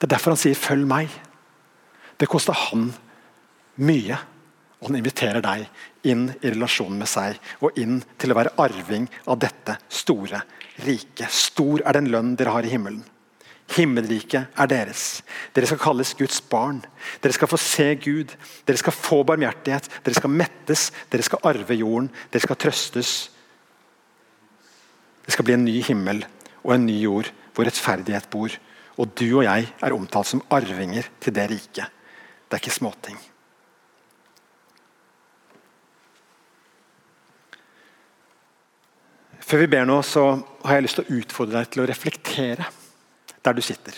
Det 0.00 0.08
er 0.08 0.14
derfor 0.16 0.32
han 0.32 0.40
sier 0.40 0.54
'følg 0.54 0.86
meg'. 0.86 1.16
Det 2.18 2.28
koster 2.28 2.52
han 2.52 2.92
mye. 3.76 4.18
Og 4.80 4.88
han 4.88 4.96
inviterer 4.96 5.40
deg 5.40 5.68
inn 6.04 6.30
i 6.40 6.50
relasjonen 6.50 6.98
med 6.98 7.08
seg 7.08 7.36
og 7.60 7.76
inn 7.76 8.02
til 8.18 8.32
å 8.32 8.34
være 8.34 8.54
arving 8.56 9.08
av 9.26 9.38
dette 9.38 9.76
store 9.88 10.40
riket. 10.84 11.30
Stor 11.32 11.82
er 11.84 11.98
den 11.98 12.10
lønn 12.12 12.36
dere 12.38 12.54
har 12.54 12.66
i 12.66 12.72
himmelen. 12.72 13.02
Himmelriket 13.70 14.50
er 14.58 14.70
deres. 14.70 15.20
Dere 15.54 15.68
skal 15.70 15.78
kalles 15.78 16.10
Guds 16.18 16.40
barn. 16.42 16.80
Dere 17.22 17.36
skal 17.36 17.50
få 17.50 17.58
se 17.60 17.92
Gud. 18.02 18.32
Dere 18.66 18.80
skal 18.80 18.96
få 18.96 19.20
barmhjertighet. 19.26 19.86
Dere 20.02 20.18
skal 20.18 20.34
mettes. 20.34 20.88
Dere 21.12 21.26
skal 21.26 21.44
arve 21.46 21.76
jorden. 21.78 22.10
Dere 22.32 22.42
skal 22.42 22.58
trøstes. 22.58 23.12
Det 25.22 25.36
skal 25.36 25.46
bli 25.46 25.54
en 25.54 25.68
ny 25.68 25.76
himmel 25.86 26.24
og 26.64 26.74
en 26.74 26.88
ny 26.88 26.98
jord 27.04 27.30
hvor 27.54 27.68
rettferdighet 27.68 28.26
bor. 28.32 28.50
Og 28.98 29.14
du 29.14 29.28
og 29.28 29.44
jeg 29.46 29.70
er 29.70 29.94
omtalt 29.94 30.32
som 30.32 30.42
arvinger 30.50 31.06
til 31.22 31.36
det 31.36 31.50
riket. 31.52 31.86
Det 32.50 32.58
er 32.58 32.64
ikke 32.64 32.74
småting. 32.74 33.20
Før 39.50 39.64
vi 39.64 39.70
ber 39.72 39.88
nå, 39.88 39.96
så 40.06 40.22
har 40.62 40.76
jeg 40.78 40.84
lyst 40.84 41.00
til 41.00 41.08
å 41.08 41.18
utfordre 41.18 41.58
deg 41.58 41.72
til 41.72 41.82
å 41.82 41.88
reflektere 41.90 42.68
der 43.42 43.56
du 43.56 43.62
sitter. 43.64 43.96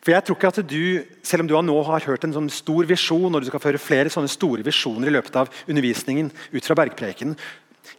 For 0.00 0.14
jeg 0.14 0.24
tror 0.24 0.36
ikke 0.38 0.50
at 0.52 0.60
du, 0.70 0.82
Selv 1.26 1.42
om 1.42 1.48
du 1.50 1.56
nå 1.66 1.80
har 1.88 2.06
hørt 2.06 2.22
en 2.24 2.36
sånn 2.36 2.50
stor 2.52 2.86
visjon, 2.86 3.34
og 3.34 3.42
du 3.42 3.48
skal 3.50 3.62
føre 3.62 3.80
flere 3.82 4.12
sånne 4.12 4.30
store 4.30 4.62
visjoner 4.64 5.10
i 5.10 5.14
løpet 5.16 5.36
av 5.36 5.50
undervisningen 5.66 6.30
ut 6.30 6.64
fra 6.64 6.76
bergprekenen, 6.78 7.34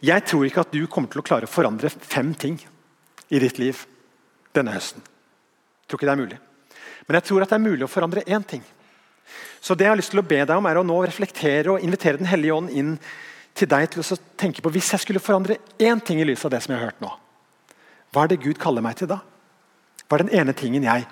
jeg 0.02 0.24
tror 0.26 0.46
ikke 0.46 0.64
at 0.64 0.72
du 0.72 0.86
kommer 0.90 1.12
til 1.12 1.20
å 1.20 1.26
klare 1.26 1.46
å 1.46 1.52
forandre 1.52 1.90
fem 1.92 2.32
ting 2.34 2.56
i 3.28 3.40
ditt 3.42 3.60
liv 3.60 3.84
denne 4.56 4.72
høsten. 4.72 5.04
Jeg 5.04 5.90
tror 5.90 6.00
ikke 6.00 6.08
det 6.08 6.14
er 6.14 6.22
mulig. 6.22 6.38
Men 7.06 7.18
jeg 7.18 7.28
tror 7.28 7.44
at 7.44 7.52
det 7.52 7.58
er 7.58 7.66
mulig 7.66 7.84
å 7.84 7.92
forandre 7.92 8.24
én 8.24 8.46
ting. 8.46 8.64
Så 9.60 9.76
det 9.76 9.84
jeg 9.84 9.92
har 9.92 10.00
lyst 10.00 10.14
til 10.14 10.22
å 10.22 10.26
be 10.26 10.40
deg 10.40 10.56
om 10.56 10.66
er 10.70 10.80
å 10.80 10.86
nå 10.86 10.96
reflektere 11.04 11.74
og 11.74 11.84
invitere 11.84 12.18
Den 12.18 12.30
hellige 12.30 12.56
ånd 12.56 12.72
inn 12.72 12.96
til 13.54 13.68
deg 13.68 13.90
til 13.92 14.02
å 14.02 14.18
tenke 14.40 14.62
på 14.64 14.72
hvis 14.72 14.92
jeg 14.94 15.04
skulle 15.04 15.22
forandre 15.22 15.58
én 15.82 16.00
ting 16.04 16.20
i 16.20 16.26
lys 16.26 16.44
av 16.46 16.54
det 16.54 16.62
som 16.64 16.72
jeg 16.72 16.80
har 16.80 16.90
hørt 16.90 17.04
nå. 17.04 17.10
Hva 18.12 18.24
er 18.24 18.32
det 18.32 18.42
Gud 18.44 18.60
kaller 18.60 18.84
meg 18.84 18.98
til 19.00 19.10
da? 19.10 19.20
Hva 20.06 20.18
er 20.18 20.24
den 20.24 20.34
ene 20.40 20.54
tingen 20.56 20.84
jeg 20.84 21.06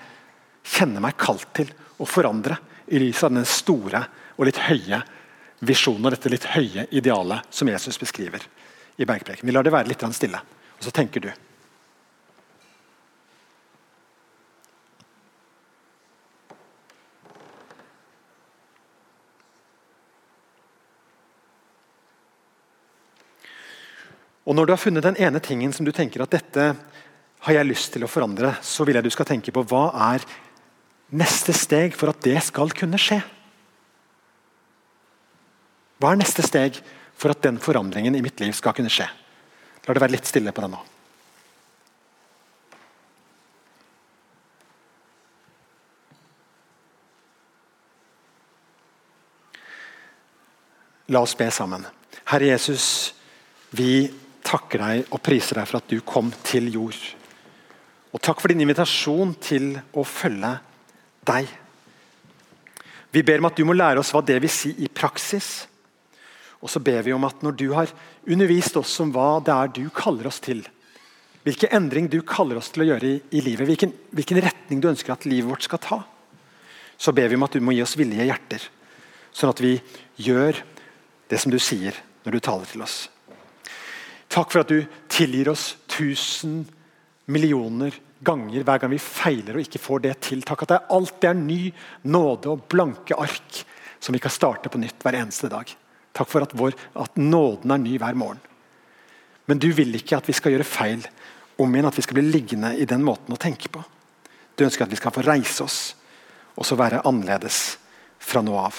kjenner 0.76 1.04
meg 1.04 1.18
kalt 1.20 1.48
til 1.56 1.70
å 2.00 2.08
forandre 2.08 2.58
i 2.92 3.00
lys 3.00 3.22
av 3.24 3.34
den 3.34 3.48
store 3.48 4.04
og 4.36 4.46
litt 4.48 4.60
høye 4.68 5.02
visjonen 5.64 6.08
og 6.08 6.16
dette 6.16 6.32
litt 6.32 6.48
høye 6.54 6.86
idealet 6.96 7.48
som 7.52 7.68
Jesus 7.68 8.00
beskriver 8.00 8.44
i 8.96 9.08
bergpreken? 9.08 9.46
Vi 9.48 9.54
lar 9.56 9.64
det 9.64 9.72
være 9.74 9.92
litt 9.92 10.04
stille, 10.16 10.40
og 10.76 10.84
så 10.84 10.92
tenker 10.92 11.24
du. 11.24 11.32
Og 24.48 24.56
Når 24.56 24.66
du 24.66 24.72
har 24.72 24.80
funnet 24.80 25.04
den 25.04 25.18
ene 25.20 25.40
tingen 25.40 25.72
som 25.72 25.84
du 25.84 25.92
tenker 25.92 26.22
at 26.24 26.32
dette 26.32 26.70
har 27.40 27.56
jeg 27.56 27.68
lyst 27.68 27.92
til 27.92 28.04
å 28.04 28.10
forandre, 28.10 28.54
så 28.62 28.84
vil 28.84 28.98
jeg 28.98 29.04
du 29.04 29.12
skal 29.12 29.28
tenke 29.28 29.52
på 29.52 29.64
hva 29.68 29.90
er 30.12 30.24
neste 31.16 31.54
steg 31.56 31.96
for 31.96 32.12
at 32.12 32.20
det 32.24 32.38
skal 32.44 32.72
kunne 32.76 33.00
skje? 33.00 33.20
Hva 36.00 36.12
er 36.12 36.20
neste 36.20 36.44
steg 36.44 36.78
for 37.16 37.32
at 37.32 37.42
den 37.44 37.60
forandringen 37.60 38.16
i 38.16 38.22
mitt 38.24 38.40
liv 38.40 38.54
skal 38.56 38.76
kunne 38.76 38.92
skje? 38.92 39.08
La 39.86 39.96
det 39.96 40.02
være 40.02 40.16
litt 40.16 40.28
stille 40.28 40.52
på 40.52 40.64
det 40.64 40.72
nå. 40.72 40.80
La 51.10 51.24
oss 51.24 51.34
be 51.34 51.48
sammen. 51.50 51.82
Herre 52.30 52.52
Jesus, 52.52 53.12
vi 53.74 54.06
takker 54.50 54.82
deg 54.82 55.14
og 55.14 55.22
priser 55.22 55.60
deg 55.60 55.68
for 55.68 55.80
at 55.80 55.90
du 55.90 56.00
kom 56.06 56.30
til 56.46 56.68
jord. 56.74 56.98
Og 58.10 58.22
takk 58.22 58.40
for 58.42 58.50
din 58.50 58.64
invitasjon 58.64 59.36
til 59.42 59.72
å 59.94 60.04
følge 60.06 60.52
deg. 61.30 61.50
Vi 63.10 63.22
ber 63.26 63.42
om 63.42 63.48
at 63.50 63.58
du 63.58 63.66
må 63.66 63.74
lære 63.74 64.02
oss 64.02 64.10
hva 64.14 64.22
det 64.26 64.38
vil 64.42 64.52
si 64.52 64.72
i 64.82 64.90
praksis. 64.90 65.50
Og 66.60 66.70
så 66.70 66.82
ber 66.82 67.02
vi 67.06 67.14
om 67.14 67.24
at 67.26 67.42
når 67.42 67.56
du 67.58 67.68
har 67.72 67.90
undervist 68.28 68.76
oss 68.78 68.98
om 69.02 69.12
hva 69.14 69.38
det 69.44 69.54
er 69.54 69.72
du 69.78 69.84
kaller 69.94 70.28
oss 70.30 70.40
til, 70.44 70.62
hvilken 71.46 71.72
endring 71.72 72.10
du 72.10 72.20
kaller 72.26 72.58
oss 72.60 72.68
til 72.72 72.84
å 72.84 72.88
gjøre 72.90 73.08
i, 73.08 73.14
i 73.38 73.40
livet, 73.44 73.64
hvilken, 73.70 73.94
hvilken, 74.12 74.42
retning 74.44 74.82
du 74.82 74.90
ønsker 74.90 75.14
at 75.14 75.24
livet 75.24 75.48
vårt 75.48 75.64
skal 75.64 75.80
ta, 75.80 76.02
så 77.00 77.14
ber 77.16 77.30
vi 77.32 77.38
om 77.38 77.46
at 77.46 77.56
du 77.56 77.64
må 77.64 77.72
gi 77.72 77.80
oss 77.80 77.96
villige 77.96 78.26
hjerter, 78.28 78.66
sånn 79.32 79.54
at 79.54 79.62
vi 79.64 79.72
gjør 80.20 80.60
det 81.30 81.40
som 81.40 81.54
du 81.54 81.56
sier 81.62 81.96
når 82.26 82.36
du 82.36 82.44
taler 82.44 82.68
til 82.68 82.84
oss. 82.84 83.06
Takk 84.30 84.52
for 84.52 84.62
at 84.62 84.70
du 84.70 84.84
tilgir 85.10 85.50
oss 85.50 85.72
tusen 85.90 86.62
millioner 87.30 87.94
ganger 88.22 88.62
hver 88.66 88.82
gang 88.82 88.92
vi 88.92 89.00
feiler 89.02 89.56
og 89.56 89.64
ikke 89.64 89.82
får 89.82 90.04
det 90.04 90.14
til. 90.28 90.44
Takk 90.46 90.64
at 90.64 90.74
det 90.74 90.80
alltid 90.94 91.28
er 91.32 91.40
ny 91.40 91.60
nåde 92.12 92.52
og 92.52 92.66
blanke 92.70 93.18
ark 93.18 93.64
som 94.00 94.14
vi 94.14 94.22
kan 94.22 94.32
starte 94.32 94.70
på 94.70 94.80
nytt 94.80 95.02
hver 95.02 95.18
eneste 95.18 95.50
dag. 95.50 95.66
Takk 96.14 96.30
for 96.30 96.46
at, 96.46 96.54
vår, 96.56 96.76
at 96.94 97.18
nåden 97.18 97.74
er 97.74 97.82
ny 97.82 97.96
hver 97.98 98.18
morgen. 98.18 98.40
Men 99.50 99.58
du 99.58 99.70
vil 99.74 99.94
ikke 99.98 100.20
at 100.20 100.28
vi 100.30 100.36
skal 100.36 100.54
gjøre 100.54 100.68
feil 100.68 101.02
om 101.60 101.74
igjen, 101.74 101.88
at 101.88 101.98
vi 101.98 102.04
skal 102.06 102.20
bli 102.20 102.30
liggende 102.30 102.70
i 102.78 102.86
den 102.88 103.02
måten 103.04 103.34
å 103.34 103.40
tenke 103.40 103.70
på. 103.72 103.82
Du 104.54 104.62
ønsker 104.66 104.86
at 104.86 104.92
vi 104.92 104.98
skal 105.00 105.14
få 105.14 105.26
reise 105.26 105.66
oss 105.66 105.80
og 106.54 106.66
så 106.66 106.78
være 106.78 107.02
annerledes 107.08 107.78
fra 108.20 108.42
nå 108.44 108.54
av. 108.58 108.78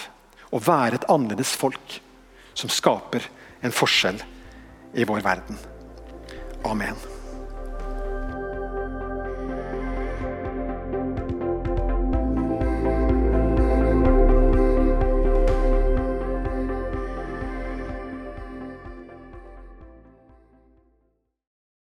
Å 0.52 0.60
være 0.64 0.99
et 0.99 1.10
annerledes 1.12 1.52
folk 1.60 1.99
som 2.56 2.72
skaper 2.72 3.26
en 3.66 3.74
forskjell 3.76 4.20
i 4.93 5.05
vår 5.05 5.19
verden. 5.19 5.57
Amen. 6.63 6.95